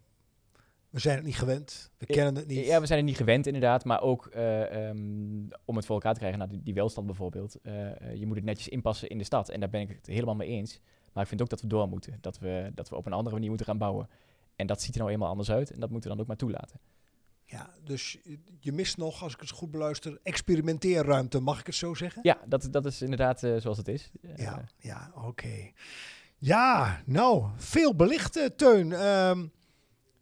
We 0.91 0.99
zijn 0.99 1.17
het 1.17 1.25
niet 1.25 1.37
gewend, 1.37 1.91
we 1.99 2.07
kennen 2.07 2.35
het 2.35 2.47
niet. 2.47 2.67
Ja, 2.67 2.81
we 2.81 2.87
zijn 2.87 2.99
er 2.99 3.05
niet 3.05 3.17
gewend 3.17 3.47
inderdaad, 3.47 3.85
maar 3.85 4.01
ook 4.03 4.27
eh, 4.27 4.89
ehm, 4.89 5.47
om 5.65 5.77
het 5.77 5.87
voor 5.87 5.95
elkaar 5.95 6.13
te 6.13 6.19
krijgen, 6.19 6.39
nou, 6.39 6.51
die, 6.51 6.63
die 6.63 6.75
welstand 6.75 7.07
bijvoorbeeld. 7.07 7.61
eh, 7.63 8.01
eh, 8.01 8.15
je 8.15 8.27
moet 8.27 8.37
het 8.37 8.45
netjes 8.45 8.69
inpassen 8.69 9.09
in 9.09 9.19
de 9.19 9.25
stad 9.25 9.49
en 9.49 9.61
daar 9.61 9.69
ben 9.69 9.81
ik 9.81 9.89
het 9.89 10.07
helemaal 10.07 10.35
mee 10.35 10.49
eens. 10.49 10.81
Maar 11.13 11.23
ik 11.23 11.29
vind 11.29 11.43
ook 11.43 11.49
dat 11.49 11.61
we 11.61 11.67
door 11.67 11.89
moeten, 11.89 12.19
dat 12.21 12.39
we, 12.39 12.71
dat 12.75 12.89
we 12.89 12.97
op 12.97 13.07
een 13.07 13.13
andere 13.13 13.35
manier 13.35 13.49
moeten 13.49 13.67
gaan 13.67 13.79
bouwen. 13.79 14.09
En 14.57 14.67
dat 14.67 14.83
ziet 14.83 14.95
er 14.95 15.01
nou 15.01 15.13
eenmaal 15.13 15.29
anders 15.29 15.51
uit 15.51 15.71
en 15.71 15.81
dat 15.81 15.91
moeten 15.91 16.11
we 16.11 16.15
dan 16.17 16.23
ook 16.25 16.29
maar 16.29 16.41
toelaten. 16.41 16.81
Ja, 17.45 17.75
dus 17.85 18.19
je 18.61 18.73
mist 18.73 18.97
nog, 18.97 19.23
als 19.23 19.35
ik 19.35 19.41
het 19.41 19.51
goed 19.51 19.71
beluister, 19.71 20.19
experimenteerruimte, 20.23 21.41
mag 21.41 21.61
ik 21.61 21.67
het 21.67 21.75
zo 21.75 21.95
zeggen? 21.95 22.23
Ja, 22.23 22.39
dat, 22.47 22.69
dat 22.71 22.87
is 22.87 23.03
inderdaad 23.03 23.39
zoals 23.39 23.77
het 23.77 23.89
is. 23.89 24.11
Ja, 24.37 24.65
ja, 24.79 25.13
oké. 25.15 25.71
Ja, 26.39 27.03
nou, 27.07 27.45
veel 27.57 27.95
belicht, 27.95 28.37
eh, 28.37 28.45
Teun. 28.45 28.93
Ehm, 28.93 29.47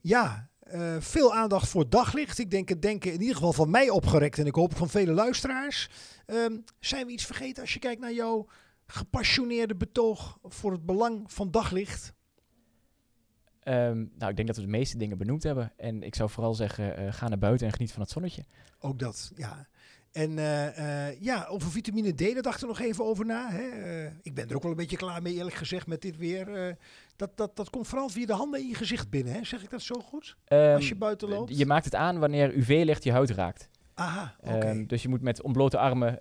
ja, 0.01 0.49
eh, 0.67 0.97
veel 0.99 1.35
aandacht 1.35 1.69
voor 1.69 1.89
daglicht. 1.89 2.39
Ik 2.39 2.51
denk 2.51 2.69
het 2.69 2.83
denken 2.83 3.13
in 3.13 3.21
ieder 3.21 3.35
geval 3.35 3.53
van 3.53 3.71
mij 3.71 3.91
opgerekt 3.91 4.39
en 4.39 4.47
ik 4.47 4.55
hoop 4.55 4.77
van 4.77 4.89
vele 4.89 5.13
luisteraars. 5.13 5.89
Ehm, 6.27 6.57
zijn 6.81 7.07
we 7.07 7.13
iets 7.13 7.25
vergeten 7.25 7.63
als 7.63 7.73
je 7.73 7.79
kijkt 7.79 8.01
naar 8.01 8.13
jouw 8.13 8.47
gepassioneerde 8.87 9.77
betoog 9.77 10.39
voor 10.43 10.73
het 10.73 10.87
belang 10.87 11.33
van 11.33 11.51
daglicht? 11.51 12.15
ehm, 13.61 14.05
nou, 14.19 14.31
ik 14.31 14.37
denk 14.37 14.47
dat 14.47 14.57
we 14.57 14.63
de 14.63 14.69
meeste 14.69 14.99
dingen 14.99 15.19
benoemd 15.19 15.43
hebben. 15.43 15.73
En 15.77 16.03
ik 16.03 16.15
zou 16.15 16.31
vooral 16.31 16.55
zeggen, 16.55 16.97
eh, 16.97 17.13
ga 17.13 17.29
naar 17.29 17.39
buiten 17.39 17.67
en 17.67 17.73
geniet 17.73 17.93
van 17.93 18.03
het 18.03 18.11
zonnetje. 18.11 18.45
Ook 18.79 18.99
dat, 18.99 19.33
ja. 19.35 19.69
En 20.13 20.39
eh, 20.39 21.09
eh, 21.09 21.21
ja, 21.21 21.47
over 21.51 21.71
vitamine 21.71 22.13
D, 22.13 22.19
daar 22.19 22.43
dacht 22.43 22.63
ik 22.63 22.69
nog 22.69 22.81
even 22.81 23.05
over 23.05 23.27
na. 23.27 23.51
Hè. 23.51 23.69
Eh, 23.69 24.11
ik 24.23 24.35
ben 24.35 24.49
er 24.49 24.57
ook 24.57 24.63
wel 24.63 24.71
een 24.71 24.77
beetje 24.77 24.97
klaar 24.97 25.23
mee, 25.23 25.35
eerlijk 25.35 25.57
gezegd, 25.57 25.87
met 25.87 26.03
dit 26.03 26.17
weer. 26.17 26.77
Dat, 27.17 27.31
dat, 27.35 27.57
dat 27.57 27.71
komt 27.71 27.89
vooral 27.89 28.09
via 28.09 28.27
de 28.27 28.33
handen 28.33 28.61
in 28.61 28.69
je 28.69 28.75
gezicht 28.75 29.11
binnen, 29.11 29.33
hè? 29.33 29.45
zeg 29.45 29.63
ik 29.63 29.71
dat 29.71 29.83
zo 29.83 29.95
goed? 29.95 30.37
Ehm, 30.45 30.75
Als 30.75 30.89
je 30.89 30.97
buiten 30.97 31.29
loopt? 31.29 31.59
Je 31.59 31.67
maakt 31.67 31.85
het 31.85 31.95
aan 31.95 32.19
wanneer 32.19 32.55
UV-licht 32.55 33.05
je 33.05 33.13
huid 33.13 33.31
raakt. 33.31 33.69
Aha, 33.95 34.35
oké. 34.41 34.59
Ehm, 34.59 34.87
dus 34.87 35.03
je 35.03 35.09
moet 35.09 35.23
met 35.23 35.43
ontblote 35.43 35.79
armen 35.79 36.21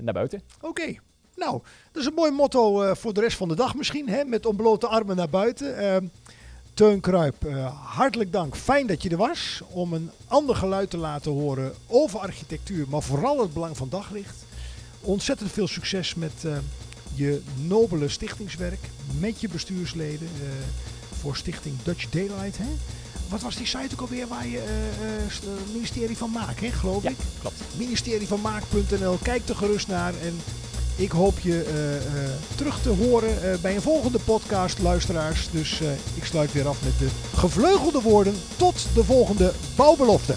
naar 0.00 0.14
buiten. 0.14 0.42
Oké. 0.60 0.94
Nou, 1.34 1.62
dat 1.92 2.02
is 2.02 2.08
een 2.08 2.14
mooi 2.14 2.30
motto 2.30 2.94
voor 2.94 3.14
de 3.14 3.20
rest 3.20 3.36
van 3.36 3.48
de 3.48 3.54
dag 3.56 3.74
misschien, 3.74 4.08
hè? 4.08 4.24
met 4.24 4.46
ontblote 4.46 4.86
armen 4.86 5.16
naar 5.16 5.28
buiten. 5.30 5.76
Teun 6.74 7.00
Kruip, 7.00 7.44
eh, 7.44 7.72
hartelijk 7.84 8.32
dank. 8.32 8.56
Fijn 8.56 8.86
dat 8.86 9.02
je 9.02 9.08
er 9.08 9.16
was 9.16 9.60
om 9.68 9.92
een 9.92 10.10
ander 10.26 10.56
geluid 10.56 10.90
te 10.90 10.96
laten 10.96 11.32
horen 11.32 11.72
over 11.86 12.18
architectuur, 12.20 12.86
maar 12.88 13.02
vooral 13.02 13.40
het 13.40 13.52
belang 13.52 13.76
van 13.76 13.88
daglicht. 13.88 14.36
Ontzettend 15.00 15.52
veel 15.52 15.68
succes 15.68 16.14
met 16.14 16.32
eh, 16.44 16.56
je 17.14 17.42
nobele 17.66 18.08
stichtingswerk, 18.08 18.78
met 19.18 19.40
je 19.40 19.48
bestuursleden 19.48 20.28
eh, 20.40 20.48
voor 21.20 21.36
stichting 21.36 21.74
Dutch 21.82 22.10
Daylight. 22.10 22.58
Hè? 22.58 22.68
Wat 23.28 23.40
was 23.42 23.56
die 23.56 23.66
site 23.66 23.88
ook 23.92 24.00
alweer 24.00 24.28
waar 24.28 24.46
je 24.46 24.62
ministerie 25.72 26.16
van 26.16 26.30
Maak, 26.30 26.60
hè, 26.60 26.70
geloof 26.70 27.02
Ja, 27.02 27.10
ik? 27.10 27.16
klopt. 27.40 27.56
ministerie 27.76 28.26
van 28.26 28.40
Maak.nl. 28.40 29.18
Kijk 29.22 29.48
er 29.48 29.56
gerust 29.56 29.88
naar 29.88 30.14
en 30.22 30.40
ik 31.02 31.10
hoop 31.10 31.38
je 31.38 31.62
eh, 31.62 31.96
eh, 31.96 32.02
terug 32.54 32.82
te 32.82 32.88
horen 32.88 33.42
eh, 33.42 33.58
bij 33.58 33.74
een 33.74 33.82
volgende 33.82 34.18
podcast, 34.18 34.78
luisteraars. 34.78 35.50
Dus 35.50 35.80
ik 36.14 36.24
sluit 36.24 36.52
weer 36.52 36.68
af 36.68 36.84
met 36.84 36.98
de 36.98 37.08
gevleugelde 37.34 38.00
woorden. 38.00 38.34
Tot 38.56 38.86
de 38.94 39.04
volgende 39.04 39.52
bouwbelofte. 39.76 40.34